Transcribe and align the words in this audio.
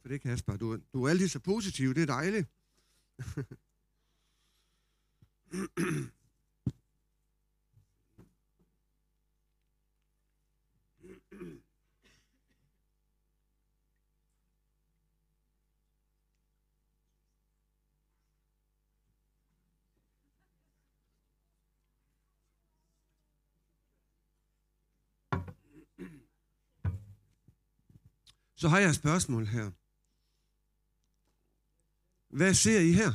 Tak 0.00 0.02
for 0.02 0.08
det, 0.08 0.20
Kasper. 0.20 0.56
Du, 0.56 0.78
du 0.92 1.04
er 1.04 1.10
altid 1.10 1.28
så 1.28 1.38
positiv. 1.38 1.94
Det 1.94 2.02
er 2.02 2.06
dejligt. 2.06 2.48
Så 28.56 28.68
har 28.68 28.78
jeg 28.78 28.88
et 28.88 28.94
spørgsmål 28.94 29.46
her. 29.46 29.79
Hvad 32.30 32.54
ser 32.54 32.80
I 32.80 32.92
her? 32.92 33.12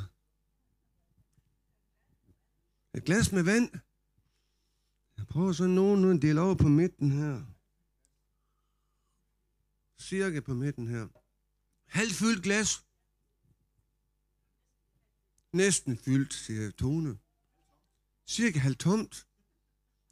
Et 2.93 3.03
glas 3.03 3.31
med 3.31 3.43
vand. 3.43 3.69
Jeg 5.17 5.27
prøver 5.27 5.53
så 5.53 5.67
nogen 5.67 6.15
at 6.15 6.21
dele 6.21 6.41
over 6.41 6.55
på 6.55 6.67
midten 6.67 7.11
her. 7.11 7.45
Cirka 9.97 10.39
på 10.39 10.53
midten 10.53 10.87
her. 10.87 11.07
Halvt 11.85 12.13
fyldt 12.13 12.43
glas. 12.43 12.85
Næsten 15.51 15.97
fyldt, 15.97 16.33
siger 16.33 16.71
Tone. 16.71 17.17
Cirka 18.27 18.59
halvt 18.59 18.79
tomt. 18.79 19.27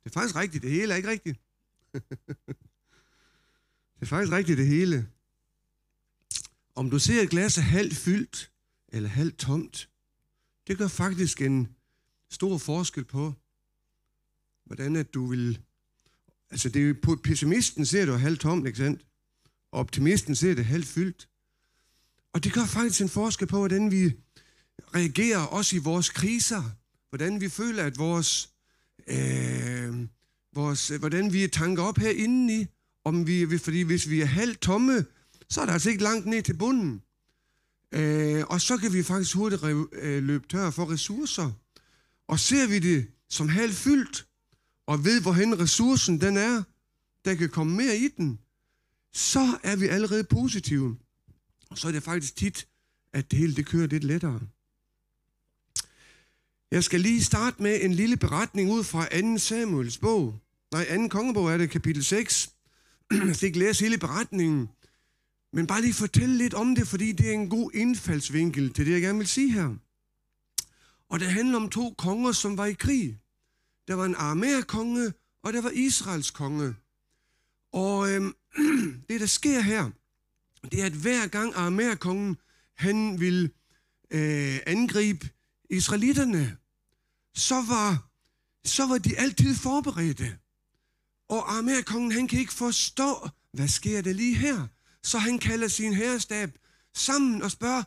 Det 0.04 0.10
er 0.10 0.14
faktisk 0.14 0.36
rigtigt. 0.36 0.64
Det 0.64 0.72
hele 0.72 0.94
er 0.94 0.98
ikke 0.98 1.10
rigtigt. 1.10 1.40
det 3.96 4.02
er 4.02 4.06
faktisk 4.06 4.32
rigtigt 4.32 4.58
det 4.58 4.68
hele. 4.68 5.10
Om 6.76 6.90
du 6.90 7.00
ser 7.00 7.22
et 7.22 7.30
glas 7.30 7.58
er 7.58 7.62
halvt 7.62 7.96
fyldt 7.96 8.53
eller 8.94 9.10
halvt 9.10 9.38
tomt, 9.38 9.90
det 10.68 10.78
gør 10.78 10.88
faktisk 10.88 11.42
en 11.42 11.68
stor 12.32 12.58
forskel 12.58 13.06
på, 13.06 13.34
hvordan 14.66 14.96
at 14.96 15.14
du 15.14 15.26
vil... 15.26 15.60
Altså, 16.50 16.70
det 16.70 16.90
er, 16.90 16.94
på 17.02 17.16
pessimisten 17.16 17.86
ser 17.86 18.06
du 18.06 18.12
halvt 18.12 18.42
tomt, 18.42 18.68
ikke 18.68 18.78
sandt? 18.78 19.06
Optimisten 19.72 20.36
ser 20.36 20.56
det 20.56 20.66
halvt 20.66 20.88
fyldt. 20.88 21.30
Og 22.34 22.44
det 22.44 22.54
gør 22.54 22.66
faktisk 22.66 23.02
en 23.02 23.10
forskel 23.10 23.48
på, 23.48 23.58
hvordan 23.58 23.92
vi 23.92 24.14
reagerer 24.96 25.40
også 25.40 25.76
i 25.76 25.80
vores 25.80 26.10
kriser. 26.10 26.64
Hvordan 27.10 27.42
vi 27.42 27.50
føler, 27.50 27.84
at 27.84 27.98
vores... 27.98 28.50
Øh, 29.08 30.08
vores 30.56 30.88
hvordan 30.88 31.34
vi 31.34 31.48
tanker 31.48 31.84
op 31.84 31.98
herinde 31.98 32.62
i. 32.62 32.68
Om 33.06 33.28
vi, 33.28 33.58
fordi 33.58 33.82
hvis 33.82 34.10
vi 34.10 34.22
er 34.22 34.26
halvt 34.26 34.62
tomme, 34.62 35.06
så 35.50 35.62
er 35.62 35.66
der 35.66 35.74
altså 35.74 35.90
ikke 35.90 36.04
langt 36.04 36.26
ned 36.26 36.44
til 36.44 36.58
bunden. 36.58 37.02
Øh, 37.94 38.44
og 38.50 38.62
så 38.62 38.78
kan 38.78 38.94
vi 38.94 39.04
faktisk 39.04 39.36
hurtigt 39.36 39.64
øh, 39.92 40.24
løbe 40.24 40.48
tør 40.48 40.70
for 40.70 40.92
ressourcer. 40.92 41.52
Og 42.28 42.40
ser 42.40 42.68
vi 42.68 42.80
det 42.80 43.08
som 43.30 43.50
halvt 43.50 43.76
fyldt, 43.76 44.28
og 44.88 45.06
ved, 45.06 45.22
hvorhen 45.22 45.60
ressourcen 45.60 46.22
den 46.22 46.38
er, 46.38 46.64
der 47.26 47.36
kan 47.36 47.50
komme 47.50 47.76
mere 47.76 47.98
i 47.98 48.08
den, 48.08 48.40
så 49.14 49.58
er 49.64 49.76
vi 49.76 49.88
allerede 49.88 50.24
positive. 50.24 50.98
Og 51.70 51.78
så 51.78 51.88
er 51.88 51.92
det 51.92 52.04
faktisk 52.04 52.36
tit, 52.36 52.68
at 53.14 53.32
det 53.32 53.40
hele 53.40 53.56
det 53.56 53.66
kører 53.66 53.88
lidt 53.88 54.04
lettere. 54.04 54.40
Jeg 56.72 56.84
skal 56.84 57.02
lige 57.02 57.24
starte 57.24 57.64
med 57.64 57.80
en 57.82 57.94
lille 57.94 58.18
beretning 58.18 58.72
ud 58.72 58.84
fra 58.84 59.22
2. 59.22 59.38
Samuels 59.38 59.98
bog. 59.98 60.40
Nej, 60.72 60.98
2. 60.98 61.08
kongebog 61.08 61.52
er 61.52 61.58
det, 61.58 61.70
kapitel 61.70 62.04
6. 62.04 62.50
Jeg 63.28 63.36
skal 63.36 63.48
ikke 63.48 63.60
læse 63.60 63.84
hele 63.84 63.98
beretningen, 63.98 64.70
men 65.54 65.68
bare 65.68 65.82
lige 65.82 65.94
fortælle 65.94 66.38
lidt 66.38 66.54
om 66.54 66.76
det, 66.76 66.88
fordi 66.88 67.12
det 67.12 67.30
er 67.30 67.34
en 67.34 67.50
god 67.50 67.72
indfaldsvinkel 67.74 68.74
til 68.74 68.86
det, 68.86 68.92
jeg 68.92 69.02
gerne 69.02 69.18
vil 69.18 69.28
sige 69.28 69.52
her. 69.52 69.76
Og 71.10 71.20
det 71.20 71.32
handler 71.32 71.58
om 71.58 71.70
to 71.70 71.96
konger, 71.98 72.32
som 72.32 72.58
var 72.58 72.66
i 72.66 72.74
krig. 72.74 73.20
Der 73.88 73.94
var 73.94 74.06
en 74.06 74.16
Aramæer-konge, 74.16 75.14
og 75.44 75.54
der 75.54 75.62
var 75.62 75.70
Israels 75.70 76.32
konge. 76.32 76.76
Og 77.74 78.12
øhm, 78.12 78.36
det, 79.10 79.20
der 79.22 79.26
sker 79.26 79.62
her, 79.62 79.92
det 80.72 80.82
er, 80.82 80.86
at 80.86 80.94
hver 80.94 81.28
gang 81.28 81.56
Aramæer-kongen, 81.56 82.38
han 82.78 83.20
vil 83.20 83.52
øh, 84.12 84.60
angribe 84.66 85.30
israelitterne, 85.70 86.58
så 87.36 87.56
var, 87.56 88.10
så 88.66 88.88
var 88.88 88.98
de 88.98 89.18
altid 89.18 89.56
forberedte. 89.56 90.38
Og 91.30 91.52
Aramæer-kongen, 91.52 92.12
han 92.12 92.28
kan 92.28 92.40
ikke 92.40 92.54
forstå, 92.54 93.30
hvad 93.52 93.68
sker 93.68 94.02
der 94.02 94.14
lige 94.14 94.36
her? 94.36 94.68
Så 95.04 95.18
han 95.18 95.40
kalder 95.40 95.68
sin 95.68 95.94
herrestab 95.94 96.58
sammen 96.94 97.42
og 97.42 97.52
spørger, 97.52 97.84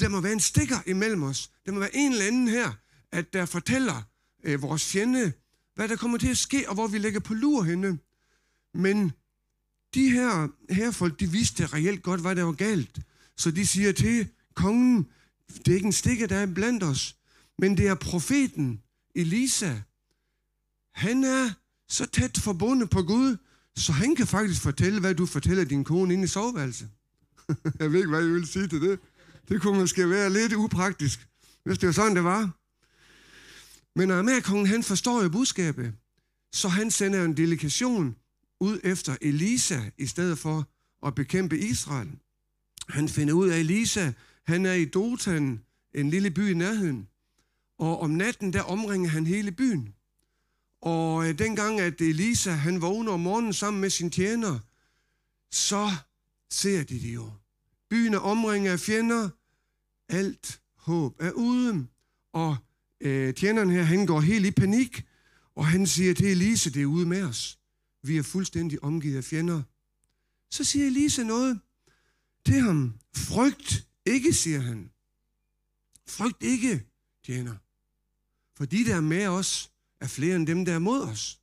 der 0.00 0.08
må 0.08 0.20
være 0.20 0.32
en 0.32 0.40
stikker 0.40 0.78
imellem 0.86 1.22
os. 1.22 1.50
Der 1.66 1.72
må 1.72 1.78
være 1.78 1.96
en 1.96 2.12
eller 2.12 2.26
anden 2.26 2.48
her, 2.48 2.72
at 3.12 3.32
der 3.32 3.46
fortæller 3.46 4.02
øh, 4.44 4.62
vores 4.62 4.84
fjende, 4.86 5.32
hvad 5.74 5.88
der 5.88 5.96
kommer 5.96 6.18
til 6.18 6.28
at 6.28 6.38
ske, 6.38 6.68
og 6.68 6.74
hvor 6.74 6.86
vi 6.86 6.98
lægger 6.98 7.20
på 7.20 7.34
lur 7.34 7.62
henne. 7.62 7.98
Men 8.74 9.12
de 9.94 10.10
her 10.10 10.48
herrefolk, 10.70 11.20
de 11.20 11.30
vidste 11.30 11.66
reelt 11.66 12.02
godt, 12.02 12.20
hvad 12.20 12.36
der 12.36 12.42
var 12.42 12.52
galt. 12.52 13.00
Så 13.36 13.50
de 13.50 13.66
siger 13.66 13.92
til 13.92 14.28
kongen, 14.54 15.06
det 15.48 15.68
er 15.68 15.74
ikke 15.74 15.86
en 15.86 15.92
stikker, 15.92 16.26
der 16.26 16.36
er 16.36 16.54
blandt 16.54 16.82
os, 16.82 17.16
men 17.58 17.76
det 17.76 17.88
er 17.88 17.94
profeten 17.94 18.82
Elisa. 19.14 19.74
Han 20.94 21.24
er 21.24 21.50
så 21.88 22.06
tæt 22.06 22.38
forbundet 22.38 22.90
på 22.90 23.02
Gud, 23.02 23.36
så 23.76 23.92
han 23.92 24.14
kan 24.14 24.26
faktisk 24.26 24.60
fortælle, 24.60 25.00
hvad 25.00 25.14
du 25.14 25.26
fortæller 25.26 25.64
din 25.64 25.84
kone 25.84 26.14
inde 26.14 26.24
i 26.24 26.26
soveværelset. 26.26 26.88
jeg 27.80 27.92
ved 27.92 27.98
ikke, 27.98 28.10
hvad 28.10 28.22
jeg 28.22 28.32
vil 28.32 28.46
sige 28.46 28.68
til 28.68 28.80
det. 28.80 28.98
Det 29.48 29.60
kunne 29.62 29.78
måske 29.78 30.10
være 30.10 30.32
lidt 30.32 30.52
upraktisk, 30.52 31.28
hvis 31.64 31.78
det 31.78 31.86
var 31.86 31.92
sådan, 31.92 32.16
det 32.16 32.24
var. 32.24 32.50
Men 33.96 34.10
Amerikongen, 34.10 34.66
han 34.66 34.82
forstår 34.82 35.22
jo 35.22 35.28
budskabet, 35.28 35.92
så 36.52 36.68
han 36.68 36.90
sender 36.90 37.24
en 37.24 37.36
delegation 37.36 38.16
ud 38.60 38.80
efter 38.84 39.16
Elisa, 39.20 39.80
i 39.98 40.06
stedet 40.06 40.38
for 40.38 40.68
at 41.06 41.14
bekæmpe 41.14 41.58
Israel. 41.58 42.10
Han 42.88 43.08
finder 43.08 43.34
ud 43.34 43.48
af 43.48 43.58
Elisa, 43.58 44.12
han 44.46 44.66
er 44.66 44.72
i 44.72 44.84
Dotan, 44.84 45.60
en 45.94 46.10
lille 46.10 46.30
by 46.30 46.50
i 46.50 46.54
nærheden. 46.54 47.08
Og 47.78 48.00
om 48.00 48.10
natten, 48.10 48.52
der 48.52 48.62
omringer 48.62 49.10
han 49.10 49.26
hele 49.26 49.52
byen. 49.52 49.94
Og 50.84 51.28
øh, 51.28 51.38
dengang, 51.38 51.80
at 51.80 52.00
Elisa, 52.00 52.50
han 52.50 52.80
vågner 52.80 53.12
om 53.12 53.20
morgenen 53.20 53.52
sammen 53.52 53.80
med 53.80 53.90
sin 53.90 54.10
tjener, 54.10 54.58
så 55.50 55.90
ser 56.50 56.82
de 56.84 57.00
det 57.00 57.14
jo. 57.14 57.32
Byen 57.90 58.14
er 58.14 58.18
omringet 58.18 58.70
af 58.70 58.80
fjender. 58.80 59.30
Alt 60.08 60.60
håb 60.76 61.16
er 61.20 61.30
ude. 61.32 61.86
Og 62.32 62.56
øh, 63.00 63.34
tjeneren 63.34 63.70
her, 63.70 63.82
han 63.82 64.06
går 64.06 64.20
helt 64.20 64.46
i 64.46 64.50
panik, 64.50 65.06
og 65.54 65.66
han 65.66 65.86
siger 65.86 66.14
til 66.14 66.26
Elisa, 66.26 66.70
det 66.70 66.82
er 66.82 66.86
ude 66.86 67.06
med 67.06 67.22
os. 67.22 67.58
Vi 68.02 68.16
er 68.16 68.22
fuldstændig 68.22 68.82
omgivet 68.82 69.16
af 69.16 69.24
fjender. 69.24 69.62
Så 70.50 70.64
siger 70.64 70.86
Elisa 70.86 71.22
noget 71.22 71.60
til 72.46 72.60
ham. 72.60 72.94
Frygt 73.16 73.88
ikke, 74.06 74.32
siger 74.32 74.60
han. 74.60 74.90
Frygt 76.08 76.42
ikke, 76.42 76.86
tjener. 77.26 77.54
For 78.56 78.64
de, 78.64 78.84
der 78.84 78.96
er 78.96 79.00
med 79.00 79.26
os, 79.26 79.73
er 80.04 80.08
flere 80.08 80.36
end 80.36 80.46
dem, 80.46 80.64
der 80.64 80.74
er 80.74 80.78
mod 80.78 81.02
os. 81.02 81.40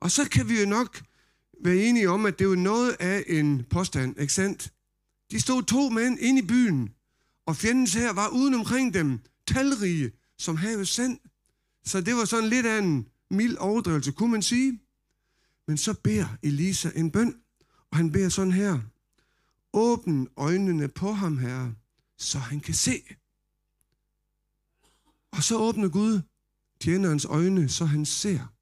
Og 0.00 0.10
så 0.10 0.28
kan 0.28 0.48
vi 0.48 0.60
jo 0.60 0.66
nok 0.66 1.02
være 1.64 1.76
enige 1.76 2.10
om, 2.10 2.26
at 2.26 2.38
det 2.38 2.44
er 2.44 2.48
jo 2.48 2.54
noget 2.54 2.96
af 3.00 3.24
en 3.26 3.64
påstand, 3.70 4.20
ikke 4.20 4.32
sandt? 4.32 4.72
De 5.30 5.40
stod 5.40 5.62
to 5.62 5.88
mænd 5.88 6.18
inde 6.20 6.42
i 6.42 6.46
byen, 6.46 6.94
og 7.46 7.56
fjendens 7.56 7.94
her 7.94 8.12
var 8.12 8.28
uden 8.28 8.54
omkring 8.54 8.94
dem, 8.94 9.20
talrige, 9.46 10.12
som 10.38 10.56
havet 10.56 10.88
sand. 10.88 11.18
Så 11.84 12.00
det 12.00 12.14
var 12.14 12.24
sådan 12.24 12.48
lidt 12.48 12.66
af 12.66 12.78
en 12.78 13.08
mild 13.30 13.56
overdrivelse, 13.56 14.12
kunne 14.12 14.32
man 14.32 14.42
sige. 14.42 14.80
Men 15.66 15.76
så 15.76 15.94
beder 15.94 16.26
Elisa 16.42 16.90
en 16.94 17.10
bøn, 17.10 17.34
og 17.90 17.96
han 17.96 18.12
beder 18.12 18.28
sådan 18.28 18.52
her. 18.52 18.80
Åbn 19.72 20.28
øjnene 20.36 20.88
på 20.88 21.12
ham, 21.12 21.38
herre, 21.38 21.74
så 22.18 22.38
han 22.38 22.60
kan 22.60 22.74
se. 22.74 23.02
Og 25.30 25.42
så 25.42 25.56
åbner 25.56 25.88
Gud 25.88 26.20
tjenerens 26.80 27.24
øjne, 27.24 27.68
så 27.68 27.84
han 27.84 28.04
ser. 28.04 28.52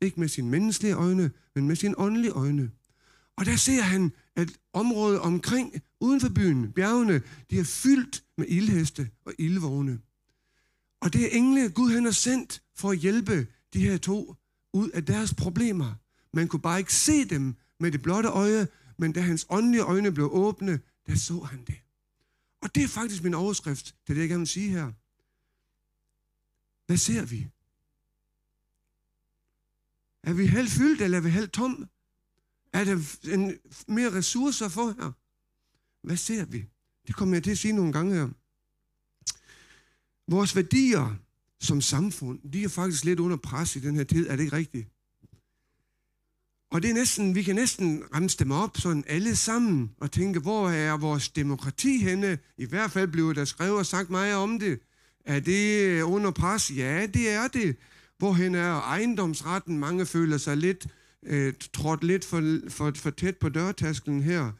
Ikke 0.00 0.20
med 0.20 0.28
sine 0.28 0.50
menneskelige 0.50 0.94
øjne, 0.94 1.30
men 1.54 1.66
med 1.66 1.76
sine 1.76 1.98
åndelige 1.98 2.32
øjne. 2.32 2.70
Og 3.36 3.46
der 3.46 3.56
ser 3.56 3.82
han, 3.82 4.12
at 4.36 4.58
området 4.72 5.20
omkring, 5.20 5.82
uden 6.00 6.20
for 6.20 6.28
byen, 6.28 6.72
bjergene, 6.72 7.22
de 7.50 7.58
er 7.58 7.64
fyldt 7.64 8.24
med 8.38 8.46
ildheste 8.48 9.10
og 9.24 9.32
ildvogne. 9.38 10.00
Og 11.00 11.12
det 11.12 11.24
er 11.24 11.38
engle, 11.38 11.70
Gud 11.70 11.90
han 11.90 12.04
har 12.04 12.10
sendt 12.10 12.62
for 12.76 12.90
at 12.90 12.98
hjælpe 12.98 13.46
de 13.74 13.80
her 13.80 13.96
to 13.96 14.34
ud 14.72 14.90
af 14.90 15.04
deres 15.04 15.34
problemer. 15.34 15.94
Man 16.34 16.48
kunne 16.48 16.62
bare 16.62 16.78
ikke 16.78 16.94
se 16.94 17.24
dem 17.24 17.54
med 17.80 17.92
det 17.92 18.02
blotte 18.02 18.28
øje, 18.28 18.68
men 18.98 19.12
da 19.12 19.20
hans 19.20 19.46
åndelige 19.48 19.82
øjne 19.82 20.12
blev 20.12 20.28
åbne, 20.32 20.80
der 21.06 21.14
så 21.14 21.38
han 21.38 21.64
det. 21.64 21.74
Og 22.62 22.74
det 22.74 22.82
er 22.82 22.88
faktisk 22.88 23.22
min 23.22 23.34
overskrift 23.34 23.94
til 24.06 24.14
det, 24.14 24.20
jeg 24.20 24.28
gerne 24.28 24.40
vil 24.40 24.48
sige 24.48 24.68
her. 24.68 24.92
Hvad 26.86 26.96
ser 26.96 27.24
vi? 27.24 27.48
Er 30.22 30.32
vi 30.32 30.46
helt 30.46 30.70
fyldt, 30.70 31.00
eller 31.00 31.18
er 31.18 31.22
vi 31.22 31.30
helt 31.30 31.52
tom? 31.52 31.88
Er 32.72 32.84
der 32.84 32.98
en, 33.32 33.58
mere 33.88 34.12
ressourcer 34.12 34.68
for 34.68 34.86
her? 34.86 35.12
Hvad 36.06 36.16
ser 36.16 36.44
vi? 36.44 36.64
Det 37.06 37.16
kommer 37.16 37.34
jeg 37.34 37.44
til 37.44 37.50
at 37.50 37.58
sige 37.58 37.72
nogle 37.72 37.92
gange 37.92 38.14
her. 38.14 38.28
Vores 40.28 40.56
værdier 40.56 41.16
som 41.60 41.80
samfund, 41.80 42.50
de 42.52 42.64
er 42.64 42.68
faktisk 42.68 43.04
lidt 43.04 43.20
under 43.20 43.36
pres 43.36 43.76
i 43.76 43.80
den 43.80 43.96
her 43.96 44.04
tid. 44.04 44.26
Er 44.28 44.36
det 44.36 44.42
ikke 44.42 44.56
rigtigt? 44.56 44.88
Og 46.70 46.82
det 46.82 46.90
er 46.90 46.94
næsten, 46.94 47.34
vi 47.34 47.42
kan 47.42 47.54
næsten 47.54 48.04
ramme 48.14 48.28
dem 48.28 48.50
op 48.50 48.76
sådan 48.76 49.04
alle 49.06 49.36
sammen 49.36 49.90
og 49.98 50.12
tænke, 50.12 50.40
hvor 50.40 50.70
er 50.70 50.96
vores 50.96 51.28
demokrati 51.28 51.98
henne? 51.98 52.38
I 52.56 52.64
hvert 52.66 52.90
fald 52.90 53.08
blev 53.08 53.34
der 53.34 53.44
skrevet 53.44 53.78
og 53.78 53.86
sagt 53.86 54.10
meget 54.10 54.34
om 54.34 54.58
det. 54.58 54.80
Er 55.24 55.40
det 55.40 56.02
under 56.02 56.30
pres? 56.30 56.70
Ja, 56.70 57.06
det 57.06 57.30
er 57.30 57.48
det. 57.48 57.76
Hvorhen 58.20 58.54
er 58.54 58.80
ejendomsretten? 58.80 59.78
Mange 59.78 60.06
føler 60.06 60.38
sig 60.38 60.56
lidt 60.56 60.86
øh, 61.22 61.54
trådt 61.72 62.04
lidt 62.04 62.24
for, 62.24 62.60
for, 62.68 62.92
for 62.96 63.10
tæt 63.10 63.36
på 63.36 63.48
dørtasken 63.48 64.22
her. 64.22 64.52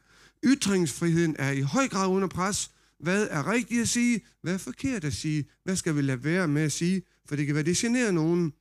Ytringsfriheden 0.45 1.37
er 1.39 1.51
i 1.51 1.61
høj 1.61 1.89
grad 1.89 2.09
under 2.09 2.29
pres. 2.29 2.71
Hvad 3.01 3.29
er 3.31 3.51
rigtigt 3.53 3.83
at 3.83 3.89
sige? 3.89 4.21
Hvad 4.43 4.55
er 4.55 4.59
forkert 4.59 5.05
at 5.05 5.12
sige? 5.12 5.45
Hvad 5.65 5.77
skal 5.77 5.97
vi 5.97 6.03
lade 6.03 6.25
være 6.25 6.49
med 6.49 6.62
at 6.62 6.73
sige? 6.73 7.03
For 7.29 7.37
det 7.37 7.47
kan 7.47 7.55
være, 7.55 7.65
det 7.65 7.77
generer 7.77 8.11
nogen. 8.11 8.53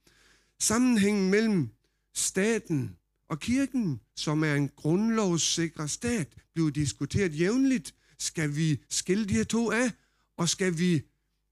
Sammenhængen 0.60 1.32
mellem 1.32 1.70
staten 2.16 2.96
og 3.30 3.40
kirken, 3.40 4.00
som 4.16 4.44
er 4.44 4.56
en 4.56 4.70
grundlovssikret 4.76 5.90
stat, 5.90 6.28
bliver 6.54 6.70
diskuteret 6.70 7.40
jævnligt. 7.40 7.96
Skal 8.18 8.56
vi 8.56 8.80
skille 8.90 9.26
de 9.26 9.34
her 9.34 9.44
to 9.44 9.72
af? 9.72 9.92
Og 10.38 10.50
skal 10.50 10.78
vi, 10.78 11.02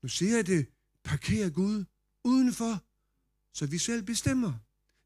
nu 0.04 0.10
siger 0.10 0.36
jeg 0.36 0.48
det, 0.48 0.66
parkere 1.04 1.50
Gud 1.50 1.86
udenfor, 2.24 2.87
så 3.58 3.66
vi 3.66 3.78
selv 3.78 4.04
bestemmer? 4.04 4.54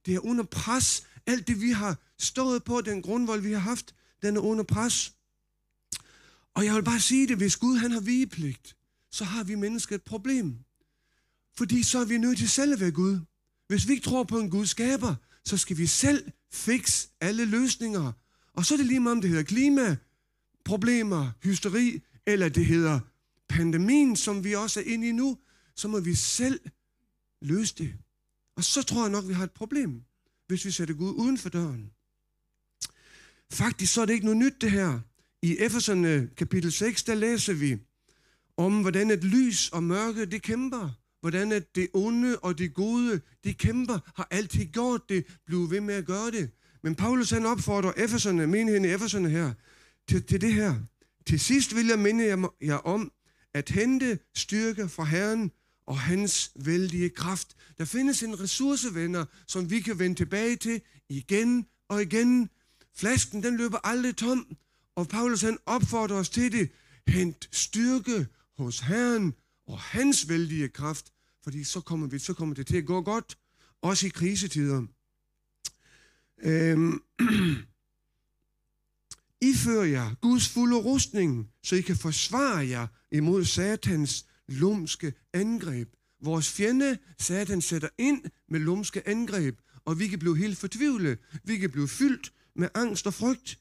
Det 0.06 0.16
er 0.16 0.26
under 0.26 0.44
pres. 0.44 1.04
Alt 1.26 1.48
det, 1.48 1.62
vi 1.62 1.72
har 1.72 1.98
stået 2.20 2.64
på, 2.64 2.82
den 2.82 3.02
grundvold, 3.02 3.42
vi 3.42 3.52
har 3.52 3.60
haft, 3.60 3.96
den 4.22 4.38
er 4.38 4.42
under 4.42 4.64
pres. 4.64 5.14
Og 6.54 6.66
jeg 6.66 6.76
vil 6.76 6.84
bare 6.84 7.00
sige 7.00 7.28
det, 7.28 7.38
hvis 7.38 7.58
Gud 7.58 7.78
han 7.78 7.92
har 7.92 8.00
vigepligt, 8.00 8.76
så 9.12 9.24
har 9.24 9.44
vi 9.44 9.56
mennesker 9.56 9.96
et 9.96 10.04
problem. 10.04 10.58
Fordi 11.58 11.84
så 11.84 12.00
er 12.00 12.06
vi 12.06 12.18
nødt 12.18 12.38
til 12.38 12.50
selv 12.50 12.74
at 12.74 12.80
være 12.80 12.92
Gud. 12.92 13.20
Hvis 13.68 13.88
vi 13.88 13.94
ikke 13.94 14.04
tror 14.04 14.24
på 14.24 14.40
en 14.40 14.50
Gud 14.50 14.66
skaber, 14.66 15.16
så 15.46 15.58
skal 15.58 15.78
vi 15.78 15.88
selv 15.88 16.32
fikse 16.52 17.10
alle 17.22 17.46
løsninger. 17.46 18.12
Og 18.54 18.66
så 18.66 18.74
er 18.74 18.78
det 18.78 18.86
lige 18.86 19.00
meget, 19.00 19.16
om 19.16 19.22
det 19.22 19.30
hedder 19.30 19.44
klima, 19.44 19.98
problemer, 20.66 21.32
hysteri, 21.44 22.02
eller 22.26 22.50
det 22.50 22.66
hedder 22.66 23.00
pandemien, 23.50 24.16
som 24.16 24.44
vi 24.44 24.56
også 24.56 24.80
er 24.80 24.84
inde 24.84 25.08
i 25.08 25.12
nu, 25.12 25.38
så 25.76 25.88
må 25.88 26.00
vi 26.00 26.16
selv 26.16 26.60
løse 27.42 27.76
det. 27.78 27.94
Og 28.58 28.64
så 28.64 28.84
tror 28.84 29.02
jeg 29.02 29.12
nok, 29.12 29.28
vi 29.28 29.34
har 29.34 29.44
et 29.44 29.52
problem, 29.52 30.04
hvis 30.48 30.66
vi 30.66 30.72
sætter 30.72 30.96
Gud 30.96 31.14
uden 31.14 31.38
for 31.38 31.50
døren. 31.50 31.92
Faktisk 33.54 33.94
så 33.94 34.02
er 34.02 34.06
det 34.06 34.14
ikke 34.14 34.26
noget 34.26 34.38
nyt 34.38 34.62
det 34.62 34.72
her. 34.72 35.00
I 35.42 35.58
Efeserne 35.60 36.30
kapitel 36.38 36.72
6, 36.72 37.04
der 37.04 37.16
læser 37.16 37.54
vi 37.54 37.78
om, 38.58 38.82
hvordan 38.82 39.12
et 39.12 39.24
lys 39.24 39.70
og 39.70 39.84
mørke, 39.84 40.26
det 40.26 40.42
kæmper. 40.42 40.90
Hvordan 41.22 41.52
at 41.52 41.76
det 41.76 41.88
onde 41.94 42.40
og 42.40 42.58
det 42.58 42.74
gode, 42.74 43.22
de 43.44 43.54
kæmper, 43.54 44.00
har 44.16 44.28
altid 44.32 44.66
gjort 44.66 45.10
det, 45.10 45.26
bliver 45.46 45.68
ved 45.68 45.82
med 45.82 45.96
at 45.96 46.06
gøre 46.06 46.32
det. 46.32 46.52
Men 46.84 46.96
Paulus 46.96 47.30
han 47.30 47.46
opfordrer 47.46 47.94
Efeserne, 47.98 48.48
menigheden 48.48 48.86
i 48.86 48.88
Efeserne 48.88 49.30
her, 49.30 49.54
til, 50.10 50.24
til 50.24 50.42
det 50.42 50.54
her. 50.54 50.76
Til 51.28 51.40
sidst 51.40 51.76
vil 51.76 51.88
jeg 51.88 52.00
minde 52.00 52.48
jer 52.62 52.76
om, 52.76 53.12
at 53.54 53.70
hente 53.70 54.20
styrke 54.36 54.90
fra 54.90 55.04
Herren 55.04 55.52
og 55.92 56.00
hans 56.00 56.52
vældige 56.56 57.10
kraft. 57.10 57.56
Der 57.78 57.86
findes 57.86 58.24
en 58.24 58.40
ressourcevenner, 58.40 59.26
som 59.48 59.70
vi 59.70 59.80
kan 59.80 60.00
vende 60.00 60.16
tilbage 60.16 60.56
til 60.56 60.82
igen 61.10 61.66
og 61.90 62.02
igen. 62.02 62.50
Flasken, 62.96 63.44
den 63.44 63.58
løber 63.58 63.78
aldrig 63.84 64.16
tom, 64.16 64.58
og 64.96 65.08
Paulus 65.08 65.42
han 65.42 65.58
opfordrer 65.66 66.16
os 66.16 66.30
til 66.30 66.52
det. 66.52 66.70
Hent 67.08 67.50
styrke 67.52 68.28
hos 68.58 68.80
Herren 68.80 69.34
og 69.68 69.80
hans 69.80 70.30
vældige 70.30 70.70
kraft, 70.70 71.14
fordi 71.44 71.64
så 71.64 71.82
kommer, 71.82 72.08
vi, 72.08 72.20
så 72.20 72.34
kommer 72.34 72.56
det 72.56 72.68
til 72.68 72.78
at 72.78 72.86
gå 72.86 73.02
godt, 73.02 73.38
også 73.82 74.08
i 74.08 74.10
krisetider. 74.10 74.86
Øhm, 76.44 77.02
I 79.50 79.54
fører 79.54 79.86
jer 79.86 80.16
Guds 80.22 80.50
fulde 80.50 80.76
rustning, 80.76 81.50
så 81.64 81.76
I 81.76 81.82
kan 81.82 81.96
forsvare 81.96 82.68
jer 82.68 82.88
imod 83.12 83.46
satans 83.46 84.26
lumske 84.52 85.14
angreb. 85.34 85.90
Vores 86.24 86.52
fjende, 86.52 86.98
Satan, 87.20 87.62
sætter 87.62 87.90
ind 87.98 88.24
med 88.50 88.60
lumske 88.60 89.08
angreb, 89.08 89.60
og 89.86 90.00
vi 90.00 90.08
kan 90.08 90.20
blive 90.20 90.38
helt 90.38 90.58
fortvivlet. 90.58 91.20
Vi 91.44 91.58
kan 91.58 91.72
blive 91.72 91.88
fyldt 91.88 92.34
med 92.56 92.70
angst 92.74 93.08
og 93.08 93.14
frygt. 93.14 93.60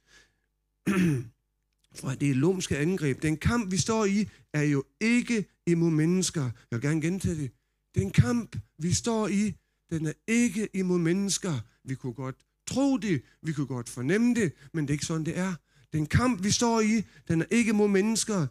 For 2.00 2.10
det 2.10 2.30
er 2.30 2.34
lumske 2.34 2.78
angreb. 2.78 3.22
Den 3.22 3.36
kamp, 3.36 3.72
vi 3.72 3.76
står 3.76 4.04
i, 4.04 4.28
er 4.52 4.62
jo 4.62 4.84
ikke 5.00 5.44
imod 5.66 5.90
mennesker. 5.90 6.42
Jeg 6.42 6.52
vil 6.70 6.80
gerne 6.80 7.00
gentage 7.00 7.34
det. 7.34 7.50
Den 7.94 8.10
kamp, 8.10 8.56
vi 8.78 8.92
står 8.92 9.28
i, 9.28 9.54
den 9.90 10.06
er 10.06 10.12
ikke 10.26 10.68
imod 10.74 10.98
mennesker. 10.98 11.60
Vi 11.84 11.94
kunne 11.94 12.12
godt 12.12 12.36
tro 12.66 12.96
det, 12.96 13.22
vi 13.42 13.52
kunne 13.52 13.66
godt 13.66 13.88
fornemme 13.88 14.34
det, 14.34 14.52
men 14.74 14.84
det 14.84 14.90
er 14.90 14.94
ikke 14.94 15.06
sådan, 15.06 15.26
det 15.26 15.38
er. 15.38 15.54
Den 15.92 16.06
kamp, 16.06 16.44
vi 16.44 16.50
står 16.50 16.80
i, 16.80 17.02
den 17.28 17.42
er 17.42 17.46
ikke 17.50 17.72
mod 17.72 17.88
mennesker, 17.88 18.46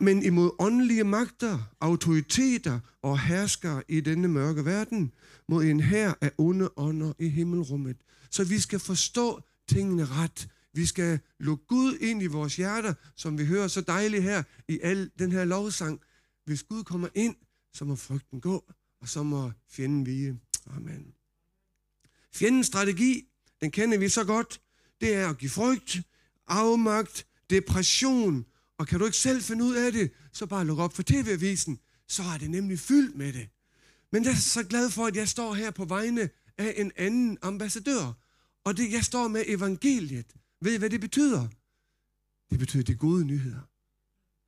men 0.00 0.22
imod 0.22 0.50
åndelige 0.58 1.04
magter, 1.04 1.58
autoriteter 1.80 2.80
og 3.02 3.20
herskere 3.20 3.82
i 3.88 4.00
denne 4.00 4.28
mørke 4.28 4.64
verden, 4.64 5.12
mod 5.48 5.64
en 5.64 5.80
her 5.80 6.14
af 6.20 6.32
onde 6.38 6.70
ånder 6.76 7.12
i 7.18 7.28
himmelrummet. 7.28 7.96
Så 8.30 8.44
vi 8.44 8.58
skal 8.58 8.78
forstå 8.78 9.40
tingene 9.68 10.06
ret. 10.06 10.48
Vi 10.72 10.86
skal 10.86 11.20
lukke 11.40 11.64
Gud 11.66 11.96
ind 12.00 12.22
i 12.22 12.26
vores 12.26 12.56
hjerter, 12.56 12.94
som 13.16 13.38
vi 13.38 13.44
hører 13.44 13.68
så 13.68 13.80
dejligt 13.80 14.22
her 14.22 14.42
i 14.68 14.80
al 14.82 15.10
den 15.18 15.32
her 15.32 15.44
lovsang. 15.44 16.00
Hvis 16.44 16.62
Gud 16.62 16.84
kommer 16.84 17.08
ind, 17.14 17.34
så 17.72 17.84
må 17.84 17.96
frygten 17.96 18.40
gå, 18.40 18.64
og 19.00 19.08
så 19.08 19.22
må 19.22 19.52
fjenden 19.70 20.06
vige. 20.06 20.40
Amen. 20.76 21.06
Fjendens 22.34 22.66
strategi, 22.66 23.28
den 23.60 23.70
kender 23.70 23.98
vi 23.98 24.08
så 24.08 24.24
godt. 24.24 24.60
Det 25.00 25.14
er 25.14 25.28
at 25.28 25.38
give 25.38 25.50
frygt, 25.50 26.00
afmagt, 26.46 27.26
depression. 27.50 28.46
Og 28.78 28.86
kan 28.86 28.98
du 28.98 29.04
ikke 29.04 29.16
selv 29.16 29.42
finde 29.42 29.64
ud 29.64 29.74
af 29.74 29.92
det, 29.92 30.12
så 30.32 30.46
bare 30.46 30.64
luk 30.64 30.78
op 30.78 30.94
for 30.96 31.02
tv-avisen. 31.02 31.80
Så 32.08 32.22
er 32.22 32.38
det 32.38 32.50
nemlig 32.50 32.78
fyldt 32.78 33.16
med 33.16 33.32
det. 33.32 33.48
Men 34.12 34.24
jeg 34.24 34.30
er 34.30 34.36
så 34.36 34.62
glad 34.62 34.90
for, 34.90 35.06
at 35.06 35.16
jeg 35.16 35.28
står 35.28 35.54
her 35.54 35.70
på 35.70 35.84
vegne 35.84 36.30
af 36.58 36.74
en 36.76 36.92
anden 36.96 37.38
ambassadør. 37.42 38.12
Og 38.64 38.76
det, 38.76 38.92
jeg 38.92 39.04
står 39.04 39.28
med 39.28 39.44
evangeliet. 39.46 40.26
Ved 40.60 40.74
I, 40.74 40.78
hvad 40.78 40.90
det 40.90 41.00
betyder? 41.00 41.48
Det 42.50 42.58
betyder 42.58 42.82
de 42.82 42.94
gode 42.94 43.24
nyheder. 43.24 43.60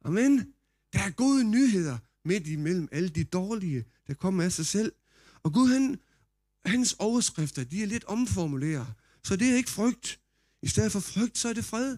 Amen. 0.04 0.54
Der 0.92 0.98
er 0.98 1.10
gode 1.10 1.44
nyheder 1.44 1.98
midt 2.24 2.46
imellem 2.46 2.88
alle 2.92 3.08
de 3.08 3.24
dårlige, 3.24 3.84
der 4.06 4.14
kommer 4.14 4.44
af 4.44 4.52
sig 4.52 4.66
selv. 4.66 4.92
Og 5.42 5.52
Gud, 5.52 5.68
han, 5.68 5.98
hans 6.64 6.96
overskrifter, 6.98 7.64
de 7.64 7.82
er 7.82 7.86
lidt 7.86 8.04
omformuleret. 8.04 8.86
Så 9.24 9.36
det 9.36 9.50
er 9.50 9.56
ikke 9.56 9.70
frygt. 9.70 10.20
I 10.62 10.68
stedet 10.68 10.92
for 10.92 11.00
frygt, 11.00 11.38
så 11.38 11.48
er 11.48 11.52
det 11.52 11.64
fred. 11.64 11.96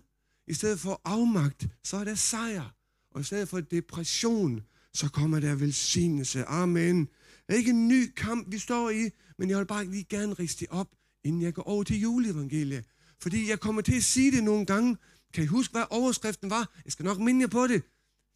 I 0.51 0.55
stedet 0.55 0.81
for 0.81 1.01
afmagt, 1.05 1.69
så 1.85 1.97
er 1.97 2.05
der 2.05 2.15
sejr. 2.15 2.75
Og 3.11 3.21
i 3.21 3.25
stedet 3.25 3.49
for 3.49 3.61
depression, 3.61 4.61
så 4.95 5.09
kommer 5.09 5.41
der 5.41 5.55
velsignelse. 5.55 6.45
Amen. 6.45 7.01
Det 7.01 7.55
er 7.55 7.55
ikke 7.55 7.71
en 7.71 7.89
ny 7.89 8.13
kamp, 8.17 8.53
vi 8.53 8.59
står 8.59 8.91
i, 8.91 9.11
men 9.39 9.51
jeg 9.51 9.59
vil 9.59 9.67
bare 9.67 9.85
lige 9.85 10.05
gerne 10.05 10.35
riste 10.35 10.67
op, 10.71 10.89
inden 11.25 11.43
jeg 11.43 11.55
går 11.55 11.63
over 11.63 11.85
til 11.85 12.01
juleevangeliet. 12.01 12.85
Fordi 13.19 13.49
jeg 13.49 13.61
kommer 13.61 13.83
til 13.83 13.97
at 13.97 14.05
sige 14.05 14.31
det 14.31 14.45
nogle 14.45 14.67
gange. 14.67 14.97
Kan 15.33 15.45
I 15.45 15.47
huske, 15.47 15.73
hvad 15.73 15.85
overskriften 15.91 16.51
var? 16.51 16.81
Jeg 16.85 16.93
skal 16.93 17.05
nok 17.05 17.19
minde 17.19 17.41
jer 17.41 17.49
på 17.49 17.67
det. 17.67 17.83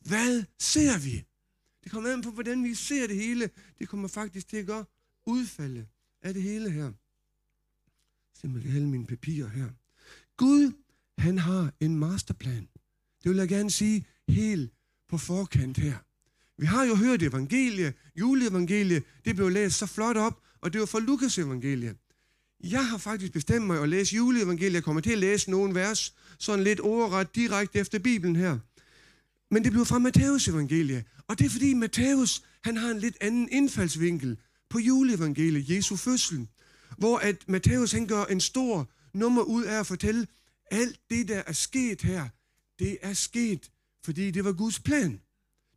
Hvad 0.01 0.45
ser 0.59 0.99
vi? 0.99 1.25
Det 1.85 1.93
kommer 1.93 2.13
an 2.13 2.23
på, 2.23 2.31
hvordan 2.31 2.65
vi 2.65 2.75
ser 2.75 3.07
det 3.07 3.17
hele. 3.17 3.51
Det 3.79 3.89
kommer 3.89 4.09
faktisk 4.09 4.49
til 4.49 4.57
at 4.57 4.67
gøre 4.67 4.85
udfalde 5.27 5.87
af 6.23 6.35
det 6.35 6.43
hele 6.43 6.71
her. 6.71 6.93
Simpelthen 8.41 8.77
alle 8.77 8.89
mine 8.89 9.07
papirer 9.07 9.49
her. 9.49 9.69
Gud, 10.37 10.73
han 11.19 11.39
har 11.39 11.73
en 11.81 11.97
masterplan. 11.97 12.69
Det 13.23 13.31
vil 13.31 13.37
jeg 13.37 13.49
gerne 13.49 13.71
sige 13.71 14.07
helt 14.29 14.73
på 15.09 15.19
forkant 15.19 15.77
her. 15.77 15.97
Vi 16.59 16.67
har 16.67 16.85
jo 16.85 16.95
hørt 16.95 17.23
evangelie, 17.23 17.93
juleevangelie, 18.17 19.03
det 19.25 19.37
blev 19.37 19.49
læst 19.49 19.79
så 19.79 19.87
flot 19.87 20.17
op, 20.17 20.41
og 20.61 20.73
det 20.73 20.81
var 20.81 20.87
fra 20.87 21.01
Lukas 21.01 21.39
evangelie. 21.39 21.95
Jeg 22.65 22.87
har 22.87 22.99
faktisk 22.99 23.33
bestemt 23.33 23.67
mig 23.67 23.83
at 23.83 23.89
læse 23.89 24.17
juleevangeliet. 24.17 24.75
Jeg 24.75 24.85
kommer 24.85 25.01
til 25.03 25.13
at 25.13 25.19
læse 25.19 25.51
nogle 25.51 25.75
vers, 25.75 26.15
sådan 26.39 26.65
lidt 26.65 26.81
ordret 26.81 27.35
direkte 27.35 27.79
efter 27.79 27.99
Bibelen 27.99 28.37
her. 28.37 28.59
Men 29.51 29.65
det 29.65 29.73
bliver 29.73 29.85
fra 29.85 29.99
Matteus 29.99 30.49
evangelie. 30.49 31.05
Og 31.29 31.39
det 31.39 31.47
er 31.47 31.51
fordi 31.51 31.75
Matthæus, 31.75 32.43
han 32.65 32.77
har 32.77 32.91
en 32.91 32.99
lidt 32.99 33.17
anden 33.21 33.49
indfaldsvinkel 33.53 34.39
på 34.71 34.79
juleevangeliet, 34.79 35.71
Jesu 35.71 35.97
fødsel. 35.97 36.49
Hvor 36.99 37.19
at 37.19 37.49
Matthæus, 37.49 37.93
han 37.93 38.07
gør 38.07 38.25
en 38.25 38.41
stor 38.41 38.91
nummer 39.15 39.43
ud 39.43 39.65
af 39.65 39.81
at 39.81 39.87
fortælle, 39.87 40.27
alt 40.71 41.01
det, 41.11 41.29
der 41.29 41.43
er 41.47 41.53
sket 41.53 42.03
her, 42.03 42.29
det 42.79 42.99
er 43.03 43.13
sket, 43.13 43.71
fordi 44.05 44.31
det 44.31 44.45
var 44.45 44.53
Guds 44.53 44.81
plan. 44.81 45.21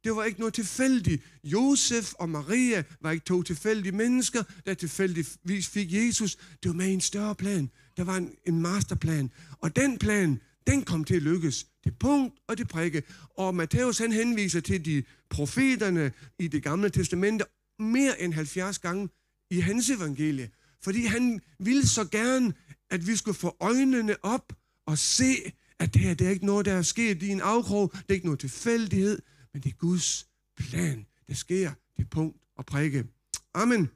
Det 0.04 0.16
var 0.16 0.24
ikke 0.24 0.40
noget 0.40 0.54
tilfældigt. 0.54 1.24
Josef 1.44 2.14
og 2.14 2.30
Maria 2.30 2.84
var 3.02 3.12
ikke 3.12 3.26
to 3.26 3.44
tilfældige 3.44 3.92
mennesker, 3.92 4.44
der 4.66 4.74
tilfældigvis 4.74 5.68
fik 5.68 5.94
Jesus. 5.94 6.36
Det 6.36 6.70
var 6.70 6.74
med 6.74 6.94
en 6.94 7.02
større 7.02 7.36
plan. 7.36 7.72
Der 7.98 8.04
var 8.04 8.18
en, 8.18 8.36
en 8.46 8.62
masterplan. 8.62 9.32
Og 9.52 9.76
den 9.76 9.98
plan, 9.98 10.42
den 10.68 10.84
kom 10.84 11.04
til 11.04 11.16
at 11.16 11.22
lykkes. 11.22 11.68
Det 11.84 12.00
punkt 12.00 12.40
og 12.48 12.58
det 12.58 12.68
prikke. 12.68 13.04
Og 13.38 13.56
Matthæus 13.56 13.98
han 13.98 14.12
henviser 14.12 14.60
til 14.60 14.86
de 14.86 15.04
profeterne 15.30 16.12
i 16.40 16.48
det 16.48 16.64
gamle 16.64 16.90
testamente 16.90 17.46
mere 17.80 18.22
end 18.22 18.34
70 18.34 18.80
gange 18.80 19.10
i 19.52 19.60
hans 19.60 19.90
evangelie. 19.90 20.50
Fordi 20.84 21.06
han 21.06 21.42
ville 21.60 21.88
så 21.88 22.06
gerne, 22.06 22.54
at 22.90 23.08
vi 23.08 23.16
skulle 23.16 23.38
få 23.38 23.58
øjnene 23.60 24.16
op 24.24 24.54
og 24.88 24.98
se, 24.98 25.52
at 25.80 25.94
det 25.94 26.02
her 26.02 26.14
det 26.14 26.28
er 26.28 26.32
ikke 26.32 26.46
noget, 26.46 26.66
der 26.66 26.74
er 26.74 26.82
sket 26.82 27.24
i 27.24 27.30
en 27.30 27.42
afkrog. 27.42 27.92
Det 27.94 28.10
er 28.10 28.14
ikke 28.14 28.26
noget 28.26 28.40
tilfældighed, 28.40 29.22
men 29.54 29.64
det 29.64 29.70
er 29.70 29.76
Guds 29.78 30.28
plan. 30.58 31.06
Det 31.28 31.38
sker, 31.38 31.72
det 31.98 32.10
punkt 32.10 32.38
og 32.58 32.66
prikke. 32.66 33.06
Amen. 33.54 33.90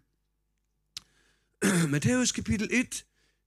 Matthæus 1.92 2.32
kapitel 2.32 2.70
1, 2.72 3.06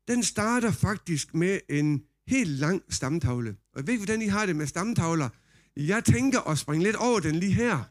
den 0.08 0.22
starter 0.22 0.72
faktisk 0.72 1.34
med 1.34 1.60
en 1.68 2.04
helt 2.26 2.50
lang 2.50 2.82
stamtavle. 2.88 3.50
Og 3.50 3.78
jeg 3.78 3.86
ved 3.86 3.94
ikke, 3.94 4.04
hvordan 4.04 4.22
I 4.22 4.26
har 4.26 4.46
det 4.46 4.56
med 4.56 4.66
stamtavler. 4.66 5.28
Jeg 5.76 6.04
tænker 6.04 6.40
at 6.40 6.58
springe 6.58 6.84
lidt 6.84 6.96
over 6.96 7.20
den 7.20 7.34
lige 7.34 7.52
her. 7.52 7.82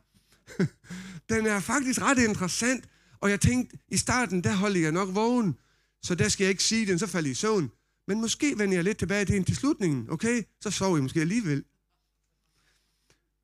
den 1.29 1.45
er 1.45 1.59
faktisk 1.59 2.01
ret 2.01 2.17
interessant, 2.17 2.89
og 3.19 3.29
jeg 3.29 3.41
tænkte, 3.41 3.77
i 3.87 3.97
starten, 3.97 4.43
der 4.43 4.53
holder 4.53 4.79
jeg 4.79 4.91
nok 4.91 5.15
vågen, 5.15 5.55
så 6.03 6.15
der 6.15 6.29
skal 6.29 6.43
jeg 6.43 6.49
ikke 6.49 6.63
sige 6.63 6.87
den, 6.87 6.99
så 6.99 7.07
falder 7.07 7.29
I 7.29 7.31
i 7.31 7.35
søvn. 7.35 7.71
Men 8.07 8.21
måske 8.21 8.57
vender 8.57 8.75
jeg 8.75 8.83
lidt 8.83 8.97
tilbage 8.97 9.25
til 9.25 9.45
til 9.45 9.55
slutningen, 9.55 10.09
okay? 10.09 10.43
Så 10.61 10.71
sover 10.71 10.97
I 10.97 11.01
måske 11.01 11.21
alligevel. 11.21 11.63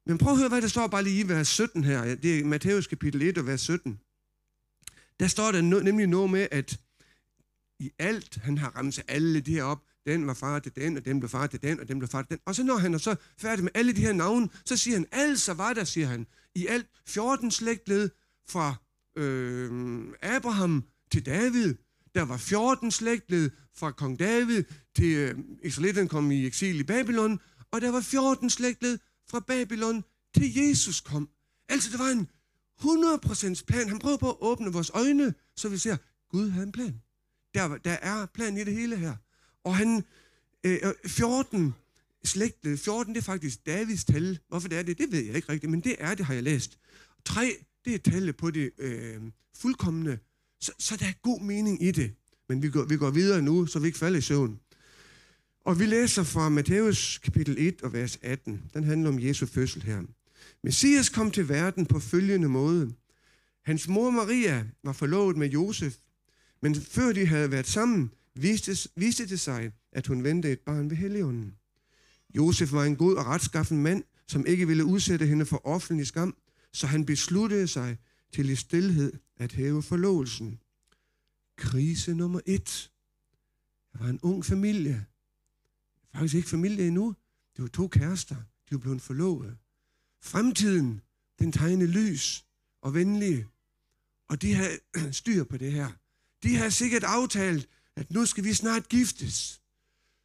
Men 0.06 0.18
prøv 0.18 0.32
at 0.32 0.40
høre, 0.40 0.50
hvad 0.50 0.62
der 0.62 0.68
står 0.68 0.88
bare 0.88 1.04
lige 1.04 1.20
i 1.20 1.28
vers 1.28 1.48
17 1.48 1.84
her. 1.84 2.16
Det 2.16 2.40
er 2.40 2.46
Matthæus 2.46 2.88
kapitel 2.88 3.22
1 3.22 3.38
og 3.38 3.48
vers 3.48 3.62
17. 3.62 4.00
Der 5.20 5.28
står 5.28 5.52
der 5.52 5.62
nemlig 5.62 6.08
noget 6.08 6.30
med, 6.30 6.48
at 6.52 6.80
i 7.80 7.92
alt, 8.00 8.36
han 8.36 8.58
har 8.58 8.70
ramt 8.70 9.00
alle 9.08 9.40
de 9.40 9.54
her 9.54 9.64
op, 9.64 9.84
den 10.06 10.28
var 10.28 10.34
far 10.34 10.60
til 10.60 10.76
den, 10.76 10.98
og 10.98 11.06
den 11.06 11.20
blev 11.20 11.30
far 11.30 11.48
til 11.48 11.62
den, 11.62 11.80
og 11.80 11.88
den 11.88 12.00
blev 12.00 12.10
far 12.10 12.22
til 12.22 12.30
den. 12.30 12.40
Og 12.46 12.56
så 12.56 12.64
når 12.64 12.78
han 12.78 12.94
er 12.94 12.98
så 12.98 13.16
færdig 13.38 13.64
med 13.64 13.72
alle 13.76 13.94
de 13.94 14.02
her 14.02 14.14
navne, 14.14 14.50
så 14.66 14.78
siger 14.78 14.98
han, 14.98 15.06
altså 15.12 15.54
var 15.54 15.74
der, 15.74 15.84
siger 15.84 16.08
han, 16.08 16.28
i 16.56 16.68
alt 16.68 16.88
14 17.06 17.52
slægtled 17.52 18.10
fra 18.50 18.76
øh, 19.16 20.02
Abraham 20.22 20.84
til 21.12 21.26
David. 21.26 21.76
Der 22.16 22.22
var 22.22 22.38
14 22.38 22.92
slægtled 22.92 23.52
fra 23.80 23.92
kong 23.92 24.20
David 24.20 24.64
til 24.96 25.16
øh, 25.16 25.36
Israelitten 25.64 26.08
kom 26.08 26.32
i 26.32 26.46
eksil 26.46 26.80
i 26.80 26.84
Babylon, 26.84 27.40
og 27.72 27.82
der 27.82 27.92
var 27.92 28.02
14 28.02 28.50
slægtled 28.50 29.00
fra 29.30 29.40
Babylon 29.40 30.04
til 30.36 30.56
Jesus 30.56 31.02
kom. 31.02 31.30
Altså, 31.70 31.92
det 31.92 32.00
var 32.00 32.10
en 32.10 32.30
100% 32.82 33.64
plan. 33.68 33.90
Han 33.90 34.00
prøver 34.00 34.18
på 34.18 34.30
at 34.30 34.38
åbne 34.42 34.74
vores 34.74 34.92
øjne, 34.94 35.34
så 35.56 35.70
vi 35.70 35.78
ser, 35.78 35.98
Gud 36.30 36.50
havde 36.50 36.66
en 36.66 36.72
plan. 36.72 37.02
Der, 37.54 37.78
der 37.78 37.92
er 37.92 38.26
plan 38.26 38.58
i 38.58 38.64
det 38.64 38.74
hele 38.74 38.96
her. 38.96 39.16
Og 39.64 39.76
han, 39.76 40.04
øh, 40.64 40.78
øh 40.84 41.10
14 41.10 41.74
slægtled, 42.24 42.78
14 42.78 43.14
det 43.14 43.20
er 43.22 43.24
faktisk 43.24 43.66
Davids 43.66 44.06
tal. 44.06 44.40
Hvorfor 44.48 44.68
det 44.68 44.78
er 44.78 44.84
det, 44.84 44.98
det 44.98 45.12
ved 45.12 45.20
jeg 45.20 45.36
ikke 45.36 45.52
rigtigt, 45.52 45.72
men 45.72 45.82
det 45.82 45.96
er 46.00 46.16
det, 46.16 46.26
har 46.26 46.34
jeg 46.34 46.44
læst. 46.44 46.78
3, 47.26 47.56
det 47.86 47.94
er 47.96 48.12
tallet 48.12 48.38
på 48.38 48.52
det 48.52 48.72
øh, 48.78 49.22
fuldkommende. 49.56 50.20
Så, 50.62 50.72
så 50.80 50.98
der 50.98 51.06
er 51.06 51.22
god 51.22 51.42
mening 51.42 51.84
i 51.84 51.92
det. 51.92 52.16
Men 52.50 52.62
vi 52.62 52.70
går, 52.70 52.84
vi 52.84 52.98
går 52.98 53.10
videre 53.10 53.42
nu, 53.42 53.66
så 53.66 53.80
vi 53.80 53.88
ikke 53.88 54.00
falder 54.00 54.20
i 54.20 54.22
søvn. 54.22 54.60
Og 55.66 55.80
vi 55.80 55.86
læser 55.86 56.24
fra 56.24 56.50
Matthæus 56.50 57.18
kapitel 57.18 57.56
1 57.58 57.82
og 57.82 57.94
vers 57.94 58.20
18. 58.22 58.62
Den 58.74 58.84
handler 58.84 59.10
om 59.10 59.20
Jesu 59.20 59.46
fødsel 59.46 59.84
her. 59.84 60.02
Messias 60.64 61.10
kom 61.10 61.32
til 61.32 61.50
verden 61.50 61.86
på 61.86 62.00
følgende 62.00 62.50
måde. 62.50 62.94
Hans 63.66 63.88
mor 63.88 64.10
Maria 64.12 64.66
var 64.84 64.94
forlovet 64.94 65.38
med 65.38 65.50
Josef, 65.50 65.96
men 66.62 66.76
før 66.76 67.12
de 67.12 67.26
havde 67.26 67.52
været 67.52 67.68
sammen, 67.68 68.12
viste, 68.36 68.90
viste 68.96 69.28
det 69.28 69.40
sig, 69.40 69.72
at 69.92 70.08
hun 70.08 70.24
ventede 70.24 70.54
et 70.54 70.60
barn 70.60 70.90
ved 70.90 70.98
Helligånden. 70.98 71.54
Josef 72.36 72.72
var 72.72 72.84
en 72.84 72.96
god 72.96 73.16
og 73.16 73.26
retskaffen 73.26 73.84
mand, 73.84 74.04
som 74.28 74.46
ikke 74.46 74.68
ville 74.68 74.86
udsætte 74.86 75.26
hende 75.26 75.46
for 75.46 75.68
offentlig 75.68 76.08
skam, 76.08 76.36
så 76.74 76.88
han 76.88 77.06
besluttede 77.06 77.68
sig 77.68 77.98
til 78.34 78.50
i 78.50 78.56
stillhed 78.56 79.14
at 79.38 79.52
hæve 79.52 79.84
forlovelsen. 79.84 80.60
Krise 81.60 82.14
nummer 82.14 82.40
et. 82.46 82.92
Jeg 83.94 84.02
var 84.02 84.10
en 84.10 84.20
ung 84.22 84.46
familie. 84.46 85.06
Faktisk 86.14 86.36
ikke 86.36 86.50
familie 86.50 86.88
endnu. 86.88 87.16
Det 87.56 87.62
var 87.62 87.68
to 87.68 87.88
kærester. 87.88 88.36
De 88.36 88.72
var 88.72 88.78
blevet 88.78 89.02
forlovet. 89.02 89.58
Fremtiden, 90.22 91.02
den 91.40 91.52
tegnede 91.52 91.92
lys 91.92 92.46
og 92.82 92.94
venlige. 92.94 93.48
Og 94.30 94.42
de 94.42 94.54
havde 94.54 94.80
styr 95.12 95.44
på 95.44 95.58
det 95.58 95.72
her. 95.72 95.92
De 96.44 96.56
havde 96.56 96.72
sikkert 96.72 97.04
aftalt, 97.04 97.70
at 97.96 98.12
nu 98.12 98.26
skal 98.26 98.44
vi 98.44 98.54
snart 98.54 98.90
giftes. 98.90 99.62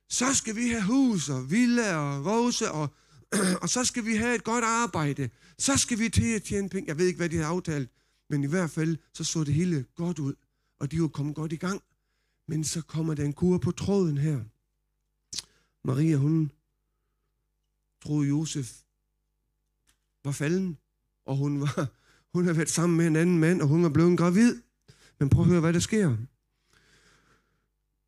Så 0.09 0.35
skal 0.35 0.57
vi 0.57 0.69
have 0.69 0.83
hus 0.83 1.29
og 1.29 1.51
villa 1.51 1.97
og 1.97 2.27
rose, 2.27 2.71
og, 2.71 2.95
og 3.63 3.69
så 3.69 3.85
skal 3.85 4.05
vi 4.05 4.17
have 4.17 4.35
et 4.35 4.45
godt 4.45 4.65
arbejde. 4.65 5.31
Så 5.59 5.77
skal 5.77 5.99
vi 5.99 6.09
til 6.09 6.35
at 6.35 6.43
tjene 6.43 6.69
penge. 6.69 6.89
Jeg 6.89 6.99
ved 6.99 7.07
ikke, 7.07 7.17
hvad 7.17 7.29
de 7.29 7.37
har 7.37 7.47
aftalt, 7.47 7.91
men 8.31 8.45
i 8.45 8.47
hvert 8.47 8.71
fald 8.71 8.97
så 9.13 9.25
så 9.25 9.45
det 9.45 9.55
hele 9.55 9.87
godt 9.95 10.19
ud, 10.19 10.35
og 10.85 10.91
de 10.91 11.03
var 11.03 11.09
kommet 11.09 11.35
godt 11.35 11.53
i 11.53 11.57
gang. 11.57 11.83
Men 12.49 12.65
så 12.65 12.83
kommer 12.83 13.15
der 13.15 13.25
en 13.25 13.33
kur 13.33 13.59
på 13.59 13.71
tråden 13.71 14.19
her. 14.19 14.41
Maria, 15.85 16.17
hun 16.17 16.51
troede 18.03 18.29
Josef 18.29 18.73
var 20.25 20.33
falden, 20.33 20.79
og 21.27 21.37
hun 21.37 21.61
var, 21.61 21.89
hun 22.35 22.47
har 22.47 22.53
været 22.53 22.69
sammen 22.69 22.97
med 22.97 23.07
en 23.07 23.17
anden 23.17 23.39
mand, 23.39 23.63
og 23.63 23.69
hun 23.69 23.83
var 23.83 23.89
blevet 23.89 24.19
gravid. 24.19 24.57
Men 25.21 25.29
prøv 25.29 25.45
at 25.45 25.51
høre, 25.51 25.61
hvad 25.61 25.73
der 25.73 25.79
sker. 25.79 26.17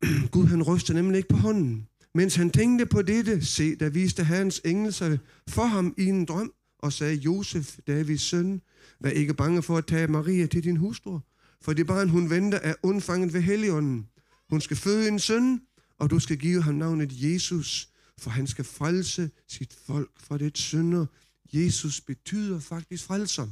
Gud 0.33 0.45
han 0.45 0.63
ryster 0.63 0.93
nemlig 0.93 1.17
ikke 1.17 1.29
på 1.29 1.37
hånden. 1.37 1.87
Mens 2.13 2.35
han 2.35 2.49
tænkte 2.49 2.85
på 2.85 3.01
dette, 3.01 3.45
se, 3.45 3.75
der 3.75 3.89
viste 3.89 4.23
Herrens 4.23 4.61
engel 4.65 4.93
sig 4.93 5.19
for 5.49 5.65
ham 5.65 5.93
i 5.97 6.05
en 6.05 6.25
drøm, 6.25 6.53
og 6.79 6.93
sagde, 6.93 7.15
Josef, 7.15 7.77
Davids 7.87 8.21
søn, 8.21 8.61
vær 8.99 9.09
ikke 9.09 9.33
bange 9.33 9.63
for 9.63 9.77
at 9.77 9.85
tage 9.85 10.07
Maria 10.07 10.45
til 10.45 10.63
din 10.63 10.77
hustru, 10.77 11.19
for 11.61 11.73
det 11.73 11.87
barn, 11.87 12.09
hun 12.09 12.29
venter, 12.29 12.57
er 12.57 12.73
undfanget 12.83 13.33
ved 13.33 13.41
Helligånden. 13.41 14.09
Hun 14.49 14.61
skal 14.61 14.77
føde 14.77 15.07
en 15.07 15.19
søn, 15.19 15.61
og 15.99 16.09
du 16.09 16.19
skal 16.19 16.37
give 16.37 16.63
ham 16.63 16.75
navnet 16.75 17.09
Jesus, 17.11 17.89
for 18.17 18.29
han 18.29 18.47
skal 18.47 18.65
frelse 18.65 19.31
sit 19.47 19.73
folk 19.85 20.11
fra 20.19 20.37
det 20.37 20.57
synder. 20.57 21.05
Jesus 21.53 22.01
betyder 22.01 22.59
faktisk 22.59 23.03
frelser. 23.03 23.47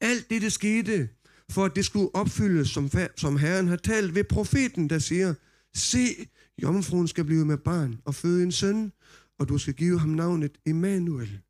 Alt 0.00 0.30
det, 0.30 0.42
der 0.42 0.48
skete, 0.48 1.08
for 1.50 1.64
at 1.64 1.76
det 1.76 1.84
skulle 1.84 2.14
opfyldes, 2.14 2.70
som, 2.70 2.90
som 3.16 3.36
Herren 3.36 3.68
har 3.68 3.76
talt 3.76 4.14
ved 4.14 4.24
profeten, 4.24 4.90
der 4.90 4.98
siger, 4.98 5.34
se, 5.74 6.28
jomfruen 6.62 7.08
skal 7.08 7.24
blive 7.24 7.44
med 7.44 7.58
barn 7.58 8.00
og 8.04 8.14
føde 8.14 8.42
en 8.42 8.52
søn, 8.52 8.92
og 9.38 9.48
du 9.48 9.58
skal 9.58 9.74
give 9.74 10.00
ham 10.00 10.08
navnet 10.08 10.58
Emmanuel. 10.66 11.40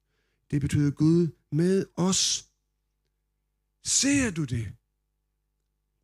Det 0.50 0.60
betyder 0.60 0.90
Gud 0.90 1.28
med 1.52 1.86
os. 1.96 2.46
Ser 3.84 4.30
du 4.30 4.44
det? 4.44 4.75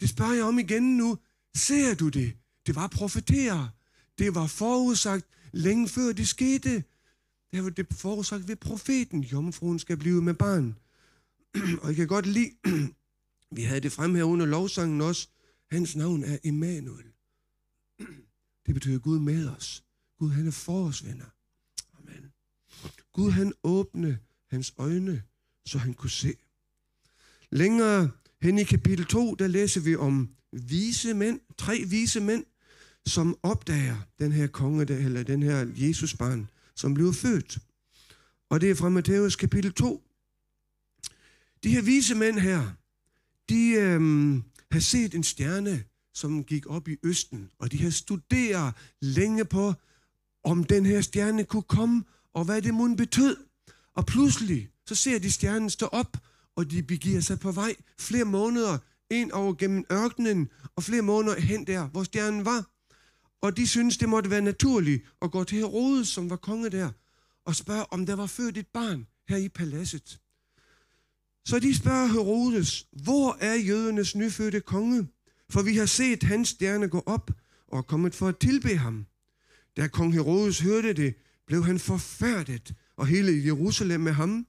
Det 0.03 0.11
spørger 0.11 0.35
jeg 0.35 0.45
om 0.45 0.59
igen 0.59 0.97
nu. 0.97 1.19
Ser 1.55 1.95
du 1.95 2.09
det? 2.09 2.37
Det 2.67 2.75
var 2.75 2.87
profetere. 2.87 3.71
Det 4.19 4.35
var 4.35 4.47
forudsagt 4.47 5.27
længe 5.53 5.89
før 5.89 6.13
det 6.13 6.29
skete. 6.29 6.85
Det 7.53 7.65
var 7.65 7.71
det 7.71 7.87
forudsagt 7.93 8.49
ved 8.49 8.57
profeten. 8.57 9.21
Jomfruen 9.21 9.79
skal 9.79 9.97
blive 9.97 10.23
med 10.23 10.35
barn. 10.35 10.79
og 11.83 11.89
jeg 11.89 11.97
kan 11.97 12.07
godt 12.07 12.27
lide, 12.27 12.51
vi 13.57 13.63
havde 13.63 13.81
det 13.81 13.93
frem 13.93 14.15
her 14.15 14.25
under 14.25 14.47
lovsangen 14.47 15.01
også. 15.01 15.29
Hans 15.71 15.97
navn 15.97 16.25
er 16.25 16.39
Emmanuel. 16.45 17.07
Det 18.67 18.75
betyder 18.75 18.99
Gud 18.99 19.19
med 19.19 19.49
os. 19.49 19.85
Gud 20.19 20.31
han 20.31 20.47
er 20.47 20.51
for 20.51 20.89
os, 20.89 21.05
venner. 21.05 21.31
Amen. 21.99 22.33
Gud 23.13 23.31
han 23.31 23.53
åbne 23.63 24.19
hans 24.51 24.75
øjne, 24.79 25.23
så 25.67 25.79
han 25.79 25.95
kunne 25.95 26.11
se. 26.11 26.35
Længere 27.51 28.11
hen 28.43 28.59
i 28.59 28.65
kapitel 28.65 29.05
2, 29.05 29.35
der 29.35 29.47
læser 29.47 29.81
vi 29.81 29.97
om 29.97 30.29
vise 30.53 31.15
mænd, 31.15 31.41
tre 31.59 31.85
vise 31.87 32.21
mænd, 32.21 32.45
som 33.07 33.39
opdager 33.43 33.97
den 34.19 34.33
her 34.33 34.47
konge, 34.47 34.85
der, 34.85 34.97
eller 34.97 35.23
den 35.23 35.43
her 35.43 35.67
Jesusbarn, 35.77 36.51
som 36.77 36.95
bliver 36.95 37.13
født. 37.13 37.59
Og 38.51 38.61
det 38.61 38.71
er 38.71 38.75
fra 38.75 38.89
Matthæus 38.89 39.37
kapitel 39.37 39.73
2. 39.73 40.03
De 41.65 41.69
her 41.69 41.83
vise 41.83 42.15
mænd 42.15 42.39
her, 42.39 42.73
de 43.49 43.71
øhm, 43.71 44.43
har 44.73 44.81
set 44.81 45.15
en 45.15 45.23
stjerne, 45.23 45.85
som 46.15 46.45
gik 46.45 46.67
op 46.67 46.89
i 46.89 46.97
østen, 47.03 47.51
og 47.59 47.73
de 47.73 47.83
har 47.83 47.91
studeret 47.91 48.75
længe 49.01 49.45
på, 49.45 49.75
om 50.45 50.65
den 50.65 50.87
her 50.87 51.01
stjerne 51.01 51.45
kunne 51.45 51.63
komme, 51.63 52.05
og 52.35 52.45
hvad 52.45 52.63
det 52.63 52.75
må 52.75 52.95
betød. 52.95 53.37
Og 53.95 54.07
pludselig, 54.07 54.69
så 54.87 54.95
ser 54.95 55.19
de 55.19 55.31
stjernen 55.31 55.71
stå 55.71 55.87
op, 55.87 56.17
og 56.57 56.71
de 56.71 56.83
begiver 56.83 57.21
sig 57.21 57.41
på 57.41 57.53
vej 57.53 57.75
flere 57.99 58.25
måneder 58.25 58.79
ind 59.11 59.33
over 59.33 59.55
gennem 59.55 59.85
ørkenen, 59.93 60.49
og 60.77 60.83
flere 60.83 61.03
måneder 61.03 61.41
hen 61.41 61.67
der, 61.67 61.89
hvor 61.89 62.03
stjernen 62.03 62.45
var. 62.45 62.71
Og 63.43 63.57
de 63.57 63.67
synes 63.67 63.97
det 63.99 64.09
måtte 64.09 64.31
være 64.31 64.41
naturligt 64.41 65.03
at 65.23 65.31
gå 65.31 65.45
til 65.45 65.59
Herodes, 65.59 66.09
som 66.09 66.31
var 66.31 66.37
konge 66.37 66.71
der, 66.71 66.91
og 67.47 67.55
spørge, 67.55 67.93
om 67.93 68.07
der 68.07 68.17
var 68.17 68.27
født 68.27 68.57
et 68.57 68.67
barn 68.67 69.07
her 69.29 69.37
i 69.37 69.49
paladset. 69.49 70.21
Så 71.45 71.59
de 71.59 71.75
spørger 71.77 72.07
Herodes, 72.07 72.87
hvor 72.93 73.37
er 73.41 73.55
jødernes 73.55 74.17
nyfødte 74.17 74.61
konge? 74.61 75.09
For 75.51 75.63
vi 75.63 75.77
har 75.77 75.87
set 75.87 76.23
hans 76.23 76.49
stjerne 76.49 76.89
gå 76.89 77.03
op 77.07 77.31
og 77.69 77.79
er 77.79 77.83
kommet 77.83 78.15
for 78.15 78.29
at 78.29 78.39
tilbe 78.39 78.77
ham. 78.77 79.07
Da 79.77 79.89
kong 79.89 80.13
Herodes 80.15 80.61
hørte 80.61 80.93
det, 80.93 81.15
blev 81.47 81.65
han 81.65 81.79
forfærdet, 81.79 82.75
og 82.97 83.07
hele 83.07 83.47
Jerusalem 83.47 84.01
med 84.01 84.13
ham. 84.13 84.47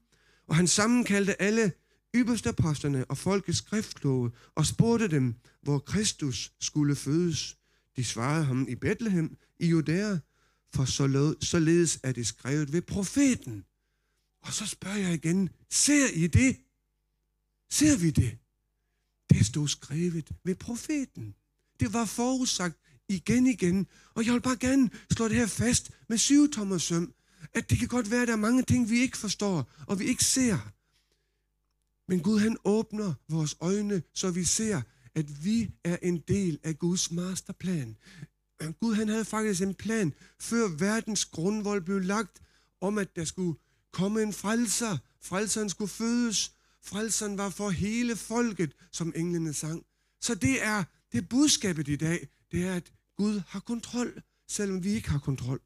Og 0.48 0.56
han 0.56 0.66
sammenkaldte 0.66 1.42
alle 1.42 1.72
ypperste 2.14 2.48
aposterne 2.48 3.04
og 3.04 3.18
folkets 3.18 3.58
skriftkloge 3.58 4.30
og 4.54 4.66
spurgte 4.66 5.08
dem, 5.08 5.34
hvor 5.62 5.78
Kristus 5.78 6.52
skulle 6.60 6.96
fødes. 6.96 7.56
De 7.96 8.04
svarede 8.04 8.44
ham 8.44 8.66
i 8.68 8.74
Bethlehem 8.74 9.36
i 9.58 9.66
Judæa, 9.66 10.18
for 10.74 10.84
således 11.44 12.00
er 12.02 12.12
det 12.12 12.26
skrevet 12.26 12.72
ved 12.72 12.82
profeten. 12.82 13.64
Og 14.42 14.52
så 14.52 14.66
spørger 14.66 14.96
jeg 14.96 15.14
igen, 15.14 15.48
ser 15.70 16.06
I 16.14 16.26
det? 16.26 16.56
Ser 17.70 17.98
vi 17.98 18.10
det? 18.10 18.38
Det 19.30 19.46
stod 19.46 19.68
skrevet 19.68 20.30
ved 20.44 20.54
profeten. 20.54 21.34
Det 21.80 21.92
var 21.92 22.04
forudsagt 22.04 22.78
igen 23.08 23.46
igen. 23.46 23.86
Og 24.14 24.26
jeg 24.26 24.34
vil 24.34 24.40
bare 24.40 24.56
gerne 24.56 24.90
slå 25.12 25.28
det 25.28 25.36
her 25.36 25.46
fast 25.46 25.90
med 26.08 26.18
syv 26.18 26.50
tommer 26.52 26.78
søm, 26.78 27.14
at 27.54 27.70
det 27.70 27.78
kan 27.78 27.88
godt 27.88 28.10
være, 28.10 28.22
at 28.22 28.28
der 28.28 28.34
er 28.34 28.38
mange 28.38 28.62
ting, 28.62 28.90
vi 28.90 29.00
ikke 29.00 29.18
forstår, 29.18 29.70
og 29.86 29.98
vi 29.98 30.04
ikke 30.04 30.24
ser. 30.24 30.72
Men 32.08 32.20
Gud 32.20 32.40
han 32.40 32.56
åbner 32.64 33.14
vores 33.28 33.56
øjne, 33.60 34.02
så 34.14 34.30
vi 34.30 34.44
ser, 34.44 34.82
at 35.14 35.44
vi 35.44 35.70
er 35.84 35.96
en 36.02 36.18
del 36.18 36.58
af 36.62 36.78
Guds 36.78 37.10
masterplan. 37.10 37.96
Gud 38.80 38.94
han 38.94 39.08
havde 39.08 39.24
faktisk 39.24 39.62
en 39.62 39.74
plan, 39.74 40.14
før 40.40 40.68
verdens 40.68 41.24
grundvold 41.24 41.82
blev 41.82 42.00
lagt, 42.00 42.42
om 42.80 42.98
at 42.98 43.16
der 43.16 43.24
skulle 43.24 43.58
komme 43.92 44.22
en 44.22 44.32
frelser. 44.32 44.98
Frelseren 45.20 45.68
skulle 45.68 45.90
fødes. 45.90 46.52
Frelseren 46.82 47.38
var 47.38 47.50
for 47.50 47.70
hele 47.70 48.16
folket, 48.16 48.74
som 48.90 49.12
englene 49.16 49.52
sang. 49.52 49.86
Så 50.20 50.34
det 50.34 50.62
er 50.62 50.84
det 51.12 51.28
budskabet 51.28 51.88
i 51.88 51.96
dag, 51.96 52.28
det 52.52 52.64
er, 52.64 52.74
at 52.74 52.92
Gud 53.16 53.42
har 53.48 53.60
kontrol, 53.60 54.22
selvom 54.48 54.84
vi 54.84 54.90
ikke 54.90 55.10
har 55.10 55.18
kontrol. 55.18 55.60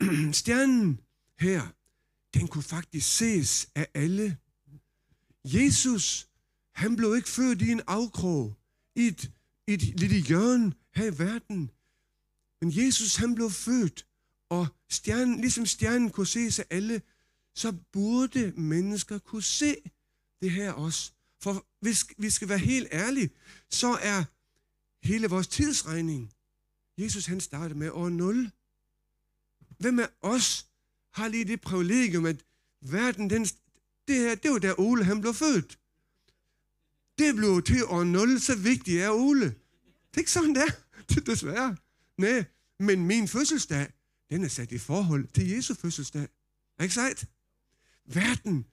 Stjernen 0.40 1.00
her, 1.38 1.68
den 2.34 2.48
kunne 2.48 2.62
faktisk 2.62 3.16
ses 3.16 3.68
af 3.74 3.88
alle. 3.94 4.36
Jesus, 5.54 6.28
han 6.74 6.96
blev 6.96 7.16
ikke 7.16 7.28
født 7.28 7.62
i 7.62 7.70
en 7.70 7.80
afkrog, 7.86 8.56
i 8.96 9.06
et, 9.06 9.30
et 9.66 9.82
lille 9.82 10.16
hjørne 10.16 10.72
her 10.94 11.04
i 11.04 11.18
verden. 11.18 11.70
Men 12.60 12.76
Jesus, 12.76 13.16
han 13.16 13.34
blev 13.34 13.50
født, 13.50 14.06
og 14.50 14.66
stjernen, 14.90 15.40
ligesom 15.40 15.66
stjernen 15.66 16.10
kunne 16.10 16.26
se 16.26 16.50
sig 16.50 16.64
alle, 16.70 17.02
så 17.54 17.72
burde 17.92 18.52
mennesker 18.56 19.18
kunne 19.18 19.42
se 19.42 19.76
det 20.42 20.50
her 20.50 20.72
også. 20.72 21.12
For 21.40 21.66
hvis 21.80 22.06
vi 22.18 22.30
skal 22.30 22.48
være 22.48 22.58
helt 22.58 22.88
ærlige, 22.92 23.30
så 23.70 23.88
er 24.02 24.24
hele 25.06 25.26
vores 25.26 25.48
tidsregning, 25.48 26.32
Jesus 26.98 27.26
han 27.26 27.40
startede 27.40 27.78
med 27.78 27.90
år 27.90 28.08
0. 28.08 28.50
Hvem 29.78 29.98
af 29.98 30.08
os 30.20 30.66
har 31.12 31.28
lige 31.28 31.44
det 31.44 31.60
privilegium, 31.60 32.26
at 32.26 32.44
verden, 32.80 33.30
den, 33.30 33.46
det 34.08 34.16
her, 34.16 34.34
det 34.34 34.50
var 34.50 34.58
der 34.58 34.80
Ole 34.80 35.04
han 35.04 35.20
blev 35.20 35.34
født. 35.34 35.78
Det 37.18 37.36
blev 37.36 37.62
til 37.62 37.84
år 37.84 38.04
0, 38.04 38.40
så 38.40 38.56
vigtig 38.56 38.98
er 38.98 39.10
Ole. 39.10 39.44
Det 39.44 40.14
er 40.14 40.18
ikke 40.18 40.30
sådan, 40.30 40.54
der. 40.54 40.66
Det 41.08 41.26
desværre. 41.30 41.76
Nej, 42.18 42.44
men 42.78 43.06
min 43.06 43.28
fødselsdag, 43.28 43.86
den 44.30 44.44
er 44.44 44.48
sat 44.48 44.72
i 44.72 44.78
forhold 44.78 45.28
til 45.34 45.48
Jesu 45.48 45.74
fødselsdag. 45.74 46.28
Er 46.78 46.82
ikke 46.82 46.94
sejt? 46.94 47.26
Verden, 48.04 48.66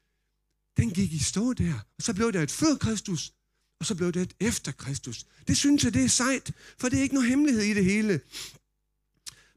den 0.77 0.89
gik 0.91 1.13
i 1.13 1.19
stå 1.19 1.53
der. 1.53 1.73
Og 1.97 2.03
så 2.03 2.13
blev 2.13 2.33
der 2.33 2.41
et 2.41 2.51
før 2.51 2.75
Kristus, 2.75 3.33
og 3.79 3.85
så 3.85 3.95
blev 3.95 4.11
det 4.11 4.21
et 4.21 4.33
efter 4.39 4.71
Kristus. 4.71 5.25
Det 5.47 5.57
synes 5.57 5.83
jeg, 5.83 5.93
det 5.93 6.03
er 6.03 6.07
sejt, 6.07 6.53
for 6.77 6.89
det 6.89 6.99
er 6.99 7.03
ikke 7.03 7.15
nogen 7.15 7.29
hemmelighed 7.29 7.63
i 7.63 7.73
det 7.73 7.85
hele. 7.85 8.21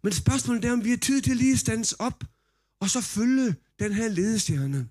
Men 0.03 0.13
spørgsmålet 0.13 0.65
er, 0.65 0.73
om 0.73 0.85
vi 0.85 0.91
har 0.91 0.97
tid 0.97 1.23
til 1.23 1.37
lige 1.37 1.53
at 1.53 1.59
stands 1.59 1.93
op, 1.93 2.25
og 2.81 2.91
så 2.91 3.01
følge 3.01 3.55
den 3.79 3.93
her 3.93 4.09
ledestjerne. 4.09 4.89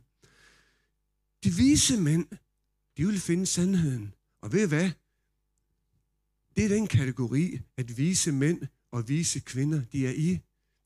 De 1.44 1.54
vise 1.54 2.02
mænd, 2.02 2.28
de 2.98 3.06
vil 3.06 3.20
finde 3.20 3.46
sandheden. 3.46 4.14
Og 4.42 4.52
ved 4.52 4.64
I 4.64 4.68
hvad? 4.68 4.92
Det 6.56 6.66
er 6.66 6.70
den 6.70 6.88
kategori, 6.88 7.60
at 7.78 7.98
vise 7.98 8.32
mænd 8.32 8.62
og 8.92 9.10
vise 9.10 9.40
kvinder, 9.40 9.82
de 9.92 10.08
er 10.08 10.12
i. 10.12 10.40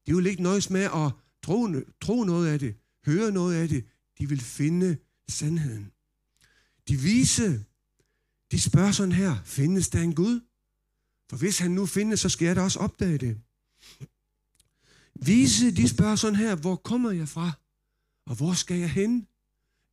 De 0.07 0.15
vil 0.15 0.25
ikke 0.25 0.43
nøjes 0.43 0.69
med 0.69 0.81
at 0.81 1.11
tro, 1.43 1.67
tro 2.01 2.23
noget 2.23 2.47
af 2.47 2.59
det, 2.59 2.75
høre 3.05 3.31
noget 3.31 3.55
af 3.55 3.69
det. 3.69 3.85
De 4.19 4.29
vil 4.29 4.41
finde 4.41 4.97
sandheden. 5.29 5.91
De 6.87 6.97
vise, 6.97 7.65
de 8.51 8.61
spørger 8.61 8.91
sådan 8.91 9.11
her, 9.11 9.43
findes 9.45 9.89
der 9.89 10.01
en 10.01 10.15
Gud? 10.15 10.41
For 11.29 11.37
hvis 11.37 11.59
han 11.59 11.71
nu 11.71 11.85
findes, 11.85 12.19
så 12.19 12.29
skal 12.29 12.45
jeg 12.45 12.55
da 12.55 12.61
også 12.61 12.79
opdage 12.79 13.17
det. 13.17 13.41
Vise, 15.15 15.71
de 15.71 15.89
spørger 15.89 16.15
sådan 16.15 16.35
her, 16.35 16.55
hvor 16.55 16.75
kommer 16.75 17.11
jeg 17.11 17.29
fra? 17.29 17.51
Og 18.25 18.35
hvor 18.35 18.53
skal 18.53 18.77
jeg 18.77 18.91
hen? 18.91 19.27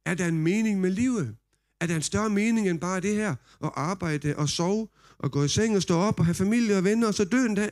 Er 0.09 0.14
der 0.14 0.27
en 0.27 0.38
mening 0.38 0.81
med 0.81 0.90
livet? 0.90 1.37
Er 1.81 1.87
der 1.87 1.97
en 1.97 2.03
større 2.03 2.31
mening 2.31 2.68
end 2.68 2.81
bare 2.81 3.01
det 3.01 3.14
her? 3.14 3.35
At 3.64 3.71
arbejde 3.75 4.37
og 4.37 4.49
sove 4.49 4.88
og 5.18 5.33
gå 5.33 5.44
i 5.44 5.49
seng 5.49 5.77
og 5.77 5.83
stå 5.83 5.94
op 5.94 6.18
og 6.18 6.25
have 6.25 6.35
familie 6.35 6.77
og 6.77 6.85
venner 6.85 7.07
og 7.07 7.14
så 7.14 7.25
dø 7.25 7.47
en 7.47 7.55
dag? 7.55 7.71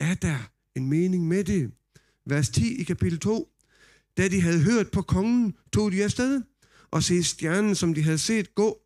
Er 0.00 0.14
der 0.14 0.50
en 0.74 0.88
mening 0.88 1.28
med 1.28 1.44
det? 1.44 1.72
Vers 2.26 2.48
10 2.48 2.80
i 2.80 2.84
kapitel 2.84 3.18
2. 3.18 3.48
Da 4.16 4.28
de 4.28 4.40
havde 4.40 4.62
hørt 4.62 4.90
på 4.90 5.02
kongen, 5.02 5.56
tog 5.72 5.92
de 5.92 6.04
afsted 6.04 6.42
og 6.90 7.02
se 7.02 7.22
stjernen, 7.22 7.74
som 7.74 7.94
de 7.94 8.02
havde 8.02 8.18
set 8.18 8.54
gå, 8.54 8.78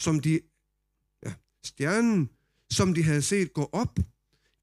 som 0.00 0.20
de, 0.20 0.40
ja, 1.26 1.32
stjernen, 1.64 2.30
som 2.70 2.94
de 2.94 3.02
havde 3.02 3.22
set 3.22 3.52
gå 3.52 3.68
op, 3.72 3.98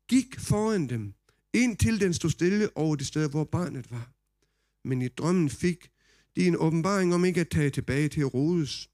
gik 0.10 0.39
foran 0.39 0.89
dem, 0.89 1.13
indtil 1.54 2.02
den 2.02 2.13
stod 2.13 2.30
stille 2.30 2.70
over 2.78 2.96
det 2.96 3.08
sted, 3.08 3.30
hvor 3.30 3.44
barnet 3.44 3.92
var. 3.92 4.12
Men 4.88 5.02
i 5.02 5.08
drømmen 5.08 5.50
fik 5.50 5.89
de 6.36 6.48
en 6.48 6.56
åbenbaring 6.56 7.13
om 7.13 7.26
ikke 7.26 7.42
at 7.42 7.50
tage 7.50 7.70
tilbage 7.70 8.10
til 8.10 8.20
Herodes. 8.20 8.89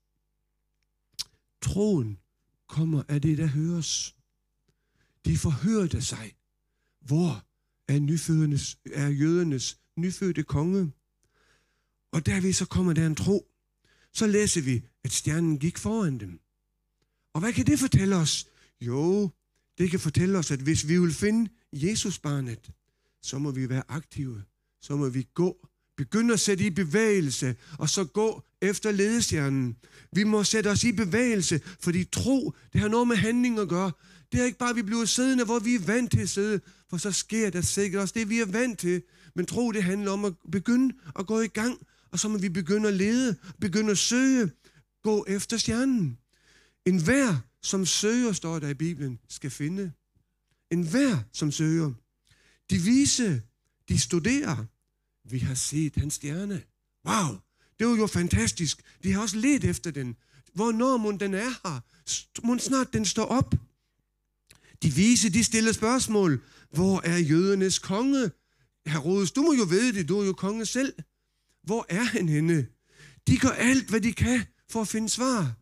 Troen 1.61 2.19
kommer 2.67 3.03
af 3.07 3.21
det, 3.21 3.37
der 3.37 3.45
høres. 3.47 4.15
De 5.25 5.37
forhørte 5.37 6.01
sig. 6.01 6.35
Hvor 6.99 7.45
er, 7.87 7.99
nyfødernes, 7.99 8.79
er 8.93 9.07
jødernes 9.07 9.79
nyfødte 9.97 10.43
konge? 10.43 10.91
Og 12.11 12.25
derved 12.25 12.53
så 12.53 12.65
kommer 12.65 12.93
der 12.93 13.07
en 13.07 13.15
tro. 13.15 13.51
Så 14.13 14.27
læser 14.27 14.61
vi, 14.61 14.83
at 15.03 15.11
stjernen 15.11 15.59
gik 15.59 15.77
foran 15.77 16.19
dem. 16.19 16.39
Og 17.33 17.39
hvad 17.39 17.53
kan 17.53 17.65
det 17.65 17.79
fortælle 17.79 18.15
os? 18.15 18.47
Jo, 18.81 19.29
det 19.77 19.91
kan 19.91 19.99
fortælle 19.99 20.37
os, 20.37 20.51
at 20.51 20.59
hvis 20.59 20.87
vi 20.87 20.99
vil 20.99 21.13
finde 21.13 21.51
Jesusbarnet, 21.73 22.71
så 23.21 23.39
må 23.39 23.51
vi 23.51 23.69
være 23.69 23.83
aktive. 23.87 24.43
Så 24.81 24.95
må 24.95 25.09
vi 25.09 25.27
gå. 25.33 25.67
Begynd 25.97 26.31
at 26.31 26.39
sætte 26.39 26.65
i 26.65 26.69
bevægelse, 26.69 27.55
og 27.79 27.89
så 27.89 28.03
gå 28.03 28.43
efter 28.61 28.91
ledestjernen. 28.91 29.77
Vi 30.11 30.23
må 30.23 30.43
sætte 30.43 30.67
os 30.67 30.83
i 30.83 30.91
bevægelse, 30.91 31.61
fordi 31.79 32.03
tro, 32.03 32.53
det 32.73 32.81
har 32.81 32.87
noget 32.87 33.07
med 33.07 33.15
handling 33.15 33.59
at 33.59 33.69
gøre. 33.69 33.91
Det 34.31 34.39
er 34.41 34.45
ikke 34.45 34.57
bare, 34.57 34.69
at 34.69 34.75
vi 34.75 34.81
bliver 34.81 35.05
siddende, 35.05 35.45
hvor 35.45 35.59
vi 35.59 35.75
er 35.75 35.79
vant 35.79 36.11
til 36.11 36.19
at 36.19 36.29
sidde, 36.29 36.59
for 36.89 36.97
så 36.97 37.11
sker 37.11 37.49
der 37.49 37.61
sikkert 37.61 38.01
også 38.01 38.13
det, 38.17 38.29
vi 38.29 38.39
er 38.39 38.45
vant 38.45 38.79
til. 38.79 39.01
Men 39.35 39.45
tro, 39.45 39.71
det 39.71 39.83
handler 39.83 40.11
om 40.11 40.25
at 40.25 40.33
begynde 40.51 40.95
at 41.19 41.27
gå 41.27 41.41
i 41.41 41.47
gang, 41.47 41.87
og 42.11 42.19
så 42.19 42.29
må 42.29 42.37
vi 42.37 42.49
begynde 42.49 42.87
at 42.87 42.93
lede, 42.93 43.35
begynde 43.59 43.91
at 43.91 43.97
søge, 43.97 44.51
gå 45.03 45.25
efter 45.27 45.57
stjernen. 45.57 46.17
En 46.85 47.03
hver, 47.03 47.37
som 47.61 47.85
søger, 47.85 48.31
står 48.31 48.59
der 48.59 48.69
i 48.69 48.73
Bibelen, 48.73 49.19
skal 49.29 49.49
finde. 49.49 49.91
En 50.71 50.87
hver, 50.87 51.17
som 51.33 51.51
søger. 51.51 51.93
De 52.69 52.77
vise, 52.77 53.41
de 53.89 53.99
studerer. 53.99 54.65
Vi 55.29 55.39
har 55.39 55.55
set 55.55 55.95
hans 55.95 56.13
stjerne. 56.13 56.63
Wow, 57.07 57.37
det 57.79 57.87
var 57.87 57.95
jo 57.95 58.07
fantastisk. 58.07 58.81
De 59.03 59.11
har 59.11 59.21
også 59.21 59.37
let 59.37 59.63
efter 59.63 59.91
den. 59.91 60.15
Hvornår 60.53 60.97
må 60.97 61.11
den 61.11 61.33
er 61.33 61.49
her? 61.49 61.81
Må 62.43 62.57
snart 62.57 62.93
den 62.93 63.05
står 63.05 63.25
op? 63.25 63.55
De 64.83 64.93
vise, 64.93 65.29
de 65.29 65.43
stiller 65.43 65.71
spørgsmål. 65.71 66.43
Hvor 66.71 67.01
er 67.03 67.17
jødernes 67.17 67.79
konge? 67.79 68.31
Herodes, 68.85 69.31
du 69.31 69.41
må 69.41 69.53
jo 69.53 69.63
vide 69.63 69.93
det, 69.93 70.09
du 70.09 70.19
er 70.19 70.25
jo 70.25 70.33
konge 70.33 70.65
selv. 70.65 70.93
Hvor 71.63 71.85
er 71.89 72.03
han 72.03 72.29
henne? 72.29 72.67
De 73.27 73.37
gør 73.37 73.49
alt, 73.49 73.89
hvad 73.89 74.01
de 74.01 74.13
kan 74.13 74.45
for 74.69 74.81
at 74.81 74.87
finde 74.87 75.09
svar. 75.09 75.53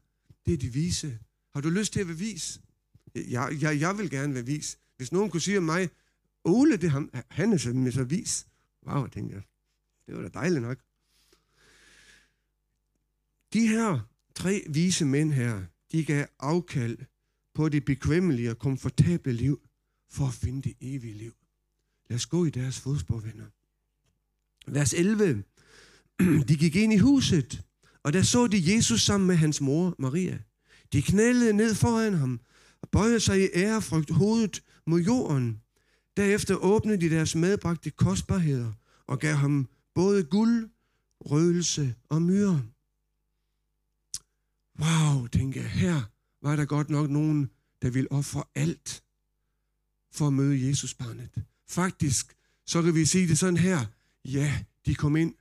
Det 0.46 0.54
er 0.54 0.58
de 0.58 0.74
vise. 0.74 1.20
Har 1.54 1.62
du 1.62 1.70
lyst 1.70 1.94
til 1.94 2.00
at 2.00 2.08
være 2.08 2.18
vis? 2.18 2.60
Jeg, 3.16 3.58
jeg, 3.62 3.80
jeg 3.80 3.98
vil 3.98 4.10
gerne 4.10 4.34
være 4.34 4.46
vis. 4.46 4.78
Hvis 4.98 5.12
nogen 5.12 5.30
kunne 5.30 5.42
sige 5.42 5.58
om 5.58 5.64
mig, 5.64 5.90
Ole, 6.44 6.78
det 6.78 6.84
er 6.84 6.90
ham, 6.90 7.10
han 7.30 7.54
er 7.54 7.58
sådan 7.58 7.92
så 7.92 8.04
vis. 8.04 8.46
Wow, 8.88 9.08
tænker 9.08 9.36
jeg. 9.36 9.44
Det 10.08 10.16
var 10.16 10.22
da 10.22 10.28
dejligt 10.28 10.62
nok. 10.62 10.78
De 13.54 13.68
her 13.68 14.00
tre 14.36 14.64
vise 14.70 15.06
mænd 15.06 15.34
her, 15.34 15.64
de 15.92 16.06
gav 16.06 16.26
afkald 16.40 16.98
på 17.54 17.70
det 17.70 17.86
bekvemmelige 17.86 18.52
og 18.52 18.60
komfortable 18.60 19.34
liv 19.34 19.62
for 20.10 20.28
at 20.28 20.34
finde 20.34 20.62
det 20.62 20.74
evige 20.82 21.14
liv. 21.14 21.34
Lad 22.10 22.16
os 22.16 22.26
gå 22.26 22.46
i 22.46 22.50
deres 22.50 22.80
fodspor, 22.80 23.20
venner. 23.20 23.46
Vers 24.68 24.94
11. 24.94 25.44
De 26.48 26.58
gik 26.58 26.76
ind 26.76 26.94
i 26.94 26.98
huset, 26.98 27.64
og 28.04 28.14
der 28.14 28.22
så 28.22 28.48
de 28.48 28.76
Jesus 28.76 29.02
sammen 29.02 29.28
med 29.28 29.36
hans 29.36 29.62
mor, 29.62 29.96
Maria. 30.00 30.40
De 30.94 31.02
knælede 31.02 31.54
ned 31.54 31.76
foran 31.76 32.14
ham 32.14 32.40
og 32.82 32.90
bøjede 32.90 33.20
sig 33.20 33.44
i 33.44 33.48
ærefrygt 33.54 34.10
hovedet 34.10 34.64
mod 34.86 35.02
jorden. 35.02 35.62
Derefter 36.18 36.56
åbnede 36.56 37.02
de 37.02 37.10
deres 37.10 37.36
medbragte 37.36 37.90
kostbarheder 37.90 38.74
og 39.08 39.20
gav 39.20 39.36
ham 39.36 39.68
både 39.96 40.24
guld, 40.24 40.70
røgelse 41.20 41.96
og 42.10 42.22
myre. 42.22 42.64
Wow, 44.80 45.28
tænker 45.28 45.62
jeg, 45.62 45.72
her 45.72 46.02
var 46.42 46.56
der 46.56 46.66
godt 46.66 46.90
nok 46.90 47.10
nogen, 47.10 47.50
der 47.82 47.90
ville 47.90 48.12
ofre 48.12 48.44
alt 48.56 49.04
for 50.12 50.28
at 50.28 50.34
møde 50.34 50.68
Jesus 50.68 50.94
barnet. 50.94 51.44
Faktisk, 51.68 52.36
så 52.66 52.82
kan 52.82 52.96
vi 52.96 53.06
sige 53.06 53.28
det 53.28 53.40
sådan 53.40 53.58
her. 53.58 53.86
Ja, 54.26 54.64
de 54.86 54.96
kom 54.96 55.16
ind 55.16 55.36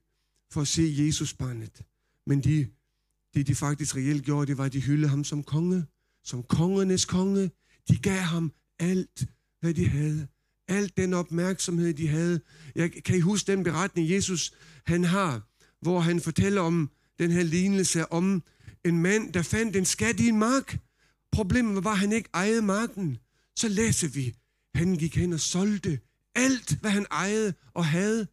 for 0.51 0.61
at 0.61 0.69
se 0.69 0.95
Jesus 0.99 1.35
barnet. 1.35 1.83
Men 2.27 2.41
de, 2.41 2.69
det 3.35 3.47
de 3.47 3.55
faktisk 3.55 3.97
reelt 3.97 4.25
gjorde, 4.25 4.47
det 4.47 4.59
var, 4.59 4.65
at 4.65 4.73
de 4.73 4.81
hyldede 4.81 5.09
ham 5.09 5.25
som 5.25 5.43
konge. 5.43 5.87
Som 6.25 6.43
kongernes 6.43 7.05
konge. 7.05 7.51
De 7.89 7.99
gav 7.99 8.21
ham 8.21 8.53
alt, 8.79 9.27
hvad 9.61 9.75
de 9.75 9.89
havde. 9.89 10.29
Al 10.73 10.93
den 10.97 11.15
opmærksomhed, 11.15 11.95
de 11.95 12.09
havde. 12.09 12.41
Jeg 12.75 12.93
kan 13.05 13.17
I 13.17 13.21
huske 13.21 13.53
den 13.53 13.65
beretning, 13.65 14.11
Jesus 14.11 14.53
han 14.87 15.05
har, 15.05 15.49
hvor 15.81 16.01
han 16.01 16.21
fortæller 16.21 16.61
om 16.61 16.91
den 17.19 17.31
her 17.31 17.43
lignelse 17.43 18.13
om 18.13 18.43
en 18.85 19.03
mand, 19.03 19.33
der 19.33 19.43
fandt 19.43 19.77
en 19.77 19.85
skat 19.85 20.21
i 20.21 20.29
en 20.29 20.39
mark. 20.39 20.79
Problemet 21.33 21.85
var, 21.85 21.93
at 21.93 21.99
han 21.99 22.13
ikke 22.13 22.29
ejede 22.35 22.63
marken. 22.63 23.19
Så 23.57 23.69
læser 23.69 24.09
vi, 24.09 24.35
han 24.75 24.97
gik 24.97 25.17
hen 25.17 25.33
og 25.33 25.41
solgte 25.41 26.01
alt, 26.35 26.79
hvad 26.81 26.91
han 26.91 27.07
ejede 27.11 27.55
og 27.75 27.87
havde, 27.87 28.27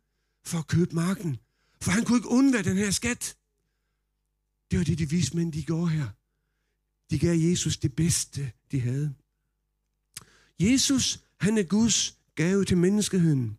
for 0.46 0.58
at 0.58 0.68
købe 0.68 0.96
marken. 0.96 1.38
For 1.82 1.92
han 1.92 2.06
kunne 2.06 2.18
ikke 2.18 2.30
undvære 2.30 2.64
den 2.64 2.78
her 2.78 2.92
skat. 2.92 3.36
Det 4.72 4.80
var 4.80 4.86
det, 4.86 5.00
de 5.00 5.10
vise 5.10 5.36
mænd, 5.36 5.54
de 5.54 5.64
gjorde 5.64 5.90
her. 5.90 6.08
De 7.12 7.20
gav 7.20 7.36
Jesus 7.38 7.78
det 7.78 7.96
bedste, 7.96 8.52
de 8.72 8.80
havde. 8.80 9.14
Jesus, 10.60 11.20
han 11.40 11.58
er 11.58 11.64
Guds 11.64 12.19
gave 12.40 12.66
til 12.66 12.78
menneskeheden. 12.78 13.58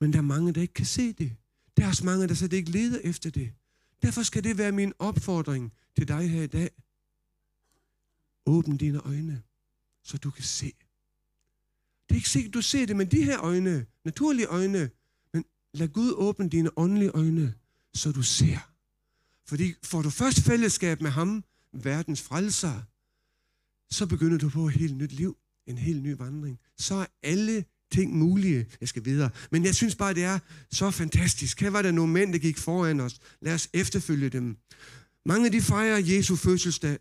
Men 0.00 0.12
der 0.12 0.18
er 0.18 0.22
mange, 0.22 0.52
der 0.52 0.60
ikke 0.60 0.74
kan 0.74 0.86
se 0.86 1.12
det. 1.12 1.36
Der 1.76 1.84
er 1.84 1.88
også 1.88 2.04
mange, 2.04 2.28
der 2.28 2.34
slet 2.34 2.52
ikke 2.52 2.70
leder 2.70 2.98
efter 3.04 3.30
det. 3.30 3.52
Derfor 4.02 4.22
skal 4.22 4.44
det 4.44 4.58
være 4.58 4.72
min 4.72 4.92
opfordring 4.98 5.72
til 5.96 6.08
dig 6.08 6.30
her 6.30 6.42
i 6.42 6.46
dag. 6.46 6.70
Åbn 8.46 8.76
dine 8.76 8.98
øjne, 8.98 9.42
så 10.02 10.18
du 10.18 10.30
kan 10.30 10.44
se. 10.44 10.72
Det 12.08 12.10
er 12.10 12.14
ikke 12.14 12.28
sikkert, 12.28 12.54
du 12.54 12.62
ser 12.62 12.86
det, 12.86 12.96
men 12.96 13.10
de 13.10 13.24
her 13.24 13.40
øjne, 13.40 13.86
naturlige 14.04 14.46
øjne, 14.46 14.90
men 15.32 15.44
lad 15.74 15.88
Gud 15.88 16.12
åbne 16.16 16.48
dine 16.48 16.78
åndelige 16.78 17.10
øjne, 17.10 17.54
så 17.94 18.12
du 18.12 18.22
ser. 18.22 18.58
Fordi 19.46 19.74
får 19.84 20.02
du 20.02 20.10
først 20.10 20.40
fællesskab 20.40 21.00
med 21.00 21.10
ham, 21.10 21.44
verdens 21.72 22.22
frelser, 22.22 22.82
så 23.94 24.06
begynder 24.06 24.38
du 24.38 24.48
på 24.48 24.66
et 24.66 24.72
helt 24.72 24.96
nyt 24.96 25.12
liv, 25.12 25.36
en 25.66 25.78
helt 25.78 26.02
ny 26.02 26.16
vandring. 26.16 26.58
Så 26.76 26.94
er 26.94 27.06
alle 27.22 27.64
ting 27.92 28.16
mulige. 28.18 28.66
Jeg 28.80 28.88
skal 28.88 29.04
videre. 29.04 29.30
Men 29.50 29.64
jeg 29.64 29.74
synes 29.74 29.94
bare, 29.94 30.14
det 30.14 30.24
er 30.24 30.38
så 30.72 30.90
fantastisk. 30.90 31.60
Her 31.60 31.70
var 31.70 31.82
der 31.82 31.90
nogle 31.90 32.12
mænd, 32.12 32.32
der 32.32 32.38
gik 32.38 32.58
foran 32.58 33.00
os. 33.00 33.20
Lad 33.42 33.54
os 33.54 33.68
efterfølge 33.72 34.28
dem. 34.28 34.56
Mange 35.26 35.52
de 35.52 35.62
fejrer 35.62 35.98
Jesu 35.98 36.36
fødselsdag, 36.36 36.98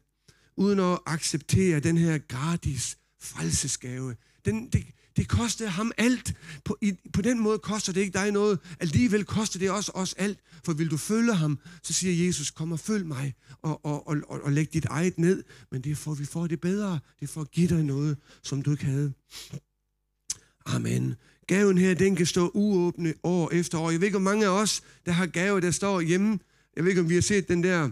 uden 0.58 0.80
at 0.80 1.00
acceptere 1.06 1.80
den 1.80 1.98
her 1.98 2.18
gratis 2.18 2.98
frelsesgave. 3.22 4.16
Den, 4.46 4.70
det, 4.70 4.86
det 5.16 5.28
kostede 5.28 5.70
ham 5.70 5.92
alt. 5.98 6.34
På, 6.66 6.78
i, 6.82 6.94
på 7.14 7.22
den 7.22 7.40
måde 7.40 7.60
koster 7.60 7.94
det 7.94 8.02
ikke 8.02 8.14
dig 8.14 8.32
noget. 8.32 8.60
Alligevel 8.80 9.26
koster 9.26 9.60
det 9.60 9.72
også 9.72 9.92
os 9.96 10.14
alt. 10.14 10.40
For 10.66 10.74
vil 10.74 10.92
du 10.92 10.98
følge 10.98 11.34
ham, 11.34 11.60
så 11.84 11.94
siger 11.94 12.26
Jesus, 12.26 12.52
kom 12.52 12.72
og 12.72 12.80
følg 12.80 13.06
mig, 13.06 13.34
og, 13.62 13.86
og, 13.86 14.08
og, 14.08 14.18
og, 14.28 14.42
og 14.44 14.52
læg 14.52 14.74
dit 14.74 14.86
eget 14.86 15.18
ned. 15.18 15.44
Men 15.72 15.82
det 15.82 15.92
er 15.92 15.96
for, 15.96 16.14
vi 16.14 16.26
får 16.26 16.48
det 16.48 16.62
bedre. 16.62 17.00
Det 17.20 17.28
er 17.28 17.28
for 17.34 17.42
at 17.42 17.52
give 17.52 17.68
dig 17.68 17.84
noget, 17.84 18.18
som 18.44 18.62
du 18.62 18.72
ikke 18.72 18.86
havde. 18.86 19.14
Amen. 20.76 21.16
Gaven 21.48 21.78
her, 21.78 21.94
den 21.94 22.16
kan 22.16 22.26
stå 22.26 22.52
uåbne 22.54 23.14
år 23.24 23.50
efter 23.54 23.78
år. 23.78 23.92
Jeg 23.92 24.00
ved 24.02 24.08
ikke, 24.08 24.18
hvor 24.18 24.30
mange 24.30 24.46
af 24.46 24.50
os, 24.50 24.84
der 25.06 25.12
har 25.12 25.26
gave, 25.26 25.62
der 25.62 25.72
står 25.72 26.02
hjemme. 26.02 26.40
Jeg 26.76 26.84
ved 26.84 26.92
ikke, 26.92 27.02
om 27.02 27.10
vi 27.10 27.14
har 27.14 27.22
set 27.22 27.48
den 27.48 27.64
der 27.64 27.90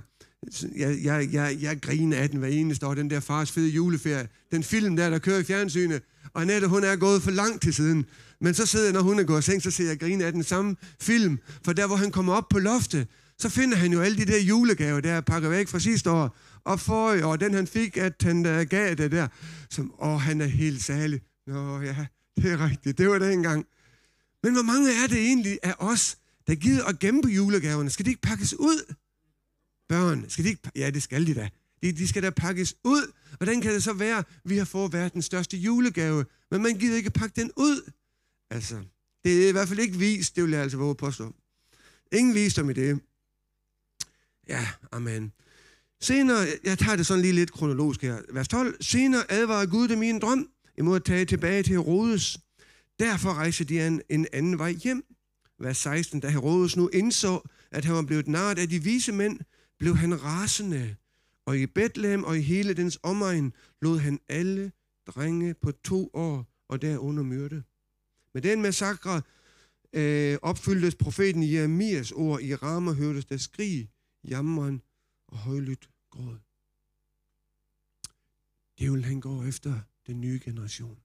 jeg, 0.76 0.98
jeg, 1.04 1.30
jeg, 1.34 1.58
jeg 1.62 1.82
griner 1.82 2.18
af 2.18 2.30
den 2.30 2.40
hver 2.40 2.48
eneste 2.48 2.88
år, 2.88 2.94
den 2.94 3.10
der 3.10 3.20
fars 3.20 3.52
fede 3.52 3.70
juleferie. 3.70 4.28
Den 4.52 4.64
film 4.64 4.96
der, 4.96 5.10
der 5.10 5.20
kører 5.20 5.40
i 5.40 5.44
fjernsynet. 5.44 6.02
Og 6.34 6.42
Annette, 6.42 6.68
hun 6.68 6.84
er 6.84 6.96
gået 6.96 7.22
for 7.22 7.32
lang 7.32 7.62
til 7.62 7.74
siden. 7.74 8.06
Men 8.42 8.54
så 8.54 8.66
sidder 8.66 8.86
jeg, 8.86 8.94
når 8.94 9.02
hun 9.02 9.20
er 9.20 9.24
gået 9.24 9.40
i 9.40 9.42
seng, 9.42 9.62
så 9.62 9.72
ser 9.72 9.88
jeg 9.88 10.00
grine 10.00 10.26
af 10.26 10.32
den 10.32 10.44
samme 10.44 10.76
film. 11.02 11.40
For 11.66 11.74
der, 11.74 11.88
hvor 11.88 11.96
han 11.96 12.12
kommer 12.12 12.34
op 12.34 12.50
på 12.50 12.60
loftet, 12.60 13.08
så 13.38 13.50
finder 13.50 13.78
han 13.78 13.94
jo 13.94 14.02
alle 14.02 14.18
de 14.18 14.26
der 14.26 14.40
julegaver, 14.40 15.00
der 15.00 15.12
er 15.12 15.22
pakket 15.22 15.52
væk 15.52 15.68
fra 15.68 15.80
sidste 15.80 16.12
år. 16.12 16.38
Og 16.64 16.80
for 16.80 17.24
og 17.24 17.40
den 17.40 17.54
han 17.54 17.68
fik, 17.68 17.98
at 17.98 18.14
han 18.22 18.46
der 18.46 18.64
gav 18.64 18.96
det 18.96 19.12
der. 19.12 19.28
Som, 19.70 19.94
åh, 20.02 20.22
han 20.22 20.42
er 20.42 20.46
helt 20.46 20.84
særlig. 20.84 21.22
Nå 21.48 21.82
ja, 21.82 21.96
det 22.42 22.52
er 22.52 22.70
rigtigt. 22.70 22.98
Det 22.98 23.10
var 23.10 23.20
det 23.20 23.34
engang. 23.34 23.66
Men 24.44 24.54
hvor 24.54 24.64
mange 24.64 25.04
er 25.04 25.08
det 25.08 25.18
egentlig 25.18 25.60
af 25.64 25.76
os, 25.80 26.18
der 26.48 26.56
gider 26.56 26.86
at 26.86 27.00
gemme 27.00 27.22
på 27.22 27.30
julegaverne? 27.30 27.90
Skal 27.90 28.06
de 28.06 28.10
ikke 28.10 28.22
pakkes 28.22 28.54
ud? 28.54 28.94
Børn, 29.90 30.26
skal 30.30 30.44
de 30.44 30.50
ikke... 30.50 30.72
Ja, 30.76 30.90
det 30.90 31.04
skal 31.04 31.28
de 31.28 31.34
da. 31.34 31.50
De, 31.84 31.92
de 31.92 32.08
skal 32.08 32.24
da 32.24 32.30
pakkes 32.30 32.76
ud. 32.84 33.12
Hvordan 33.38 33.62
kan 33.62 33.74
det 33.74 33.84
så 33.84 33.94
være, 33.94 34.18
at 34.18 34.26
vi 34.46 34.58
har 34.58 34.66
fået 34.66 34.94
verdens 34.94 35.26
største 35.26 35.58
julegave, 35.58 36.26
men 36.52 36.64
man 36.64 36.78
gider 36.78 36.98
ikke 36.98 37.10
pakke 37.10 37.42
den 37.42 37.52
ud? 37.58 37.92
Altså, 38.50 38.84
det 39.24 39.44
er 39.46 39.50
i 39.50 39.52
hvert 39.52 39.68
fald 39.68 39.80
ikke 39.80 39.98
vist, 39.98 40.36
det 40.36 40.44
vil 40.44 40.52
jeg 40.52 40.62
altså 40.62 40.78
våge 40.78 40.96
påstå. 40.96 41.34
Ingen 42.12 42.36
visdom 42.36 42.70
i 42.70 42.74
det. 42.74 43.00
Ja, 44.48 44.68
amen. 44.92 45.32
Senere, 46.02 46.48
jeg 46.64 46.78
tager 46.78 46.96
det 46.96 47.06
sådan 47.06 47.22
lige 47.22 47.34
lidt 47.34 47.52
kronologisk 47.52 48.02
her. 48.02 48.22
Vers 48.34 48.48
12. 48.48 48.84
Senere 48.84 49.32
advarer 49.32 49.66
Gud 49.66 49.88
dem 49.88 50.04
i 50.04 50.10
en 50.10 50.20
drøm 50.20 50.50
imod 50.80 50.96
at 50.96 51.04
tage 51.04 51.26
tilbage 51.26 51.64
til 51.64 51.74
Herodes. 51.74 52.38
Derfor 53.00 53.34
rejste 53.34 53.64
de 53.64 53.88
en, 53.88 54.02
en 54.10 54.28
anden 54.34 54.58
vej 54.58 54.72
hjem. 54.72 55.06
Vers 55.60 55.78
16. 55.78 56.20
Da 56.20 56.30
Herodes 56.30 56.78
nu 56.78 56.88
indså, 56.88 57.50
at 57.72 57.86
han 57.86 57.96
var 57.96 58.02
blevet 58.02 58.28
narret 58.28 58.60
af 58.60 58.70
de 58.70 58.84
vise 58.84 59.12
mænd, 59.12 59.40
blev 59.80 59.96
han 59.96 60.24
rasende, 60.24 60.96
og 61.46 61.58
i 61.58 61.66
Bethlehem 61.66 62.24
og 62.24 62.38
i 62.38 62.42
hele 62.42 62.74
dens 62.74 63.00
omegn 63.04 63.54
lod 63.82 64.00
han 64.00 64.20
alle 64.30 64.72
drenge 65.08 65.54
på 65.54 65.72
to 65.72 66.10
år 66.14 66.46
og 66.68 66.82
derunder 66.82 67.24
myrde. 67.24 67.64
Med 68.34 68.42
den 68.42 68.62
massakre 68.62 69.22
øh, 69.94 70.38
opfyldtes 70.42 70.96
profeten 70.96 71.54
Jeremias 71.54 72.12
ord. 72.12 72.42
I 72.42 72.56
rammer 72.56 72.94
hørtes 72.94 73.26
der 73.26 73.38
skrig, 73.38 73.90
jammeren 74.24 74.82
og 75.28 75.38
højlydt 75.38 75.90
gråd. 76.10 76.38
Djævlen 78.80 79.04
han 79.04 79.22
går 79.22 79.44
efter 79.44 79.80
den 80.10 80.22
nye 80.22 80.40
generation. 80.44 80.98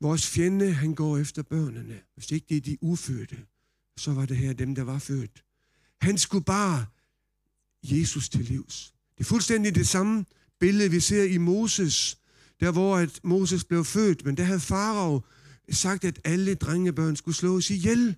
Vores 0.00 0.26
fjende, 0.26 0.72
han 0.72 0.94
går 0.94 1.18
efter 1.18 1.42
børnene. 1.42 2.00
Hvis 2.14 2.30
ikke 2.30 2.46
det 2.48 2.56
er 2.56 2.60
de 2.60 2.78
ufødte, 2.80 3.36
så 3.96 4.12
var 4.12 4.26
det 4.26 4.36
her 4.36 4.52
dem, 4.52 4.74
der 4.74 4.82
var 4.82 4.98
født. 4.98 5.44
Han 6.00 6.18
skulle 6.18 6.44
bare 6.44 6.86
Jesus 7.82 8.28
til 8.28 8.40
livs. 8.44 8.94
Det 9.18 9.24
er 9.24 9.28
fuldstændig 9.28 9.74
det 9.74 9.88
samme 9.88 10.24
billede, 10.60 10.90
vi 10.90 11.00
ser 11.00 11.24
i 11.24 11.38
Moses, 11.38 12.18
der 12.60 12.72
hvor 12.72 12.96
at 12.96 13.20
Moses 13.22 13.64
blev 13.64 13.84
født, 13.84 14.24
men 14.24 14.36
der 14.36 14.44
havde 14.44 14.60
Farao 14.60 15.22
sagt, 15.70 16.04
at 16.04 16.20
alle 16.24 16.54
drengebørn 16.54 17.16
skulle 17.16 17.36
slås 17.36 17.70
ihjel. 17.70 18.16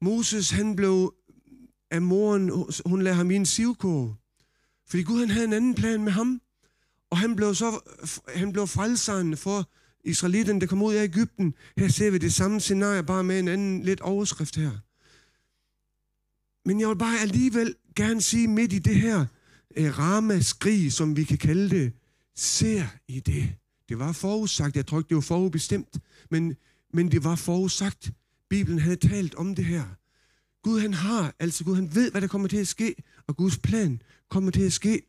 Moses, 0.00 0.50
han 0.50 0.76
blev 0.76 1.14
af 1.90 2.02
moren, 2.02 2.50
hun 2.86 3.02
lagde 3.02 3.16
ham 3.16 3.30
i 3.30 3.36
en 3.36 3.46
sivkår, 3.46 4.16
fordi 4.86 5.02
Gud 5.02 5.20
han 5.20 5.30
havde 5.30 5.44
en 5.44 5.52
anden 5.52 5.74
plan 5.74 6.04
med 6.04 6.12
ham. 6.12 6.40
Og 7.10 7.18
han 7.18 7.36
blev 7.36 7.54
så 7.54 7.80
han 8.34 8.52
blev 8.52 8.66
frelseren 8.66 9.36
for 9.36 9.70
israelitterne, 10.04 10.60
der 10.60 10.66
kom 10.66 10.82
ud 10.82 10.94
af 10.94 11.04
Ægypten. 11.04 11.54
Her 11.76 11.88
ser 11.88 12.10
vi 12.10 12.18
det 12.18 12.32
samme 12.32 12.60
scenarie, 12.60 13.02
bare 13.02 13.24
med 13.24 13.38
en 13.38 13.48
anden 13.48 13.82
lidt 13.82 14.00
overskrift 14.00 14.56
her. 14.56 14.70
Men 16.64 16.80
jeg 16.80 16.88
vil 16.88 16.96
bare 16.96 17.20
alligevel 17.20 17.74
gerne 17.96 18.22
sige 18.22 18.48
midt 18.48 18.72
i 18.72 18.78
det 18.78 18.96
her 18.96 19.26
eh, 19.76 19.98
ramaskrig, 19.98 20.92
som 20.92 21.16
vi 21.16 21.24
kan 21.24 21.38
kalde 21.38 21.70
det, 21.70 21.92
ser 22.36 22.84
I 23.08 23.20
det. 23.20 23.52
Det 23.88 23.98
var 23.98 24.12
forudsagt, 24.12 24.76
jeg 24.76 24.86
tror 24.86 24.98
ikke, 24.98 25.08
det 25.08 25.14
var 25.14 25.20
forudbestemt, 25.20 25.98
men, 26.30 26.56
men 26.92 27.10
det 27.10 27.24
var 27.24 27.36
forudsagt. 27.36 28.10
Bibelen 28.50 28.78
havde 28.78 28.96
talt 28.96 29.34
om 29.34 29.54
det 29.54 29.64
her. 29.64 29.84
Gud 30.62 30.80
han 30.80 30.94
har, 30.94 31.34
altså 31.38 31.64
Gud 31.64 31.74
han 31.74 31.94
ved, 31.94 32.10
hvad 32.10 32.20
der 32.20 32.26
kommer 32.28 32.48
til 32.48 32.56
at 32.56 32.68
ske, 32.68 32.94
og 33.26 33.36
Guds 33.36 33.58
plan 33.58 34.02
kommer 34.28 34.50
til 34.50 34.62
at 34.62 34.72
ske. 34.72 35.02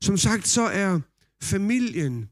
Som 0.00 0.16
sagt, 0.16 0.48
så 0.48 0.62
er 0.62 1.00
familien, 1.42 2.28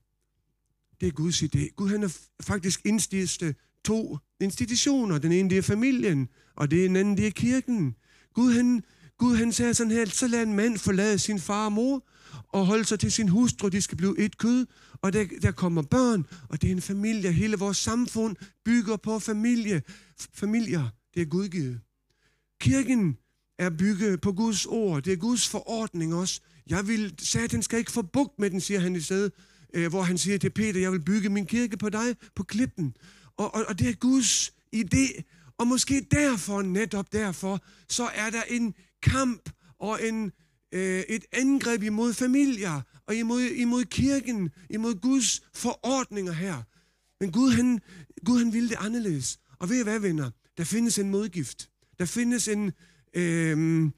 det 1.00 1.08
er 1.08 1.12
Guds 1.12 1.42
idé. 1.42 1.74
Gud 1.76 1.88
han 1.88 2.02
har 2.02 2.16
faktisk 2.42 2.80
indstillet 2.86 3.56
to 3.84 4.18
institutioner. 4.40 5.18
Den 5.18 5.32
ene 5.32 5.50
det 5.50 5.58
er 5.58 5.62
familien, 5.62 6.28
og 6.56 6.70
det 6.70 6.84
anden 6.84 7.16
det 7.16 7.26
er 7.26 7.30
kirken. 7.30 7.96
Gud 8.34 8.52
han, 8.52 8.82
Gud 9.18 9.36
han 9.36 9.52
sagde 9.52 9.74
sådan 9.74 9.90
her, 9.90 10.06
så 10.06 10.26
lad 10.26 10.42
en 10.42 10.54
mand 10.54 10.78
forlade 10.78 11.18
sin 11.18 11.40
far 11.40 11.64
og 11.64 11.72
mor, 11.72 12.08
og 12.48 12.66
holde 12.66 12.84
sig 12.84 13.00
til 13.00 13.12
sin 13.12 13.28
hustru, 13.28 13.68
de 13.68 13.82
skal 13.82 13.96
blive 13.96 14.18
et 14.18 14.38
kød, 14.38 14.66
og 15.02 15.12
der, 15.12 15.24
der 15.42 15.50
kommer 15.50 15.82
børn, 15.82 16.26
og 16.48 16.62
det 16.62 16.68
er 16.68 16.72
en 16.72 16.82
familie. 16.82 17.32
Hele 17.32 17.56
vores 17.56 17.76
samfund 17.76 18.36
bygger 18.64 18.96
på 18.96 19.18
familie. 19.18 19.82
Familier, 20.34 20.88
det 21.14 21.22
er 21.22 21.26
Gud 21.26 21.48
givet. 21.48 21.80
Kirken 22.60 23.16
er 23.58 23.70
bygget 23.70 24.20
på 24.20 24.32
Guds 24.32 24.66
ord. 24.66 25.02
Det 25.02 25.12
er 25.12 25.16
Guds 25.16 25.48
forordning 25.48 26.14
også. 26.14 26.40
Jeg 26.70 26.88
vil, 26.88 27.14
satan 27.18 27.62
skal 27.62 27.78
ikke 27.78 27.92
få 27.92 28.02
bugt 28.02 28.38
med 28.38 28.50
den, 28.50 28.60
siger 28.60 28.80
han 28.80 28.96
i 28.96 29.00
stedet, 29.00 29.32
øh, 29.74 29.88
hvor 29.88 30.02
han 30.02 30.18
siger 30.18 30.38
til 30.38 30.50
Peter, 30.50 30.80
jeg 30.80 30.92
vil 30.92 31.04
bygge 31.04 31.28
min 31.28 31.46
kirke 31.46 31.76
på 31.76 31.88
dig, 31.88 32.16
på 32.34 32.42
klippen. 32.42 32.96
Og, 33.36 33.54
og, 33.54 33.64
og 33.68 33.78
det 33.78 33.88
er 33.88 33.92
Guds 33.92 34.52
idé. 34.76 35.22
Og 35.58 35.66
måske 35.66 36.06
derfor, 36.10 36.62
netop 36.62 37.12
derfor, 37.12 37.64
så 37.88 38.10
er 38.14 38.30
der 38.30 38.42
en 38.42 38.74
kamp 39.02 39.50
og 39.78 40.06
en, 40.06 40.32
øh, 40.72 41.00
et 41.08 41.24
angreb 41.32 41.82
imod 41.82 42.14
familier 42.14 42.80
og 43.06 43.14
imod, 43.14 43.40
imod 43.42 43.84
kirken, 43.84 44.50
imod 44.70 44.94
Guds 44.94 45.42
forordninger 45.54 46.32
her. 46.32 46.62
Men 47.20 47.32
Gud 47.32 47.50
han, 47.50 47.80
Gud, 48.24 48.38
han 48.38 48.52
ville 48.52 48.68
det 48.68 48.76
anderledes. 48.80 49.38
Og 49.58 49.68
ved 49.68 49.80
I 49.80 49.82
hvad, 49.82 49.98
venner? 49.98 50.30
Der 50.58 50.64
findes 50.64 50.98
en 50.98 51.10
modgift. 51.10 51.70
Der 51.98 52.04
findes 52.04 52.48
en, 52.48 52.72
øh, 53.14 53.90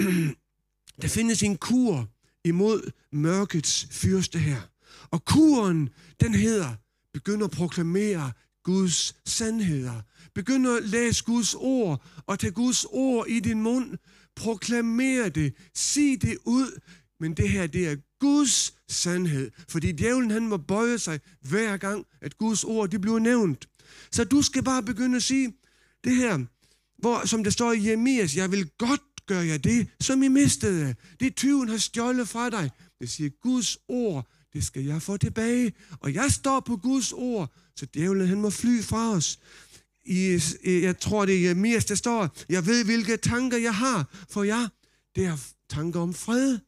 der 1.02 1.08
findes 1.08 1.42
en 1.42 1.56
kur 1.56 2.08
imod 2.44 2.90
mørkets 3.12 3.86
fyrste 3.90 4.38
her. 4.38 4.60
Og 5.10 5.24
kuren, 5.24 5.88
den 6.20 6.34
hedder, 6.34 6.74
begynd 7.12 7.44
at 7.44 7.50
proklamere 7.50 8.32
Guds 8.62 9.16
sandheder. 9.26 10.02
Begynd 10.34 10.68
at 10.68 10.88
læse 10.88 11.24
Guds 11.24 11.54
ord, 11.54 12.04
og 12.26 12.38
tage 12.38 12.50
Guds 12.50 12.84
ord 12.84 13.26
i 13.28 13.40
din 13.40 13.62
mund. 13.62 13.98
Proklamer 14.36 15.28
det. 15.28 15.54
Sig 15.74 16.22
det 16.22 16.38
ud. 16.44 16.80
Men 17.20 17.34
det 17.34 17.48
her, 17.48 17.66
det 17.66 17.88
er 17.88 17.96
Guds 18.20 18.74
sandhed. 18.88 19.50
Fordi 19.68 19.92
djævlen, 19.92 20.30
han 20.30 20.48
må 20.48 20.56
bøje 20.56 20.98
sig 20.98 21.20
hver 21.40 21.76
gang, 21.76 22.06
at 22.20 22.38
Guds 22.38 22.64
ord, 22.64 22.88
det 22.88 23.00
bliver 23.00 23.18
nævnt. 23.18 23.68
Så 24.12 24.24
du 24.24 24.42
skal 24.42 24.62
bare 24.62 24.82
begynde 24.82 25.16
at 25.16 25.22
sige 25.22 25.52
det 26.04 26.16
her, 26.16 26.44
hvor, 26.98 27.26
som 27.26 27.44
der 27.44 27.50
står 27.50 27.72
i 27.72 27.86
Jeremias, 27.86 28.36
jeg 28.36 28.52
vil 28.52 28.70
godt 28.78 29.02
gør 29.26 29.40
jeg 29.40 29.64
det, 29.64 29.88
som 30.00 30.22
I 30.22 30.28
mistede. 30.28 30.94
Det 31.20 31.36
tyven 31.36 31.68
har 31.68 31.76
stjålet 31.76 32.28
fra 32.28 32.50
dig. 32.50 32.70
Det 33.00 33.10
siger 33.10 33.30
Guds 33.30 33.78
ord, 33.88 34.28
det 34.52 34.64
skal 34.64 34.84
jeg 34.84 35.02
få 35.02 35.16
tilbage. 35.16 35.72
Og 36.00 36.14
jeg 36.14 36.32
står 36.32 36.60
på 36.60 36.76
Guds 36.76 37.12
ord, 37.12 37.52
så 37.76 37.86
djævlen 37.94 38.28
han 38.28 38.40
må 38.40 38.50
fly 38.50 38.82
fra 38.82 39.10
os. 39.10 39.38
I, 40.04 40.40
jeg 40.64 40.98
tror, 40.98 41.24
det 41.24 41.36
er 41.36 41.40
Jeremias, 41.40 41.84
der 41.84 41.94
står, 41.94 42.36
jeg 42.48 42.66
ved, 42.66 42.84
hvilke 42.84 43.16
tanker 43.16 43.58
jeg 43.58 43.74
har 43.74 44.26
for 44.30 44.42
jer. 44.42 44.68
Det 45.16 45.24
er 45.24 45.36
tanker 45.70 46.00
om 46.00 46.14
fred, 46.14 46.58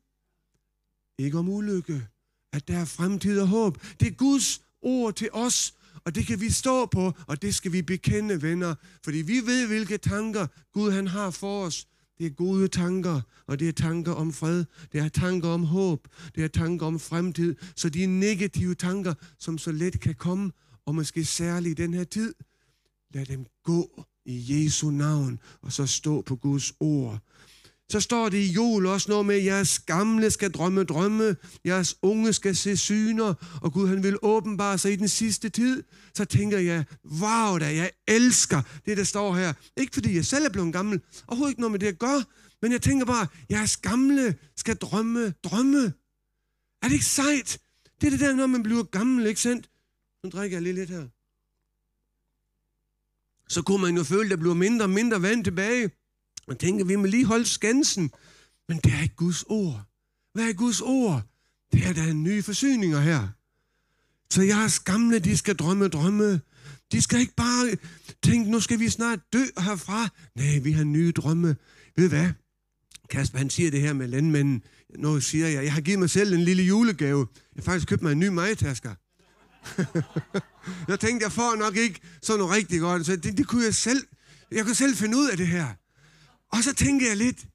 ikke 1.19 1.39
om 1.39 1.49
ulykke. 1.49 2.07
At 2.53 2.69
der 2.69 2.79
er 2.79 2.85
fremtid 2.85 3.41
og 3.41 3.49
håb. 3.49 3.83
Det 4.01 4.09
er 4.09 4.13
Guds 4.13 4.63
ord 4.83 5.15
til 5.15 5.29
os, 5.33 5.75
og 6.05 6.15
det 6.15 6.27
kan 6.27 6.41
vi 6.41 6.51
stå 6.51 6.87
på, 6.87 7.13
og 7.27 7.43
det 7.43 7.55
skal 7.55 7.73
vi 7.73 7.83
bekende, 7.83 8.43
venner. 8.43 8.75
Fordi 9.05 9.19
vi 9.19 9.41
ved, 9.47 9.67
hvilke 9.67 9.99
tanker 9.99 10.47
Gud 10.73 10.91
han 10.91 11.07
har 11.07 11.31
for 11.31 11.65
os. 11.65 11.87
Det 12.19 12.27
er 12.27 12.31
gode 12.31 12.69
tanker, 12.69 13.21
og 13.47 13.59
det 13.59 13.69
er 13.69 13.73
tanker 13.73 14.13
om 14.13 14.33
fred, 14.33 14.65
det 14.93 15.01
er 15.01 15.09
tanker 15.09 15.49
om 15.49 15.65
håb, 15.65 16.09
det 16.35 16.45
er 16.45 16.49
tanker 16.49 16.87
om 16.87 16.99
fremtid. 16.99 17.55
Så 17.77 17.89
de 17.89 18.07
negative 18.07 18.75
tanker, 18.75 19.15
som 19.39 19.59
så 19.59 19.73
let 19.73 20.01
kan 20.01 20.15
komme, 20.15 20.53
og 20.87 20.95
måske 20.95 21.25
særligt 21.25 21.81
i 21.81 21.83
den 21.83 21.95
her 21.95 22.05
tid, 22.05 22.35
lad 23.15 23.27
dem 23.27 23.47
gå 23.65 24.05
i 24.25 24.45
Jesu 24.49 24.91
navn, 24.91 25.39
og 25.63 25.73
så 25.73 25.87
stå 25.87 26.23
på 26.23 26.37
Guds 26.37 26.73
ord. 26.81 27.19
Så 27.91 28.01
står 28.01 28.29
det 28.29 28.39
i 28.39 28.53
jul 28.53 28.87
også 28.87 29.11
noget 29.11 29.27
med, 29.27 29.35
at 29.35 29.45
jeres 29.45 29.79
gamle 29.79 30.31
skal 30.31 30.53
drømme 30.53 30.85
drømme, 30.85 31.37
jeres 31.65 31.97
unge 32.03 32.33
skal 32.33 32.57
se 32.57 32.77
syner, 32.77 33.35
og 33.63 33.73
Gud 33.73 33.89
han 33.89 34.03
vil 34.03 34.19
åbenbare 34.23 34.79
sig 34.79 34.93
i 34.93 34.97
den 34.97 35.09
sidste 35.09 35.49
tid. 35.49 35.83
Så 36.15 36.25
tænker 36.25 36.59
jeg, 36.59 36.85
wow 37.05 37.59
da, 37.59 37.75
jeg 37.75 37.91
elsker 38.09 38.63
det, 38.87 38.97
der 38.97 39.05
står 39.05 39.35
her. 39.35 39.53
Ikke 39.77 39.95
fordi 39.95 40.15
jeg 40.17 40.27
selv 40.27 40.45
er 40.45 40.51
blevet 40.51 40.73
gammel, 40.73 41.01
overhovedet 41.29 41.51
ikke 41.51 41.61
noget 41.61 41.73
med 41.73 41.81
det 41.81 41.87
at 41.87 41.99
gøre, 41.99 42.25
men 42.63 42.73
jeg 42.73 42.83
tænker 42.83 43.07
bare, 43.07 43.27
jeres 43.51 43.77
gamle 43.77 44.39
skal 44.57 44.77
drømme 44.77 45.35
drømme. 45.45 45.93
Er 46.83 46.87
det 46.89 46.93
ikke 46.93 47.05
sejt? 47.05 47.59
Det 48.01 48.07
er 48.07 48.11
det 48.11 48.21
der, 48.21 48.35
når 48.35 48.47
man 48.47 48.63
bliver 48.63 48.83
gammel, 48.83 49.27
ikke 49.27 49.41
sandt? 49.41 49.71
Nu 50.25 50.31
drikker 50.31 50.57
jeg 50.57 50.63
lige 50.63 50.75
lidt 50.75 50.91
her. 50.91 51.07
Så 53.49 53.63
kunne 53.63 53.83
man 53.83 53.97
jo 53.97 54.05
føle, 54.05 54.25
at 54.25 54.31
der 54.31 54.37
bliver 54.37 54.55
mindre 54.55 54.85
og 54.85 54.91
mindre 54.91 55.23
vand 55.23 55.45
tilbage. 55.45 55.91
Man 56.49 56.57
tænker, 56.57 56.85
vi 56.85 56.97
må 56.97 57.07
lige 57.07 57.25
holde 57.25 57.47
skansen. 57.47 58.11
Men 58.69 58.79
det 58.85 58.93
er 58.93 59.03
ikke 59.03 59.15
Guds 59.15 59.43
ord. 59.43 59.83
Hvad 60.35 60.49
er 60.49 60.53
Guds 60.53 60.81
ord? 60.81 61.23
Det 61.73 61.87
er 61.87 61.93
der 61.93 62.13
nye 62.13 62.43
forsyninger 62.43 63.01
her. 63.01 63.29
Så 64.31 64.43
jeres 64.43 64.81
gamle, 64.81 65.19
de 65.19 65.37
skal 65.37 65.57
drømme 65.57 65.89
drømme. 65.89 66.41
De 66.93 67.03
skal 67.03 67.21
ikke 67.21 67.35
bare 67.35 67.77
tænke, 68.23 68.51
nu 68.51 68.61
skal 68.61 68.79
vi 68.79 68.89
snart 68.89 69.19
dø 69.33 69.43
herfra. 69.59 70.09
Nej, 70.35 70.59
vi 70.59 70.73
har 70.73 70.85
nye 70.85 71.13
drømme. 71.13 71.57
Ved 71.97 72.09
hvad? 72.09 72.29
Kasper, 73.11 73.39
han 73.39 73.51
siger 73.51 73.71
det 73.71 73.81
her 73.81 73.93
med 73.93 74.09
landmænden. 74.09 74.63
Nu 74.99 75.21
siger 75.21 75.49
jeg, 75.49 75.65
jeg 75.65 75.73
har 75.73 75.81
givet 75.81 75.99
mig 75.99 76.11
selv 76.11 76.35
en 76.35 76.43
lille 76.43 76.63
julegave. 76.63 77.27
Jeg 77.35 77.63
har 77.63 77.63
faktisk 77.63 77.89
købt 77.89 78.03
mig 78.03 78.13
en 78.13 78.19
ny 78.19 78.29
majtasker. 78.29 78.95
jeg 80.91 81.01
tænkte, 81.01 81.25
jeg 81.25 81.33
får 81.33 81.57
nok 81.57 81.77
ikke 81.77 82.01
sådan 82.23 82.39
noget 82.39 82.57
rigtig 82.57 82.81
godt. 82.81 83.07
Så 83.07 83.17
det, 83.17 83.39
det 83.39 83.47
kunne 83.47 83.65
jeg 83.65 83.75
selv. 83.75 84.07
Jeg 84.53 84.65
kunne 84.65 84.75
selv 84.75 84.97
finde 84.97 85.17
ud 85.17 85.29
af 85.29 85.37
det 85.37 85.47
her. 85.47 85.67
Og 86.53 86.63
så 86.63 86.75
tænker 86.75 87.09
jeg 87.09 87.17
lidt, 87.17 87.47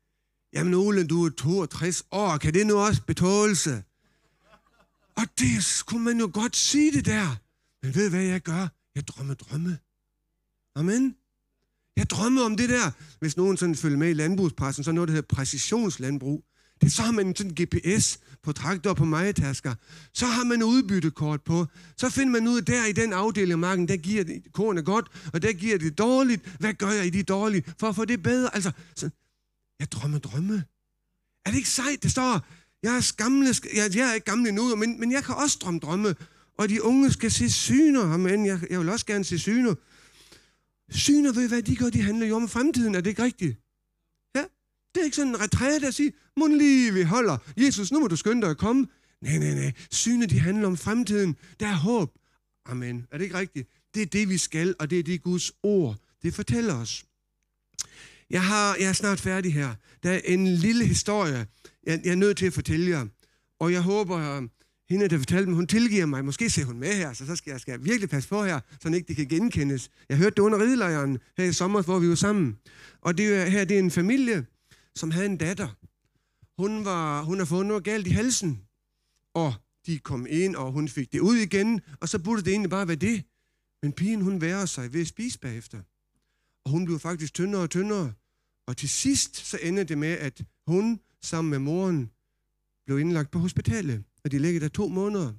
jamen 0.54 0.74
Ole, 0.74 1.08
du 1.08 1.26
er 1.26 1.30
62 1.30 2.04
år, 2.12 2.38
kan 2.38 2.54
det 2.54 2.68
nu 2.68 2.78
også 2.78 3.02
betåelse? 3.08 3.84
Og 5.16 5.24
det 5.40 5.84
kunne 5.86 6.04
man 6.04 6.20
jo 6.20 6.32
godt 6.34 6.56
sige 6.56 6.92
det 6.92 7.06
der. 7.06 7.36
Men 7.84 7.96
ved 7.96 8.10
hvad 8.10 8.24
jeg 8.24 8.42
gør? 8.42 8.68
Jeg 8.96 9.08
drømmer 9.08 9.34
drømme. 9.34 9.78
Amen. 10.76 11.16
Jeg 11.98 12.10
drømmer 12.10 12.46
om 12.46 12.58
det 12.58 12.70
der. 12.70 12.92
Hvis 13.20 13.38
nogen 13.38 13.58
sådan 13.58 13.76
følger 13.76 13.98
med 13.98 14.10
i 14.10 14.14
landbrugspressen, 14.14 14.84
så 14.84 14.92
er 14.92 14.94
noget, 14.94 15.08
der 15.08 15.14
hedder 15.14 15.36
præcisionslandbrug. 15.36 16.44
Det 16.82 16.92
så 16.92 17.02
har 17.02 17.12
man 17.12 17.36
sådan 17.36 17.52
en 17.52 17.66
GPS 17.66 18.20
på 18.44 18.54
traktor 18.54 18.94
på 18.94 19.06
majetasker. 19.06 19.76
Så 20.14 20.26
har 20.26 20.44
man 20.44 20.64
udbyttekort 20.64 21.42
på. 21.42 21.66
Så 21.98 22.10
finder 22.10 22.32
man 22.32 22.48
ud 22.48 22.58
af, 22.58 22.66
der 22.66 22.86
i 22.86 22.92
den 22.92 23.14
afdeling 23.14 23.52
af 23.52 23.58
marken, 23.58 23.88
der 23.88 23.98
giver 23.98 24.24
kornet 24.54 24.86
godt, 24.86 25.08
og 25.34 25.42
der 25.42 25.54
giver 25.54 25.78
det 25.78 25.98
dårligt. 25.98 26.58
Hvad 26.60 26.74
gør 26.74 26.90
jeg 26.90 27.06
i 27.06 27.10
de 27.10 27.24
dårlige, 27.24 27.64
for 27.80 27.90
at 27.90 27.96
få 27.96 28.06
det 28.06 28.24
bedre? 28.24 28.56
Altså, 28.56 28.72
så, 28.96 29.10
jeg 29.80 29.92
drømmer 29.92 30.20
drømme. 30.20 30.64
Er 31.46 31.50
det 31.50 31.58
ikke 31.58 31.70
sejt? 31.70 32.04
Det 32.04 32.12
står, 32.12 32.46
jeg 32.84 32.96
er, 32.96 33.02
skamle, 33.02 33.56
jeg, 33.76 33.96
jeg 33.96 34.10
er 34.10 34.14
ikke 34.14 34.26
gammel 34.26 34.48
endnu, 34.48 34.76
men, 34.76 35.00
men 35.00 35.12
jeg 35.12 35.24
kan 35.24 35.36
også 35.36 35.58
drømme 35.62 35.80
drømme. 35.80 36.16
Og 36.58 36.70
de 36.70 36.84
unge 36.84 37.12
skal 37.12 37.32
se 37.32 37.50
syner. 37.50 38.14
Amen, 38.14 38.46
jeg, 38.46 38.60
jeg 38.70 38.80
vil 38.80 38.90
også 38.90 39.06
gerne 39.06 39.24
se 39.24 39.40
syner. 39.40 39.76
Syner, 40.90 41.34
ved 41.34 41.48
hvad 41.48 41.62
de 41.62 41.76
gør? 41.76 41.90
De 41.90 42.02
handler 42.02 42.28
jo 42.28 42.36
om 42.36 42.50
fremtiden. 42.50 42.96
Er 42.96 43.02
det 43.02 43.10
ikke 43.10 43.24
rigtigt? 43.24 43.61
Det 44.96 45.02
er 45.02 45.06
ikke 45.06 45.16
sådan 45.16 45.32
en 45.32 45.40
retræte 45.40 45.88
at 45.88 45.94
sige, 45.94 46.14
må 46.38 46.48
lige 46.48 46.94
vi 46.94 47.02
holder. 47.02 47.38
Jesus, 47.58 47.92
nu 47.92 48.00
må 48.00 48.08
du 48.08 48.16
skynde 48.16 48.42
dig 48.42 48.50
at 48.50 48.58
komme. 48.58 48.88
Nej, 49.22 49.38
nej, 49.38 49.54
nej. 49.54 49.72
Syne, 49.92 50.26
de 50.26 50.40
handler 50.40 50.68
om 50.68 50.78
fremtiden. 50.78 51.36
Der 51.60 51.68
er 51.68 51.76
håb. 51.76 52.12
Amen. 52.66 53.08
Er 53.12 53.18
det 53.18 53.24
ikke 53.24 53.38
rigtigt? 53.38 53.70
Det 53.94 54.02
er 54.02 54.06
det, 54.06 54.30
vi 54.30 54.38
skal, 54.38 54.76
og 54.80 54.90
det 54.90 55.00
er 55.00 55.04
det 55.04 55.24
Guds 55.24 55.52
ord. 55.64 55.98
Det 56.24 56.34
fortæller 56.34 56.74
os. 56.74 57.06
Jeg, 58.30 58.44
har, 58.44 58.76
jeg 58.80 58.90
er 58.90 58.94
snart 58.94 59.20
færdig 59.20 59.54
her. 59.54 59.76
Der 60.04 60.12
er 60.12 60.22
en 60.26 60.48
lille 60.48 60.86
historie, 60.86 61.46
jeg, 61.84 62.02
jeg 62.04 62.12
er 62.12 62.16
nødt 62.16 62.38
til 62.38 62.46
at 62.46 62.54
fortælle 62.54 62.90
jer. 62.90 63.06
Og 63.60 63.72
jeg 63.72 63.82
håber, 63.82 64.48
hende, 64.90 65.08
der 65.08 65.18
fortalte 65.18 65.50
mig, 65.50 65.56
hun 65.56 65.68
tilgiver 65.68 66.06
mig. 66.06 66.26
Måske 66.26 66.50
ser 66.50 66.66
hun 66.66 66.80
med 66.80 66.94
her, 66.94 67.14
så, 67.14 67.26
så 67.26 67.36
skal 67.36 67.52
jeg 67.52 67.60
skal 67.60 67.84
virkelig 67.84 68.10
passe 68.10 68.30
på 68.30 68.44
her, 68.44 68.60
så 68.82 68.90
ikke 68.90 69.08
det 69.08 69.16
kan 69.16 69.28
genkendes. 69.28 69.90
Jeg 70.10 70.18
hørte 70.18 70.36
det 70.36 70.40
under 70.40 70.60
ridelejren 70.60 71.18
her 71.38 71.46
i 71.46 71.54
sommer, 71.54 71.82
hvor 71.82 72.00
vi 72.00 72.10
var 72.10 72.16
sammen. 72.16 72.58
Og 73.02 73.18
det 73.18 73.52
her 73.52 73.66
det 73.66 73.76
er 73.76 73.80
en 73.80 73.92
familie, 73.92 74.46
som 74.96 75.12
havde 75.12 75.26
en 75.26 75.38
datter. 75.38 75.70
Hun, 76.58 76.86
var, 76.86 77.24
hun 77.24 77.38
har 77.38 77.46
fået 77.46 77.66
noget 77.66 77.84
galt 77.84 78.08
i 78.08 78.10
halsen, 78.10 78.62
og 79.34 79.54
de 79.86 80.00
kom 80.00 80.28
ind, 80.30 80.56
og 80.56 80.72
hun 80.72 80.90
fik 80.90 81.14
det 81.14 81.20
ud 81.20 81.36
igen, 81.36 81.82
og 82.00 82.10
så 82.10 82.20
burde 82.20 82.42
det 82.42 82.52
egentlig 82.52 82.70
bare 82.70 82.88
være 82.88 82.96
det. 82.96 83.24
Men 83.82 83.94
pigen, 83.94 84.22
hun 84.22 84.42
værer 84.42 84.66
sig 84.66 84.94
ved 84.94 85.02
at 85.02 85.08
spise 85.08 85.40
bagefter. 85.40 85.82
Og 86.66 86.72
hun 86.72 86.86
blev 86.86 87.00
faktisk 87.00 87.34
tyndere 87.34 87.62
og 87.62 87.70
tyndere. 87.70 88.14
Og 88.68 88.78
til 88.78 88.90
sidst, 88.90 89.36
så 89.36 89.58
endte 89.62 89.84
det 89.84 89.98
med, 89.98 90.18
at 90.18 90.44
hun 90.68 91.00
sammen 91.22 91.50
med 91.50 91.60
moren 91.60 92.12
blev 92.86 93.00
indlagt 93.00 93.32
på 93.32 93.40
hospitalet. 93.40 94.04
Og 94.24 94.32
de 94.32 94.40
ligger 94.40 94.60
der 94.60 94.68
to 94.68 94.88
måneder. 94.88 95.34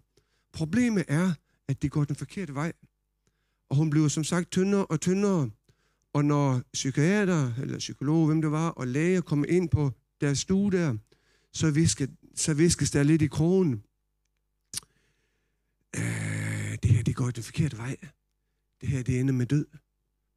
Problemet 0.53 1.05
er, 1.09 1.33
at 1.69 1.83
det 1.83 1.91
går 1.91 2.05
den 2.05 2.17
forkerte 2.17 2.55
vej. 2.55 2.73
Og 3.69 3.77
hun 3.77 3.91
blev 3.91 4.11
som 4.11 4.25
sagt 4.25 4.51
tyndere 4.51 4.87
og 4.87 5.01
tyndere. 5.01 5.51
Og 6.13 6.25
når 6.25 6.63
psykiater, 6.73 7.55
eller 7.55 7.79
psykolog, 7.79 8.27
hvem 8.27 8.43
det 8.43 8.51
var, 8.51 8.69
og 8.69 8.87
læger 8.87 9.21
kom 9.21 9.45
ind 9.49 9.69
på 9.69 9.93
deres 10.21 10.39
stue 10.39 10.71
der, 10.71 10.97
så, 11.53 11.71
viske, 11.71 12.09
så 12.35 12.55
viskes 12.55 12.91
der 12.91 13.03
lidt 13.03 13.23
i 13.23 13.27
krogen. 13.27 13.83
Øh, 15.97 16.79
det 16.83 16.91
her, 16.91 17.03
det 17.03 17.17
går 17.17 17.31
den 17.31 17.43
forkerte 17.43 17.77
vej. 17.77 17.97
Det 18.81 18.89
her, 18.89 19.03
det 19.03 19.21
ender 19.21 19.35
med 19.35 19.47
død. 19.47 19.67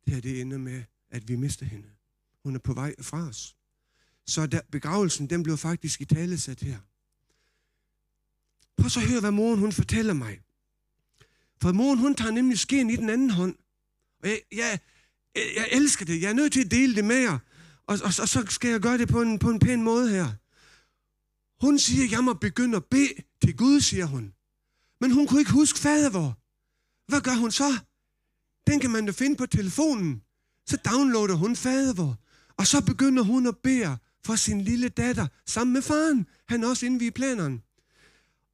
Det 0.06 0.14
her, 0.14 0.22
det 0.22 0.42
ender 0.42 0.58
med, 0.58 0.84
at 1.10 1.28
vi 1.28 1.36
mister 1.36 1.66
hende. 1.66 1.88
Hun 2.44 2.56
er 2.56 2.60
på 2.60 2.74
vej 2.74 2.96
fra 3.02 3.28
os. 3.28 3.56
Så 4.28 4.48
der, 4.48 4.60
begravelsen, 4.72 5.30
den 5.30 5.44
blev 5.44 5.58
faktisk 5.58 6.02
i 6.02 6.06
tale 6.06 6.38
sat 6.38 6.62
her. 6.62 6.78
Prøv 8.78 8.90
så 8.90 9.00
at 9.00 9.08
høre, 9.08 9.20
hvad 9.20 9.32
moren 9.32 9.60
hun 9.60 9.72
fortæller 9.72 10.14
mig. 10.14 10.42
For 11.62 11.72
moren 11.72 12.00
hun 12.00 12.16
tager 12.16 12.32
nemlig 12.32 12.60
skeen 12.60 12.90
i 12.90 12.96
den 12.96 13.10
anden 13.10 13.30
hånd. 13.30 13.56
Og 14.24 14.30
jeg, 14.30 14.40
jeg, 14.52 14.80
jeg 15.36 15.67
elsker 15.71 16.06
det. 16.06 16.21
Jeg 16.21 16.30
er 16.30 16.34
nødt 16.34 16.54
til 16.54 16.65
at 16.65 16.71
dele 16.71 16.95
det 16.95 17.06
med 17.06 17.15
jer. 17.15 17.38
Og, 17.88 18.00
og, 18.04 18.13
og 18.21 18.30
så 18.30 18.45
skal 18.50 18.69
jeg 18.69 18.80
gøre 18.80 18.98
det 18.98 19.08
på 19.08 19.21
en, 19.21 19.39
på 19.39 19.50
en 19.50 19.60
pæn 19.60 19.84
måde 19.84 20.10
her. 20.10 20.28
Hun 21.65 21.80
siger, 21.80 22.08
jeg 22.12 22.24
må 22.24 22.34
begynde 22.34 22.76
at 22.78 22.86
bede 22.86 23.13
til 23.43 23.58
Gud, 23.58 23.82
siger 23.82 24.06
hun. 24.06 24.34
Men 25.02 25.12
hun 25.12 25.28
kunne 25.28 25.39
ikke 25.39 25.52
huske 25.52 25.80
fadervor. 25.80 26.38
Hvad 27.08 27.21
gør 27.21 27.36
hun 27.36 27.52
så? 27.52 27.80
Den 28.67 28.80
kan 28.80 28.89
man 28.89 29.06
da 29.06 29.12
finde 29.12 29.36
på 29.36 29.45
telefonen. 29.45 30.21
Så 30.67 30.78
downloader 30.78 31.36
hun 31.36 31.56
fader, 31.56 32.13
og 32.58 32.67
så 32.67 32.82
begynder 32.82 33.24
hun 33.24 33.48
at 33.48 33.58
bede 33.58 33.98
for 34.26 34.36
sin 34.36 34.62
lille 34.62 34.89
datter, 34.89 35.28
sammen 35.45 35.74
med 35.74 35.82
faren. 35.82 36.26
Han 36.48 36.63
er 36.63 36.67
også 36.67 36.86
inde 36.86 37.06
i 37.06 37.12
planerne. 37.12 37.60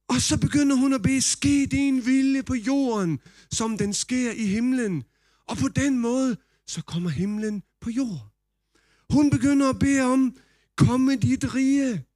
Og 0.08 0.20
så 0.20 0.36
begynder 0.36 0.76
hun 0.76 0.92
at 0.92 1.02
bede, 1.02 1.20
ske 1.20 1.66
din 1.66 2.06
vilje 2.06 2.42
på 2.42 2.54
jorden, 2.54 3.20
som 3.50 3.78
den 3.78 3.94
sker 3.94 4.32
i 4.32 4.46
himlen. 4.46 5.04
Og 5.48 5.56
på 5.56 5.68
den 5.68 5.98
måde, 5.98 6.36
så 6.72 6.82
kommer 6.82 7.10
himlen 7.10 7.62
på 7.80 7.90
jord. 7.90 8.32
Hun 9.10 9.30
begynder 9.30 9.68
at 9.70 9.78
bede 9.78 10.02
om, 10.02 10.36
komme 10.76 11.16
dit 11.16 11.54
rige. 11.54 12.06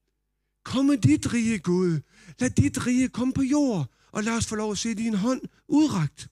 Komme 0.64 0.96
dit 0.96 1.32
rige, 1.32 1.58
Gud. 1.58 2.00
Lad 2.38 2.50
dit 2.50 2.86
rige 2.86 3.08
komme 3.08 3.32
på 3.32 3.42
jord, 3.42 3.90
og 4.12 4.22
lad 4.22 4.32
os 4.32 4.46
få 4.46 4.54
lov 4.56 4.72
at 4.72 4.78
se 4.78 4.94
din 4.94 5.14
hånd 5.14 5.40
udragt. 5.68 6.28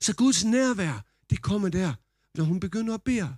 Så 0.00 0.14
Guds 0.14 0.44
nærvær, 0.44 1.04
det 1.30 1.42
kommer 1.42 1.68
der, 1.68 1.94
når 2.34 2.44
hun 2.44 2.60
begynder 2.60 2.94
at 2.94 3.02
bede. 3.02 3.36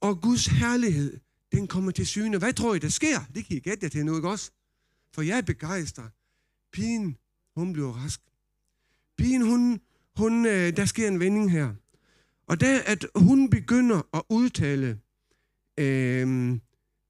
Og 0.00 0.20
Guds 0.20 0.46
herlighed, 0.46 1.20
den 1.52 1.66
kommer 1.66 1.90
til 1.90 2.06
syne. 2.06 2.38
Hvad 2.38 2.52
tror 2.52 2.74
I, 2.74 2.78
der 2.78 2.88
sker? 2.88 3.20
Det 3.34 3.44
kan 3.46 3.56
I 3.56 3.60
gætte 3.60 3.84
jer 3.84 3.90
til 3.90 4.06
nu, 4.06 4.16
ikke 4.16 4.28
også? 4.28 4.50
For 5.14 5.22
jeg 5.22 5.38
er 5.38 5.42
begejstret. 5.42 6.10
Pigen, 6.72 7.16
hun 7.56 7.72
bliver 7.72 7.92
rask. 7.92 8.20
Pigen, 9.18 9.42
hun, 9.42 9.80
hun, 10.16 10.46
øh, 10.46 10.76
der 10.76 10.84
sker 10.84 11.08
en 11.08 11.20
vending 11.20 11.50
her. 11.50 11.74
Og 12.48 12.60
da 12.60 12.82
at 12.86 13.06
hun 13.14 13.50
begynder 13.50 14.02
at 14.14 14.22
udtale, 14.28 14.98
øh, 15.78 16.58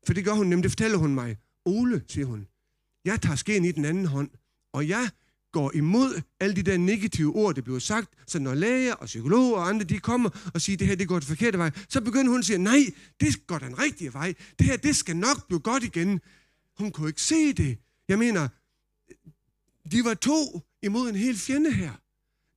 for 0.07 0.14
det 0.14 0.24
gør 0.24 0.33
hun 0.33 0.46
nemlig, 0.46 0.62
det 0.62 0.70
fortæller 0.70 0.98
hun 0.98 1.14
mig. 1.14 1.37
Ole, 1.64 2.05
siger 2.09 2.27
hun, 2.27 2.46
jeg 3.05 3.20
tager 3.20 3.37
skeen 3.37 3.64
i 3.64 3.72
den 3.72 3.85
anden 3.85 4.07
hånd, 4.07 4.31
og 4.72 4.88
jeg 4.88 5.11
går 5.53 5.72
imod 5.74 6.22
alle 6.40 6.57
de 6.57 6.62
der 6.62 6.79
negative 6.79 7.37
ord, 7.37 7.55
der 7.55 7.62
bliver 7.62 7.79
sagt. 7.79 8.14
Så 8.27 8.38
når 8.38 8.55
læger 8.55 8.94
og 8.94 9.07
psykologer 9.07 9.57
og 9.57 9.68
andre, 9.68 9.85
de 9.85 9.98
kommer 9.98 10.51
og 10.55 10.61
siger, 10.61 10.77
det 10.77 10.87
her 10.87 10.94
det 10.94 11.09
går 11.09 11.18
den 11.18 11.29
forkerte 11.29 11.59
vej, 11.59 11.70
så 11.88 12.01
begynder 12.01 12.31
hun 12.31 12.38
at 12.38 12.44
sige, 12.44 12.59
nej, 12.59 12.81
det 13.20 13.46
går 13.46 13.59
den 13.59 13.79
rigtige 13.79 14.12
vej. 14.12 14.35
Det 14.59 14.66
her, 14.66 14.77
det 14.77 14.96
skal 14.96 15.16
nok 15.16 15.46
blive 15.46 15.61
godt 15.61 15.85
igen. 15.85 16.20
Hun 16.79 16.92
kunne 16.92 17.09
ikke 17.09 17.22
se 17.22 17.53
det. 17.53 17.79
Jeg 18.09 18.18
mener, 18.18 18.48
de 19.90 20.05
var 20.05 20.14
to 20.14 20.62
imod 20.83 21.09
en 21.09 21.16
hel 21.16 21.38
fjende 21.38 21.72
her. 21.72 21.92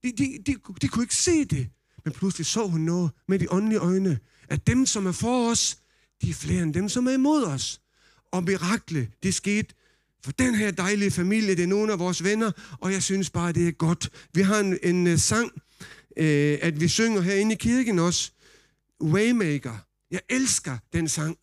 De, 0.04 0.12
de, 0.12 0.38
de, 0.46 0.56
de 0.82 0.88
kunne 0.88 1.04
ikke 1.04 1.16
se 1.16 1.46
det. 1.46 1.70
Men 2.06 2.14
pludselig 2.14 2.46
så 2.46 2.68
hun 2.68 2.82
noget 2.82 3.12
med 3.28 3.40
de 3.40 3.52
åndelige 3.52 3.80
øjne, 3.80 4.20
at 4.48 4.68
dem, 4.68 4.86
som 4.86 5.06
er 5.06 5.12
for 5.12 5.52
os, 5.52 5.78
de 6.22 6.30
er 6.30 6.34
flere 6.34 6.64
end 6.64 6.74
dem, 6.74 6.90
som 6.90 7.08
er 7.08 7.12
imod 7.12 7.44
os. 7.44 7.82
Og 8.32 8.44
mirakle, 8.44 9.08
det 9.24 9.34
skete 9.34 9.74
for 10.24 10.32
den 10.32 10.56
her 10.56 10.72
dejlige 10.72 11.12
familie, 11.12 11.56
det 11.56 11.64
er 11.64 11.68
nogle 11.68 11.94
af 11.94 12.00
vores 12.00 12.24
venner, 12.24 12.52
og 12.80 12.92
jeg 12.92 13.04
synes 13.04 13.30
bare, 13.30 13.52
det 13.52 13.68
er 13.68 13.72
godt. 13.72 14.10
Vi 14.34 14.42
har 14.42 14.60
en, 14.60 14.78
en 14.84 15.08
uh, 15.08 15.18
sang, 15.18 15.52
øh, 16.18 16.58
at 16.62 16.82
vi 16.82 16.88
synger 16.88 17.22
herinde 17.22 17.54
i 17.54 17.58
kirken 17.58 18.00
også. 18.00 18.32
Waymaker. 19.04 19.86
Jeg 20.12 20.22
elsker 20.30 20.78
den 20.94 21.08
sang. 21.08 21.38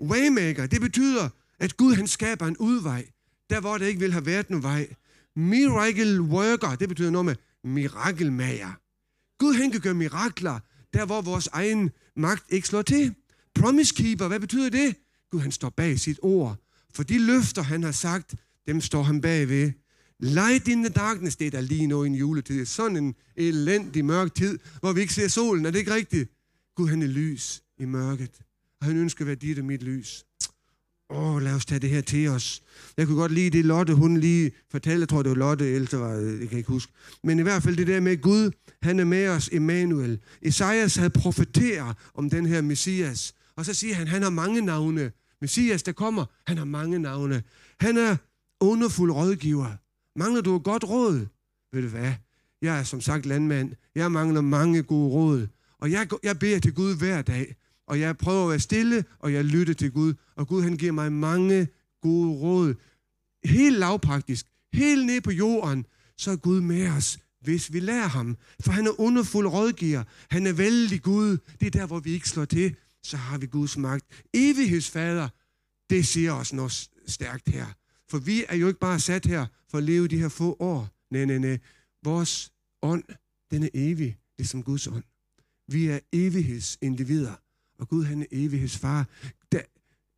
Waymaker, 0.00 0.66
det 0.66 0.80
betyder, 0.80 1.28
at 1.58 1.76
Gud 1.76 1.94
han 1.94 2.06
skaber 2.06 2.46
en 2.46 2.56
udvej, 2.56 3.06
der 3.50 3.60
hvor 3.60 3.78
der 3.78 3.86
ikke 3.86 4.00
vil 4.00 4.12
have 4.12 4.26
været 4.26 4.50
nogen 4.50 4.62
vej. 4.62 4.88
Miracle 5.36 6.22
worker, 6.22 6.74
det 6.74 6.88
betyder 6.88 7.10
noget 7.10 7.24
med 7.24 7.34
mirakelmager. 7.64 8.83
Gud 9.44 9.54
han 9.54 9.70
kan 9.70 9.80
gøre 9.80 9.94
mirakler, 9.94 10.58
der 10.94 11.06
hvor 11.06 11.22
vores 11.22 11.46
egen 11.46 11.90
magt 12.16 12.44
ikke 12.52 12.68
slår 12.68 12.82
til. 12.82 13.14
Promise 13.54 13.94
keeper, 13.94 14.28
hvad 14.28 14.40
betyder 14.40 14.70
det? 14.70 14.96
Gud 15.30 15.40
han 15.40 15.52
står 15.52 15.68
bag 15.68 15.98
sit 15.98 16.18
ord. 16.22 16.56
For 16.94 17.02
de 17.02 17.26
løfter, 17.26 17.62
han 17.62 17.82
har 17.82 17.92
sagt, 17.92 18.34
dem 18.66 18.80
står 18.80 19.02
han 19.02 19.20
bagved. 19.20 19.72
Light 20.20 20.68
in 20.68 20.82
the 20.82 20.88
darkness, 20.88 21.36
det 21.36 21.46
er 21.46 21.50
der 21.50 21.60
lige 21.60 21.86
nu 21.86 22.04
i 22.04 22.06
en 22.06 22.14
juletid. 22.14 22.66
Sådan 22.66 22.96
en 22.96 23.14
elendig 23.36 24.04
mørk 24.04 24.34
tid, 24.34 24.58
hvor 24.80 24.92
vi 24.92 25.00
ikke 25.00 25.14
ser 25.14 25.28
solen. 25.28 25.66
Er 25.66 25.70
det 25.70 25.78
ikke 25.78 25.94
rigtigt? 25.94 26.30
Gud, 26.76 26.88
han 26.88 27.02
er 27.02 27.06
lys 27.06 27.62
i 27.78 27.84
mørket. 27.84 28.40
Og 28.80 28.86
han 28.86 28.96
ønsker 28.96 29.22
at 29.22 29.26
være 29.26 29.36
dit 29.36 29.58
og 29.58 29.64
mit 29.64 29.82
lys. 29.82 30.24
Åh, 31.14 31.34
oh, 31.34 31.42
lad 31.42 31.54
os 31.54 31.66
tage 31.66 31.78
det 31.78 31.90
her 31.90 32.00
til 32.00 32.28
os. 32.28 32.62
Jeg 32.96 33.06
kunne 33.06 33.16
godt 33.16 33.32
lide 33.32 33.50
det, 33.50 33.64
Lotte, 33.64 33.94
hun 33.94 34.16
lige 34.16 34.52
fortalte. 34.70 35.00
Jeg 35.00 35.08
tror, 35.08 35.22
det 35.22 35.30
var 35.30 35.36
Lotte, 35.36 35.70
ellers 35.70 35.92
var, 35.92 36.12
jeg 36.40 36.48
kan 36.48 36.58
ikke 36.58 36.68
huske. 36.68 36.92
Men 37.24 37.38
i 37.38 37.42
hvert 37.42 37.62
fald 37.62 37.76
det 37.76 37.86
der 37.86 38.00
med 38.00 38.20
Gud, 38.20 38.50
han 38.82 39.00
er 39.00 39.04
med 39.04 39.28
os, 39.28 39.48
Emmanuel. 39.52 40.18
Esajas 40.42 40.96
havde 40.96 41.10
profeteret 41.10 41.96
om 42.14 42.30
den 42.30 42.46
her 42.46 42.60
Messias. 42.62 43.34
Og 43.56 43.64
så 43.64 43.74
siger 43.74 43.94
han, 43.94 44.08
han 44.08 44.22
har 44.22 44.30
mange 44.30 44.60
navne. 44.60 45.12
Messias, 45.40 45.82
der 45.82 45.92
kommer, 45.92 46.24
han 46.46 46.58
har 46.58 46.64
mange 46.64 46.98
navne. 46.98 47.42
Han 47.80 47.96
er 47.96 48.16
underfuld 48.60 49.10
rådgiver. 49.10 49.70
Mangler 50.18 50.40
du 50.40 50.56
et 50.56 50.64
godt 50.64 50.84
råd? 50.84 51.26
Ved 51.72 51.82
du 51.82 51.88
hvad? 51.88 52.12
Jeg 52.62 52.78
er 52.78 52.82
som 52.82 53.00
sagt 53.00 53.26
landmand. 53.26 53.72
Jeg 53.94 54.12
mangler 54.12 54.40
mange 54.40 54.82
gode 54.82 55.10
råd. 55.10 55.46
Og 55.80 55.90
jeg, 55.90 56.08
jeg 56.22 56.38
beder 56.38 56.58
til 56.58 56.74
Gud 56.74 56.96
hver 56.96 57.22
dag. 57.22 57.56
Og 57.86 58.00
jeg 58.00 58.16
prøver 58.16 58.42
at 58.42 58.50
være 58.50 58.60
stille, 58.60 59.04
og 59.18 59.32
jeg 59.32 59.44
lytter 59.44 59.74
til 59.74 59.92
Gud. 59.92 60.14
Og 60.36 60.48
Gud, 60.48 60.62
han 60.62 60.76
giver 60.76 60.92
mig 60.92 61.12
mange 61.12 61.68
gode 62.02 62.30
råd. 62.38 62.74
Helt 63.44 63.78
lavpraktisk. 63.78 64.46
Helt 64.72 65.06
ned 65.06 65.20
på 65.20 65.30
jorden. 65.30 65.86
Så 66.18 66.30
er 66.30 66.36
Gud 66.36 66.60
med 66.60 66.88
os, 66.88 67.18
hvis 67.40 67.72
vi 67.72 67.80
lærer 67.80 68.08
ham. 68.08 68.36
For 68.60 68.72
han 68.72 68.86
er 68.86 69.00
underfuld 69.00 69.46
rådgiver. 69.46 70.04
Han 70.30 70.46
er 70.46 70.52
vældig 70.52 71.02
Gud. 71.02 71.38
Det 71.60 71.66
er 71.66 71.70
der, 71.70 71.86
hvor 71.86 72.00
vi 72.00 72.10
ikke 72.10 72.28
slår 72.28 72.44
til 72.44 72.76
så 73.04 73.16
har 73.16 73.38
vi 73.38 73.46
Guds 73.46 73.76
magt. 73.76 74.24
Evighedsfader, 74.34 75.28
det 75.90 76.06
siger 76.06 76.32
os 76.32 76.52
noget 76.52 76.90
stærkt 77.06 77.48
her. 77.48 77.66
For 78.10 78.18
vi 78.18 78.44
er 78.48 78.56
jo 78.56 78.68
ikke 78.68 78.80
bare 78.80 79.00
sat 79.00 79.26
her 79.26 79.46
for 79.70 79.78
at 79.78 79.84
leve 79.84 80.08
de 80.08 80.18
her 80.18 80.28
få 80.28 80.56
år. 80.60 80.88
Nej, 81.10 81.24
nej, 81.24 81.38
nej. 81.38 81.58
Vores 82.04 82.52
ånd, 82.82 83.04
den 83.50 83.62
er 83.62 83.68
evig, 83.74 84.18
ligesom 84.38 84.62
Guds 84.62 84.86
ånd. 84.86 85.04
Vi 85.68 85.86
er 85.86 85.98
evighedsindivider, 86.12 87.34
og 87.78 87.88
Gud 87.88 88.04
han 88.04 88.22
er 88.22 88.26
evighedsfar. 88.32 89.08
Der, 89.52 89.60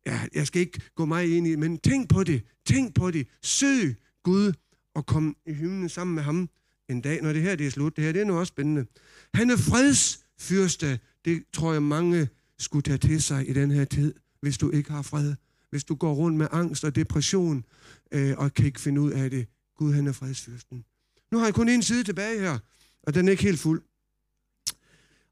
ja, 0.05 0.21
jeg 0.33 0.47
skal 0.47 0.61
ikke 0.61 0.79
gå 0.95 1.05
meget 1.05 1.27
ind 1.27 1.47
i 1.47 1.55
men 1.55 1.77
tænk 1.77 2.09
på 2.09 2.23
det. 2.23 2.43
Tænk 2.65 2.95
på 2.95 3.11
det. 3.11 3.27
Søg 3.41 3.95
Gud 4.23 4.53
og 4.95 5.05
kom 5.05 5.35
i 5.45 5.53
himlen 5.53 5.89
sammen 5.89 6.15
med 6.15 6.23
ham 6.23 6.49
en 6.89 7.01
dag, 7.01 7.21
når 7.21 7.33
det 7.33 7.41
her 7.41 7.55
det 7.55 7.67
er 7.67 7.71
slut. 7.71 7.95
Det 7.95 8.03
her 8.03 8.11
det 8.11 8.21
er 8.21 8.25
nu 8.25 8.39
også 8.39 8.51
spændende. 8.51 8.85
Han 9.33 9.49
er 9.49 9.57
fredsfyrste. 9.57 10.99
Det 11.25 11.43
tror 11.53 11.73
jeg 11.73 11.83
mange 11.83 12.29
skulle 12.59 12.83
tage 12.83 12.97
til 12.97 13.21
sig 13.21 13.49
i 13.49 13.53
den 13.53 13.71
her 13.71 13.85
tid, 13.85 14.13
hvis 14.41 14.57
du 14.57 14.71
ikke 14.71 14.91
har 14.91 15.01
fred. 15.01 15.35
Hvis 15.69 15.83
du 15.83 15.95
går 15.95 16.13
rundt 16.13 16.37
med 16.37 16.47
angst 16.51 16.83
og 16.83 16.95
depression 16.95 17.65
øh, 18.11 18.37
og 18.37 18.53
kan 18.53 18.65
ikke 18.65 18.81
finde 18.81 19.01
ud 19.01 19.11
af 19.11 19.29
det. 19.29 19.47
Gud, 19.77 19.93
han 19.93 20.07
er 20.07 20.11
fredsfyrsten. 20.11 20.85
Nu 21.31 21.37
har 21.37 21.45
jeg 21.45 21.53
kun 21.53 21.69
en 21.69 21.83
side 21.83 22.03
tilbage 22.03 22.39
her, 22.39 22.59
og 23.03 23.13
den 23.13 23.27
er 23.27 23.31
ikke 23.31 23.43
helt 23.43 23.59
fuld. 23.59 23.81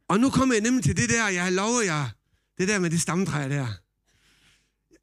Og 0.08 0.20
nu 0.20 0.30
kommer 0.30 0.56
jeg 0.56 0.62
nemlig 0.62 0.84
til 0.84 0.98
det 0.98 1.10
der, 1.10 1.28
jeg 1.28 1.52
lover 1.52 1.82
jer, 1.82 2.10
det 2.58 2.68
der 2.68 2.80
med 2.80 2.90
det 2.90 3.02
stamtræ 3.02 3.50
der. 3.50 3.68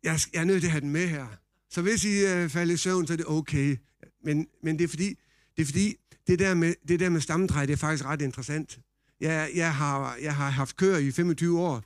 Jeg, 0.03 0.21
jeg 0.33 0.41
er 0.41 0.45
nødt 0.45 0.61
til 0.61 0.67
at 0.67 0.73
have 0.73 0.81
den 0.81 0.91
med 0.91 1.09
her. 1.09 1.27
Så 1.71 1.83
hvis 1.83 2.05
I 2.05 2.27
øh, 2.27 2.49
falder 2.49 2.75
i 2.75 2.77
søvn, 2.77 3.07
så 3.07 3.13
er 3.13 3.17
det 3.17 3.27
okay. 3.27 3.77
Men, 4.25 4.47
men 4.63 4.79
det 4.79 4.85
er 4.85 4.89
fordi, 4.89 5.09
det 5.57 5.63
er 5.63 5.67
fordi 5.67 5.97
det 6.27 6.39
der 6.39 6.55
med, 6.55 6.75
det 6.89 7.01
der 7.01 7.09
med 7.09 7.21
stamtræ, 7.21 7.61
det 7.61 7.71
er 7.71 7.77
faktisk 7.77 8.05
ret 8.05 8.23
interessant. 8.23 8.79
Jeg, 9.21 9.51
jeg, 9.55 9.75
har, 9.75 10.17
jeg 10.23 10.37
har 10.37 10.51
haft 10.51 10.77
køer 10.77 10.99
i 10.99 11.11
25 11.11 11.61
år, 11.61 11.83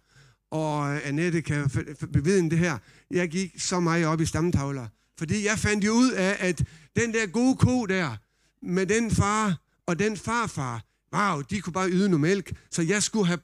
og 0.51 0.95
øh, 0.95 1.01
Annette 1.05 1.43
kan 1.43 1.71
bevidne 2.13 2.51
det 2.51 2.59
her. 2.59 2.79
Jeg 3.11 3.29
gik 3.29 3.61
så 3.61 3.81
meget 3.81 4.07
op 4.07 4.21
i 4.21 4.27
stamtavler, 4.27 4.89
fordi 5.19 5.45
jeg 5.45 5.59
fandt 5.59 5.85
jo 5.85 5.93
ud 5.93 6.13
af, 6.13 6.37
at 6.39 6.65
den 6.97 7.13
der 7.15 7.27
gode 7.27 7.57
ko 7.57 7.87
der, 7.87 8.17
med 8.63 8.87
den 8.87 9.11
far 9.11 9.57
og 9.87 9.99
den 9.99 10.17
farfar, 10.17 10.86
wow, 11.15 11.41
de 11.41 11.61
kunne 11.61 11.73
bare 11.73 11.91
yde 11.91 12.09
noget 12.09 12.21
mælk, 12.21 12.53
så 12.71 12.83
jeg 12.83 13.03
skulle 13.03 13.27
have 13.27 13.39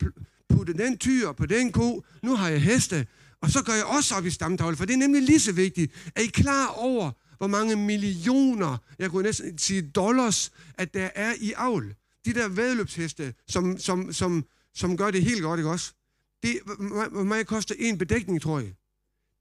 puttet 0.48 0.78
den 0.78 0.98
tyr 0.98 1.32
på 1.32 1.46
den 1.46 1.72
ko. 1.72 2.04
Nu 2.22 2.36
har 2.36 2.48
jeg 2.48 2.62
heste, 2.62 3.06
og 3.40 3.50
så 3.50 3.62
gør 3.62 3.72
jeg 3.72 3.84
også 3.84 4.14
op 4.14 4.26
i 4.26 4.30
stamtavlen, 4.30 4.76
for 4.76 4.84
det 4.84 4.94
er 4.94 4.98
nemlig 4.98 5.22
lige 5.22 5.40
så 5.40 5.52
vigtigt. 5.52 5.92
Er 6.16 6.20
I 6.20 6.26
klar 6.26 6.66
over, 6.66 7.10
hvor 7.38 7.46
mange 7.46 7.76
millioner, 7.76 8.78
jeg 8.98 9.10
kunne 9.10 9.22
næsten 9.22 9.58
sige 9.58 9.82
dollars, 9.82 10.52
at 10.74 10.94
der 10.94 11.10
er 11.14 11.34
i 11.40 11.52
avl? 11.56 11.94
De 12.24 12.34
der 12.34 12.48
vedløbsheste, 12.48 13.34
som, 13.48 13.78
som, 13.78 14.12
som, 14.12 14.44
som 14.74 14.96
gør 14.96 15.10
det 15.10 15.24
helt 15.24 15.42
godt, 15.42 15.60
ikke 15.60 15.70
også? 15.70 15.92
Det, 16.42 16.58
hvor 17.10 17.22
meget 17.22 17.46
koster 17.46 17.74
en 17.78 17.98
bedækning, 17.98 18.42
tror 18.42 18.58
jeg? 18.58 18.72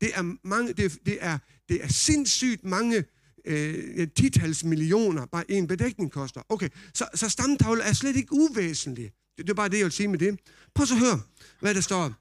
Det 0.02 0.12
er, 0.14 0.48
mange, 0.48 0.74
det, 0.74 0.98
det 1.06 1.18
er, 1.22 1.38
det 1.70 1.84
er 1.84 1.88
sindssygt 1.88 2.64
mange 2.64 3.04
øh, 3.46 4.08
titals 4.16 4.64
millioner, 4.64 5.26
bare 5.26 5.52
en 5.52 5.68
bedækning 5.68 6.12
koster. 6.12 6.42
Okay, 6.50 6.70
så, 6.94 7.06
så 7.16 7.30
stamtavle 7.30 7.84
er 7.84 7.94
slet 7.94 8.16
ikke 8.16 8.34
uvæsentlig. 8.34 9.12
Det, 9.38 9.46
det 9.46 9.50
er 9.50 9.54
bare 9.54 9.70
det, 9.70 9.78
jeg 9.78 9.84
vil 9.84 9.92
sige 9.92 10.08
med 10.08 10.20
det. 10.20 10.40
Prøv 10.76 10.86
så 10.86 10.94
at 10.94 11.00
høre, 11.00 11.22
hvad 11.60 11.76
der 11.76 11.82
står. 11.82 12.14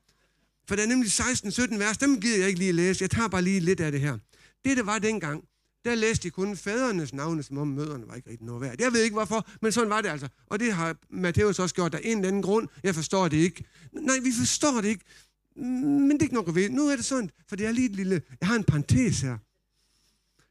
For 0.68 0.76
der 0.76 0.82
er 0.82 0.86
nemlig 0.86 1.10
16-17 1.10 1.78
vers, 1.78 1.98
dem 1.98 2.20
gider 2.20 2.38
jeg 2.38 2.48
ikke 2.48 2.58
lige 2.58 2.72
læse. 2.72 3.02
Jeg 3.02 3.10
tager 3.10 3.28
bare 3.28 3.42
lige 3.42 3.60
lidt 3.60 3.80
af 3.80 3.92
det 3.92 4.00
her. 4.00 4.18
Det, 4.64 4.76
det 4.76 4.86
var 4.86 4.98
dengang, 4.98 5.44
der 5.84 5.94
læste 5.94 6.22
de 6.22 6.30
kun 6.30 6.56
fædrenes 6.56 7.14
navne, 7.14 7.42
som 7.42 7.58
om 7.58 7.68
møderne 7.68 8.08
var 8.08 8.14
ikke 8.14 8.30
rigtig 8.30 8.46
noget 8.46 8.60
værd. 8.60 8.74
Jeg 8.78 8.92
ved 8.92 9.02
ikke 9.02 9.14
hvorfor, 9.14 9.48
men 9.62 9.72
sådan 9.72 9.90
var 9.90 10.00
det 10.00 10.08
altså. 10.08 10.28
Og 10.46 10.60
det 10.60 10.72
har 10.72 10.96
Matthæus 11.10 11.58
også 11.58 11.74
gjort 11.74 11.94
af 11.94 12.00
en 12.04 12.18
eller 12.18 12.28
anden 12.28 12.42
grund. 12.42 12.68
Jeg 12.82 12.94
forstår 12.94 13.28
det 13.28 13.36
ikke. 13.36 13.64
Nej, 13.92 14.16
vi 14.22 14.32
forstår 14.38 14.80
det 14.80 14.88
ikke. 14.88 15.04
Men 15.56 16.10
det 16.10 16.18
er 16.18 16.22
ikke 16.22 16.34
nok 16.34 16.48
at 16.48 16.54
ved. 16.54 16.70
Nu 16.70 16.88
er 16.88 16.96
det 16.96 17.04
sådan, 17.04 17.30
for 17.48 17.56
det 17.56 17.66
er 17.66 17.72
lige 17.72 17.86
et 17.86 17.96
lille... 17.96 18.22
Jeg 18.40 18.48
har 18.48 18.56
en 18.56 18.64
parentes 18.64 19.20
her. 19.20 19.38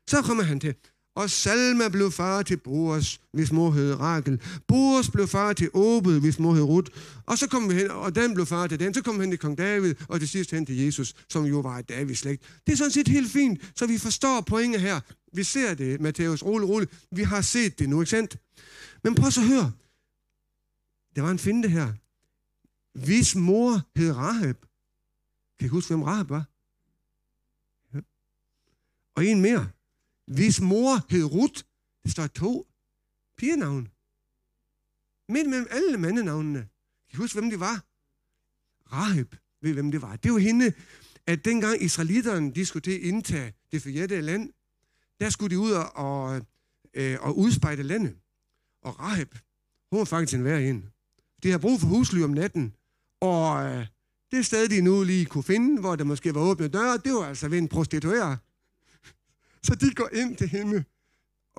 Så 0.10 0.22
kommer 0.22 0.44
han 0.44 0.60
til. 0.60 0.76
Og 1.16 1.30
Salma 1.30 1.90
blev 1.90 2.12
far 2.12 2.44
til 2.44 2.58
Boas, 2.58 3.22
hvis 3.34 3.52
mor 3.52 3.72
hed 3.72 3.94
Rakel. 4.00 4.42
Boas 4.68 5.10
blev 5.12 5.28
far 5.28 5.54
til 5.54 5.70
Obed, 5.74 6.20
hvis 6.20 6.40
mor 6.40 6.54
hed 6.54 6.64
Rut. 6.64 6.90
Og 7.26 7.38
så 7.38 7.48
kom 7.48 7.70
vi 7.70 7.74
hen, 7.74 7.92
og 7.92 8.16
den 8.16 8.34
blev 8.34 8.46
far 8.46 8.68
til 8.68 8.80
den. 8.80 8.94
Så 8.94 9.02
kom 9.02 9.16
vi 9.16 9.24
hen 9.24 9.32
til 9.32 9.40
kong 9.40 9.58
David, 9.58 9.96
og 10.08 10.20
til 10.20 10.30
sidst 10.30 10.52
hen 10.52 10.66
til 10.66 10.78
Jesus, 10.78 11.16
som 11.30 11.46
jo 11.46 11.60
var 11.60 11.78
et 11.80 11.90
Davids 11.90 12.20
slægt. 12.20 12.62
Det 12.68 12.74
er 12.74 12.78
sådan 12.78 12.92
set 12.92 13.08
helt 13.08 13.32
fint, 13.32 13.72
så 13.76 13.86
vi 13.88 13.98
forstår 13.98 14.42
pointet 14.42 14.82
her. 14.82 15.00
Vi 15.34 15.44
ser 15.44 15.74
det, 15.74 16.02
Matthæus, 16.02 16.44
rolig, 16.44 16.70
rolig. 16.70 16.88
Vi 17.12 17.24
har 17.24 17.42
set 17.42 17.80
det 17.80 17.90
nu, 17.90 18.02
ikke 18.02 18.10
sandt? 18.10 18.38
Men 19.04 19.16
prøv 19.16 19.32
så 19.32 19.42
at 19.42 19.48
høre. 19.48 19.72
Der 21.16 21.22
var 21.22 21.32
en 21.32 21.40
finte 21.40 21.70
her. 21.70 21.94
Hvis 22.94 23.36
mor 23.36 23.82
hed 23.96 24.12
Rahab. 24.12 24.66
Kan 25.60 25.66
I 25.66 25.70
huske, 25.70 25.90
hvem 25.90 26.04
Rahab 26.04 26.30
var? 26.30 26.46
Ja. 27.94 28.00
Og 29.16 29.26
en 29.26 29.42
mere. 29.42 29.70
Hvis 30.30 30.62
mor 30.62 31.06
hed 31.10 31.24
Ruth. 31.24 31.64
Det 32.04 32.12
står 32.12 32.28
to 32.28 32.68
pigenavn. 33.38 33.88
Midt 35.30 35.50
mellem 35.50 35.68
alle 35.72 35.98
mandenavnene. 35.98 36.60
Kan 37.10 37.14
I 37.14 37.16
huske, 37.16 37.40
hvem 37.40 37.50
det 37.50 37.60
var? 37.60 37.84
Rahab. 38.94 39.36
Ved 39.62 39.74
hvem 39.74 39.92
det 39.92 40.02
var? 40.02 40.16
Det 40.16 40.34
var 40.34 40.40
hende, 40.40 40.74
at 41.26 41.46
dengang 41.46 41.84
israelitterne 41.84 42.52
de 42.52 42.66
skulle 42.66 42.82
til 42.82 42.92
at 42.92 43.02
indtage 43.02 43.54
det 43.72 43.82
forjættede 43.82 44.22
land, 44.22 44.54
der 45.20 45.30
skulle 45.30 45.56
de 45.56 45.60
ud 45.60 45.72
og, 45.72 45.96
og, 45.96 46.46
øh, 46.94 47.18
og 47.22 47.38
udspejde 47.38 47.84
landet. 47.84 48.16
Og 48.82 49.00
Rahab, 49.00 49.36
hun 49.92 50.00
var 50.00 50.06
faktisk 50.06 50.38
en 50.38 50.44
værre 50.44 50.64
en. 50.64 50.90
De 51.44 51.52
har 51.52 51.58
brug 51.58 51.80
for 51.80 51.88
husly 51.88 52.22
om 52.22 52.30
natten, 52.30 52.76
og 53.22 53.66
øh, 53.66 53.88
det 54.32 54.46
sted, 54.46 54.70
de 54.70 54.82
nu 54.82 55.04
lige 55.04 55.26
kunne 55.26 55.44
finde, 55.44 55.80
hvor 55.80 55.96
der 55.96 56.04
måske 56.04 56.36
var 56.36 56.42
åbne 56.42 56.68
døre, 56.68 56.98
det 56.98 57.14
var 57.14 57.26
altså 57.26 57.48
ved 57.48 57.58
en 57.58 57.68
prostitueret. 57.68 58.40
Så 59.64 59.76
de 59.76 59.94
går 59.94 60.10
ind 60.14 60.36
til 60.36 60.48
hende, 60.48 60.84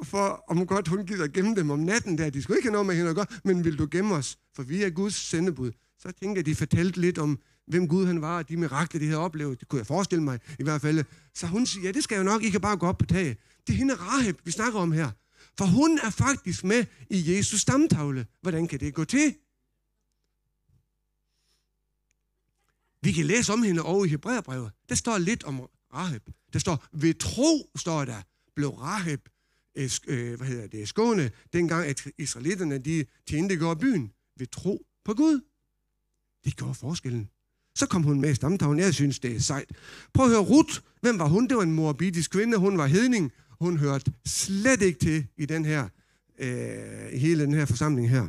for 0.02 0.44
om 0.48 0.66
godt 0.66 0.88
hun 0.88 1.06
gider 1.06 1.28
gemme 1.28 1.56
dem 1.56 1.70
om 1.70 1.78
natten 1.78 2.18
der. 2.18 2.30
De 2.30 2.42
skulle 2.42 2.58
ikke 2.58 2.66
have 2.66 2.72
noget 2.72 2.86
med 2.86 2.94
hende 2.94 3.10
at 3.10 3.16
gøre, 3.16 3.26
men 3.44 3.64
vil 3.64 3.78
du 3.78 3.88
gemme 3.90 4.14
os? 4.14 4.38
For 4.54 4.62
vi 4.62 4.82
er 4.82 4.90
Guds 4.90 5.14
sendebud. 5.14 5.72
Så 5.98 6.12
tænker 6.12 6.42
de 6.42 6.54
fortalte 6.54 7.00
lidt 7.00 7.18
om, 7.18 7.38
hvem 7.66 7.88
Gud 7.88 8.06
han 8.06 8.20
var, 8.20 8.38
og 8.38 8.48
de 8.48 8.56
mirakler, 8.56 8.98
de 8.98 9.06
havde 9.06 9.20
oplevet. 9.20 9.60
Det 9.60 9.68
kunne 9.68 9.78
jeg 9.78 9.86
forestille 9.86 10.24
mig 10.24 10.40
i 10.58 10.62
hvert 10.62 10.80
fald. 10.80 11.04
Så 11.34 11.46
hun 11.46 11.66
siger, 11.66 11.84
ja, 11.84 11.92
det 11.92 12.04
skal 12.04 12.14
jeg 12.14 12.24
nok, 12.24 12.42
I 12.42 12.50
kan 12.50 12.60
bare 12.60 12.76
gå 12.76 12.86
op 12.86 12.98
på 12.98 13.06
taget. 13.06 13.36
Det 13.66 13.72
er 13.72 13.76
hende 13.76 13.94
Rahab, 13.94 14.36
vi 14.44 14.50
snakker 14.50 14.80
om 14.80 14.92
her. 14.92 15.10
For 15.58 15.64
hun 15.64 15.98
er 15.98 16.10
faktisk 16.10 16.64
med 16.64 16.84
i 17.10 17.36
Jesus 17.36 17.60
stamtavle. 17.60 18.26
Hvordan 18.42 18.68
kan 18.68 18.80
det 18.80 18.94
gå 18.94 19.04
til? 19.04 19.34
Vi 23.02 23.12
kan 23.12 23.24
læse 23.24 23.52
om 23.52 23.62
hende 23.62 23.82
over 23.82 24.04
i 24.04 24.08
Hebræerbrevet. 24.08 24.72
Der 24.88 24.94
står 24.94 25.18
lidt 25.18 25.44
om 25.44 25.68
Rahab. 25.94 26.22
Der 26.52 26.58
står, 26.58 26.86
ved 26.92 27.14
tro, 27.14 27.70
står 27.76 28.04
der, 28.04 28.22
blev 28.54 28.70
Rahab 28.70 29.20
øh, 29.76 29.90
øh, 30.06 30.36
hvad 30.36 30.46
hedder 30.46 30.66
det, 30.66 30.88
skåne, 30.88 31.30
dengang 31.52 31.86
at 31.86 32.06
israelitterne 32.18 32.78
de 32.78 33.04
tjente 33.26 33.56
går 33.56 33.74
byen. 33.74 34.12
Ved 34.36 34.46
tro 34.46 34.86
på 35.04 35.14
Gud. 35.14 35.40
Det 36.44 36.56
gjorde 36.56 36.74
forskellen. 36.74 37.30
Så 37.74 37.86
kom 37.86 38.02
hun 38.02 38.20
med 38.20 38.30
i 38.30 38.34
stamtavlen. 38.34 38.78
Jeg 38.78 38.94
synes, 38.94 39.18
det 39.18 39.36
er 39.36 39.40
sejt. 39.40 39.70
Prøv 40.14 40.26
at 40.26 40.30
høre, 40.30 40.40
Ruth. 40.40 40.78
Hvem 41.00 41.18
var 41.18 41.28
hun? 41.28 41.48
Det 41.48 41.56
var 41.56 41.62
en 41.62 41.72
morbidisk 41.72 42.30
kvinde. 42.30 42.56
Hun 42.56 42.78
var 42.78 42.86
hedning. 42.86 43.32
Hun 43.60 43.76
hørte 43.76 44.12
slet 44.26 44.82
ikke 44.82 44.98
til 44.98 45.26
i 45.36 45.46
den 45.46 45.64
her, 45.64 45.88
øh, 46.38 47.12
hele 47.12 47.42
den 47.42 47.54
her 47.54 47.64
forsamling 47.64 48.10
her. 48.10 48.28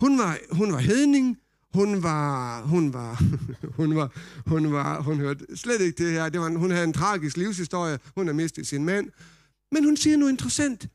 Hun 0.00 0.18
var, 0.18 0.38
hun 0.50 0.72
var 0.72 0.78
hedning. 0.78 1.38
Hun 1.74 2.02
var, 2.02 2.62
hun 2.62 2.92
var, 2.92 3.22
hun 3.78 3.96
var, 3.96 4.12
hun 4.46 4.72
var, 4.72 5.02
hun 5.02 5.16
hørte 5.16 5.56
slet 5.56 5.80
ikke 5.80 6.04
det 6.04 6.12
her. 6.12 6.28
Det 6.28 6.40
var, 6.40 6.48
hun 6.48 6.70
havde 6.70 6.84
en 6.84 6.92
tragisk 6.92 7.36
livshistorie. 7.36 7.98
Hun 8.14 8.26
har 8.26 8.34
mistet 8.34 8.66
sin 8.66 8.84
mand. 8.84 9.08
Men 9.72 9.84
hun 9.84 9.96
siger 9.96 10.16
noget 10.16 10.32
interessant 10.32 10.88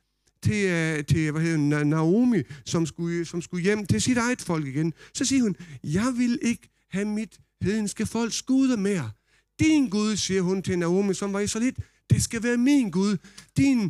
til, 0.44 0.66
øh, 0.70 1.06
til 1.06 1.32
hvad 1.32 1.42
hedder, 1.42 1.84
Naomi, 1.84 2.42
som 2.66 2.86
skulle, 2.86 3.26
som 3.26 3.42
skulle 3.42 3.64
hjem 3.64 3.86
til 3.86 4.02
sit 4.02 4.18
eget 4.18 4.42
folk 4.42 4.68
igen. 4.68 4.94
Så 5.14 5.26
siger 5.26 5.44
hun, 5.44 5.56
jeg 5.84 6.14
vil 6.18 6.40
ikke 6.42 6.70
have 6.90 7.06
mit 7.06 7.40
hedenske 7.62 8.06
folks 8.06 8.42
guder 8.42 8.78
mere. 8.78 9.12
Din 9.60 9.90
Gud, 9.90 10.16
siger 10.16 10.42
hun 10.42 10.62
til 10.62 10.80
Naomi, 10.80 11.14
som 11.14 11.34
var 11.34 11.40
israelit, 11.40 11.76
det 12.10 12.24
skal 12.24 12.44
være 12.44 12.58
min 12.58 12.92
Gud. 12.92 13.18
Din, 13.58 13.84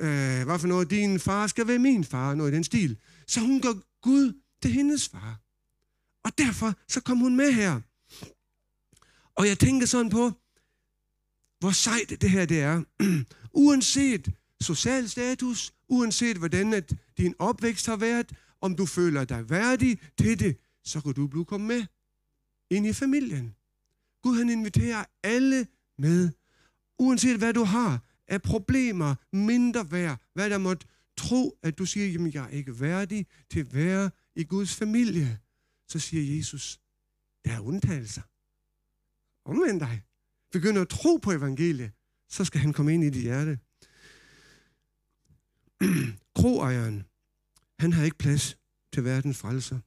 øh, 0.00 0.44
hvad 0.44 0.58
for 0.58 0.66
noget, 0.66 0.90
din 0.90 1.20
far 1.20 1.46
skal 1.46 1.66
være 1.66 1.78
min 1.78 2.04
far, 2.04 2.34
noget 2.34 2.52
i 2.52 2.54
den 2.54 2.64
stil. 2.64 2.96
Så 3.26 3.40
hun 3.40 3.60
gør 3.60 3.72
Gud 4.02 4.32
til 4.62 4.70
hendes 4.70 5.08
far. 5.08 5.47
Og 6.24 6.38
derfor 6.38 6.74
så 6.88 7.00
kom 7.00 7.18
hun 7.18 7.36
med 7.36 7.52
her. 7.52 7.80
Og 9.34 9.48
jeg 9.48 9.58
tænker 9.58 9.86
sådan 9.86 10.10
på, 10.10 10.32
hvor 11.58 11.70
sejt 11.70 12.20
det 12.20 12.30
her 12.30 12.46
det 12.46 12.60
er. 12.60 12.82
uanset 13.64 14.32
social 14.60 15.08
status, 15.08 15.74
uanset 15.88 16.36
hvordan 16.36 16.72
at 16.72 16.94
din 17.18 17.34
opvækst 17.38 17.86
har 17.86 17.96
været, 17.96 18.32
om 18.60 18.76
du 18.76 18.86
føler 18.86 19.24
dig 19.24 19.50
værdig 19.50 19.98
til 20.18 20.40
det, 20.40 20.56
så 20.84 21.00
kan 21.00 21.12
du 21.12 21.26
blive 21.26 21.44
kommet 21.44 21.68
med 21.68 21.86
ind 22.70 22.86
i 22.86 22.92
familien. 22.92 23.54
Gud 24.22 24.36
han 24.36 24.48
inviterer 24.48 25.04
alle 25.22 25.66
med, 25.98 26.30
uanset 26.98 27.38
hvad 27.38 27.52
du 27.52 27.64
har 27.64 28.00
af 28.28 28.42
problemer, 28.42 29.14
mindre 29.32 29.90
værd, 29.90 30.20
hvad 30.34 30.50
der 30.50 30.58
måtte 30.58 30.86
tro, 31.16 31.58
at 31.62 31.78
du 31.78 31.86
siger, 31.86 32.06
jamen 32.06 32.32
jeg 32.34 32.44
er 32.44 32.48
ikke 32.48 32.80
værdig 32.80 33.26
til 33.50 33.60
at 33.60 33.74
være 33.74 34.10
i 34.36 34.44
Guds 34.44 34.74
familie 34.74 35.38
så 35.88 35.98
siger 35.98 36.36
Jesus, 36.36 36.80
der 37.44 37.50
er 37.50 37.60
undtagelser. 37.60 38.22
Omvend 39.44 39.80
dig. 39.80 40.02
Begynd 40.52 40.78
at 40.78 40.88
tro 40.88 41.16
på 41.16 41.32
evangeliet, 41.32 41.92
så 42.28 42.44
skal 42.44 42.60
han 42.60 42.72
komme 42.72 42.94
ind 42.94 43.04
i 43.04 43.10
dit 43.10 43.22
hjerte. 43.22 43.58
Kroejeren, 46.36 47.04
han 47.78 47.92
har 47.92 48.04
ikke 48.04 48.18
plads 48.18 48.58
til 48.92 49.04
verdens 49.04 49.38
frelser. 49.38 49.80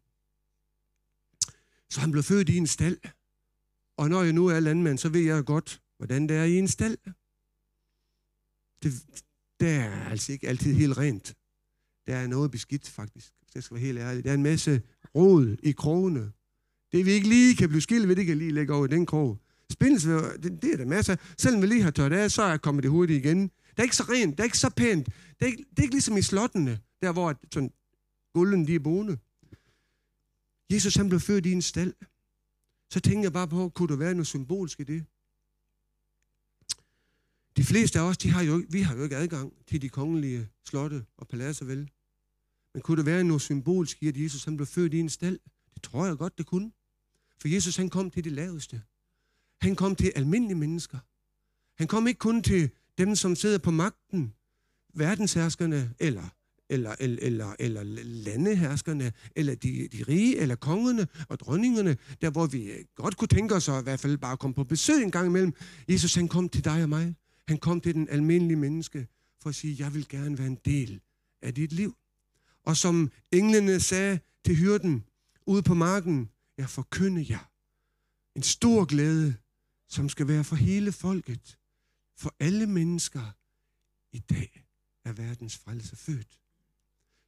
Så 1.90 2.00
han 2.00 2.12
blev 2.12 2.24
født 2.24 2.50
i 2.50 2.58
en 2.58 2.68
stald. 2.68 2.98
Og 3.98 4.10
når 4.10 4.24
jeg 4.24 4.34
nu 4.34 4.48
er 4.48 4.60
landmand, 4.60 4.98
så 4.98 5.10
ved 5.10 5.22
jeg 5.22 5.46
godt, 5.46 5.82
hvordan 5.98 6.30
det 6.30 6.38
er 6.38 6.44
i 6.44 6.58
en 6.58 6.68
stald. 6.68 6.98
Det, 8.84 9.24
det 9.60 9.70
er 9.70 10.06
altså 10.10 10.32
ikke 10.32 10.48
altid 10.48 10.74
helt 10.74 10.98
rent. 10.98 11.36
Der 12.08 12.16
er 12.16 12.28
noget 12.28 12.52
beskidt, 12.52 12.90
faktisk. 12.90 13.34
Det 13.54 13.64
skal 13.64 13.76
være 13.76 13.86
helt 13.86 14.00
ærligt. 14.00 14.24
Der 14.24 14.30
er 14.30 14.36
en 14.36 14.44
masse 14.44 14.82
rod 15.16 15.58
i 15.64 15.72
krogene. 15.72 16.32
Det 16.92 17.06
vi 17.06 17.12
ikke 17.12 17.28
lige 17.28 17.56
kan 17.56 17.70
blive 17.70 17.82
skilt 17.82 18.08
ved, 18.08 18.16
det 18.16 18.26
kan 18.26 18.38
lige 18.38 18.52
lægge 18.52 18.74
over 18.74 18.86
i 18.86 18.90
den 18.90 19.06
krog. 19.06 19.40
Spindelsvæv, 19.70 20.22
det, 20.44 20.62
det 20.62 20.74
er 20.74 20.78
der 20.78 20.86
masser 20.86 21.16
Selvom 21.38 21.62
vi 21.62 21.68
lige 21.68 21.82
har 21.82 21.92
tørt 21.92 22.14
af, 22.14 22.32
så 22.32 22.42
er 22.42 22.58
kommet 22.58 22.84
det 22.84 22.92
hurtigt 22.92 23.26
igen. 23.26 23.42
Det 23.42 23.80
er 23.80 23.84
ikke 23.84 23.96
så 23.96 24.04
rent, 24.04 24.32
det 24.32 24.40
er 24.40 24.44
ikke 24.44 24.58
så 24.58 24.70
pænt. 24.70 25.06
Det 25.06 25.16
er 25.40 25.46
ikke, 25.46 25.66
det 25.70 25.80
er 25.80 25.84
ikke 25.84 25.96
ligesom 25.96 26.18
i 26.18 26.22
slottene, 26.22 26.80
der 27.02 27.12
hvor 27.12 27.40
sådan, 27.54 27.72
gulden 28.34 28.68
de 28.68 28.76
er 28.76 28.80
boende. 28.80 29.18
Jesus 30.72 30.96
han 30.96 31.10
blev 31.10 31.20
født 31.20 31.46
i 31.46 31.52
en 31.52 31.62
stald. 31.62 31.94
Så 32.90 33.00
tænker 33.00 33.24
jeg 33.24 33.34
bare 33.34 33.48
på, 33.48 33.70
kunne 33.70 33.88
der 33.88 33.96
være 33.96 34.14
noget 34.14 34.28
symbolsk 34.28 34.80
i 34.80 34.84
det? 34.84 35.06
De 37.58 37.64
fleste 37.64 38.00
af 38.00 38.04
os, 38.04 38.18
de 38.18 38.30
har 38.30 38.44
jo, 38.44 38.64
vi 38.70 38.82
har 38.82 38.96
jo 38.96 39.04
ikke 39.04 39.16
adgang 39.16 39.54
til 39.68 39.82
de 39.82 39.90
kongelige 39.90 40.50
slotte 40.66 41.06
og 41.18 41.28
paladser, 41.28 41.66
vel? 41.66 41.90
Men 42.74 42.82
kunne 42.82 42.98
det 42.98 43.06
være 43.06 43.24
noget 43.24 43.42
symbolsk 43.42 44.04
i, 44.04 44.08
at 44.08 44.18
Jesus 44.18 44.44
han 44.44 44.58
blev 44.58 44.68
født 44.68 44.94
i 44.94 45.00
en 45.00 45.10
stald? 45.10 45.40
Det 45.74 45.84
tror 45.84 46.06
jeg 46.06 46.18
godt, 46.18 46.38
det 46.38 46.46
kunne. 46.46 46.72
For 47.42 47.48
Jesus 47.48 47.78
han 47.78 47.90
kom 47.90 48.12
til 48.12 48.24
det 48.24 48.32
laveste. 48.32 48.82
Han 49.62 49.76
kom 49.76 49.96
til 49.96 50.12
almindelige 50.16 50.58
mennesker. 50.58 50.98
Han 51.78 51.88
kom 51.88 52.08
ikke 52.08 52.18
kun 52.18 52.44
til 52.44 52.70
dem, 52.98 53.16
som 53.16 53.36
sidder 53.36 53.58
på 53.58 53.72
magten, 53.72 54.34
verdensherskerne, 54.94 55.94
eller, 56.00 56.30
eller, 56.70 56.96
eller, 57.00 57.20
eller, 57.20 57.56
eller 57.60 57.84
landeherskerne, 58.04 59.14
eller 59.36 59.56
de, 59.56 59.88
de 59.88 60.04
rige, 60.04 60.38
eller 60.38 60.56
kongerne 60.56 61.08
og 61.30 61.40
dronningerne, 61.40 61.98
der 62.22 62.30
hvor 62.30 62.46
vi 62.46 62.72
godt 62.96 63.18
kunne 63.18 63.28
tænke 63.28 63.56
os 63.56 63.70
at 63.70 63.82
i 63.82 63.84
hvert 63.84 64.00
fald 64.00 64.18
bare 64.18 64.38
komme 64.38 64.54
på 64.54 64.64
besøg 64.64 65.04
en 65.04 65.12
gang 65.12 65.28
imellem. 65.28 65.54
Jesus 65.90 66.16
han 66.16 66.28
kom 66.28 66.50
til 66.50 66.66
dig 66.66 66.84
og 66.84 66.90
mig. 66.90 67.16
Han 67.48 67.58
kom 67.58 67.82
til 67.82 67.94
den 67.94 68.10
almindelige 68.10 68.58
menneske 68.58 69.08
for 69.42 69.50
at 69.50 69.56
sige, 69.56 69.76
jeg 69.84 69.94
vil 69.94 70.08
gerne 70.10 70.38
være 70.38 70.48
en 70.48 70.60
del 70.66 71.00
af 71.42 71.54
dit 71.54 71.74
liv. 71.74 71.96
Og 72.66 72.78
som 72.78 73.12
englene 73.32 73.80
sagde 73.80 74.20
til 74.46 74.56
hyrden 74.56 75.04
ude 75.46 75.64
på 75.64 75.74
marken, 75.74 76.30
jeg 76.58 76.70
forkynder 76.70 77.24
jer 77.30 77.52
en 78.36 78.44
stor 78.44 78.86
glæde, 78.86 79.36
som 79.90 80.10
skal 80.10 80.28
være 80.28 80.44
for 80.44 80.56
hele 80.56 80.92
folket, 80.92 81.58
for 82.18 82.36
alle 82.40 82.68
mennesker. 82.68 83.36
I 84.14 84.20
dag 84.20 84.64
er 85.06 85.14
verdens 85.14 85.58
frelse 85.58 85.96
født. 85.96 86.40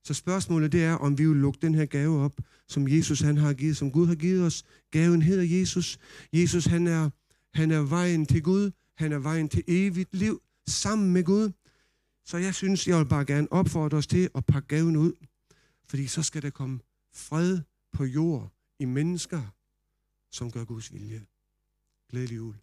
Så 0.04 0.14
spørgsmålet 0.14 0.72
det 0.72 0.84
er, 0.84 0.94
om 0.94 1.18
vi 1.18 1.28
vil 1.28 1.38
lukke 1.38 1.60
den 1.62 1.76
her 1.76 1.86
gave 1.86 2.22
op, 2.22 2.42
som 2.68 2.88
Jesus 2.88 3.20
han 3.22 3.38
har 3.38 3.54
givet, 3.54 3.78
som 3.78 3.92
Gud 3.92 4.08
har 4.08 4.16
givet 4.16 4.46
os. 4.46 4.66
Gaven 4.92 5.22
hedder 5.22 5.60
Jesus. 5.60 6.00
Jesus 6.34 6.66
han 6.66 6.88
er, 6.88 7.10
han 7.54 7.72
er 7.72 7.80
vejen 7.80 8.26
til 8.26 8.44
Gud. 8.44 8.72
Han 8.96 9.12
er 9.12 9.20
vejen 9.20 9.50
til 9.50 9.64
evigt 9.68 10.16
liv 10.16 10.42
sammen 10.68 11.12
med 11.14 11.24
Gud. 11.24 11.52
Så 12.26 12.38
jeg 12.38 12.55
synes, 12.55 12.88
jeg 12.88 12.97
vil 12.97 13.05
bare 13.05 13.26
gerne 13.26 13.51
opfordre 13.51 13.97
os 13.97 14.07
til 14.07 14.30
at 14.36 14.45
pakke 14.45 14.67
gaven 14.67 14.95
ud. 14.95 15.13
Fordi 15.86 16.07
så 16.07 16.24
skal 16.24 16.41
der 16.41 16.49
komme 16.49 16.80
fred 17.13 17.61
på 17.91 18.03
jord 18.03 18.51
i 18.80 18.86
mennesker, 18.86 19.41
som 20.32 20.51
gør 20.51 20.65
Guds 20.65 20.93
vilje. 20.93 21.26
Glædelig 22.09 22.36
jul. 22.36 22.62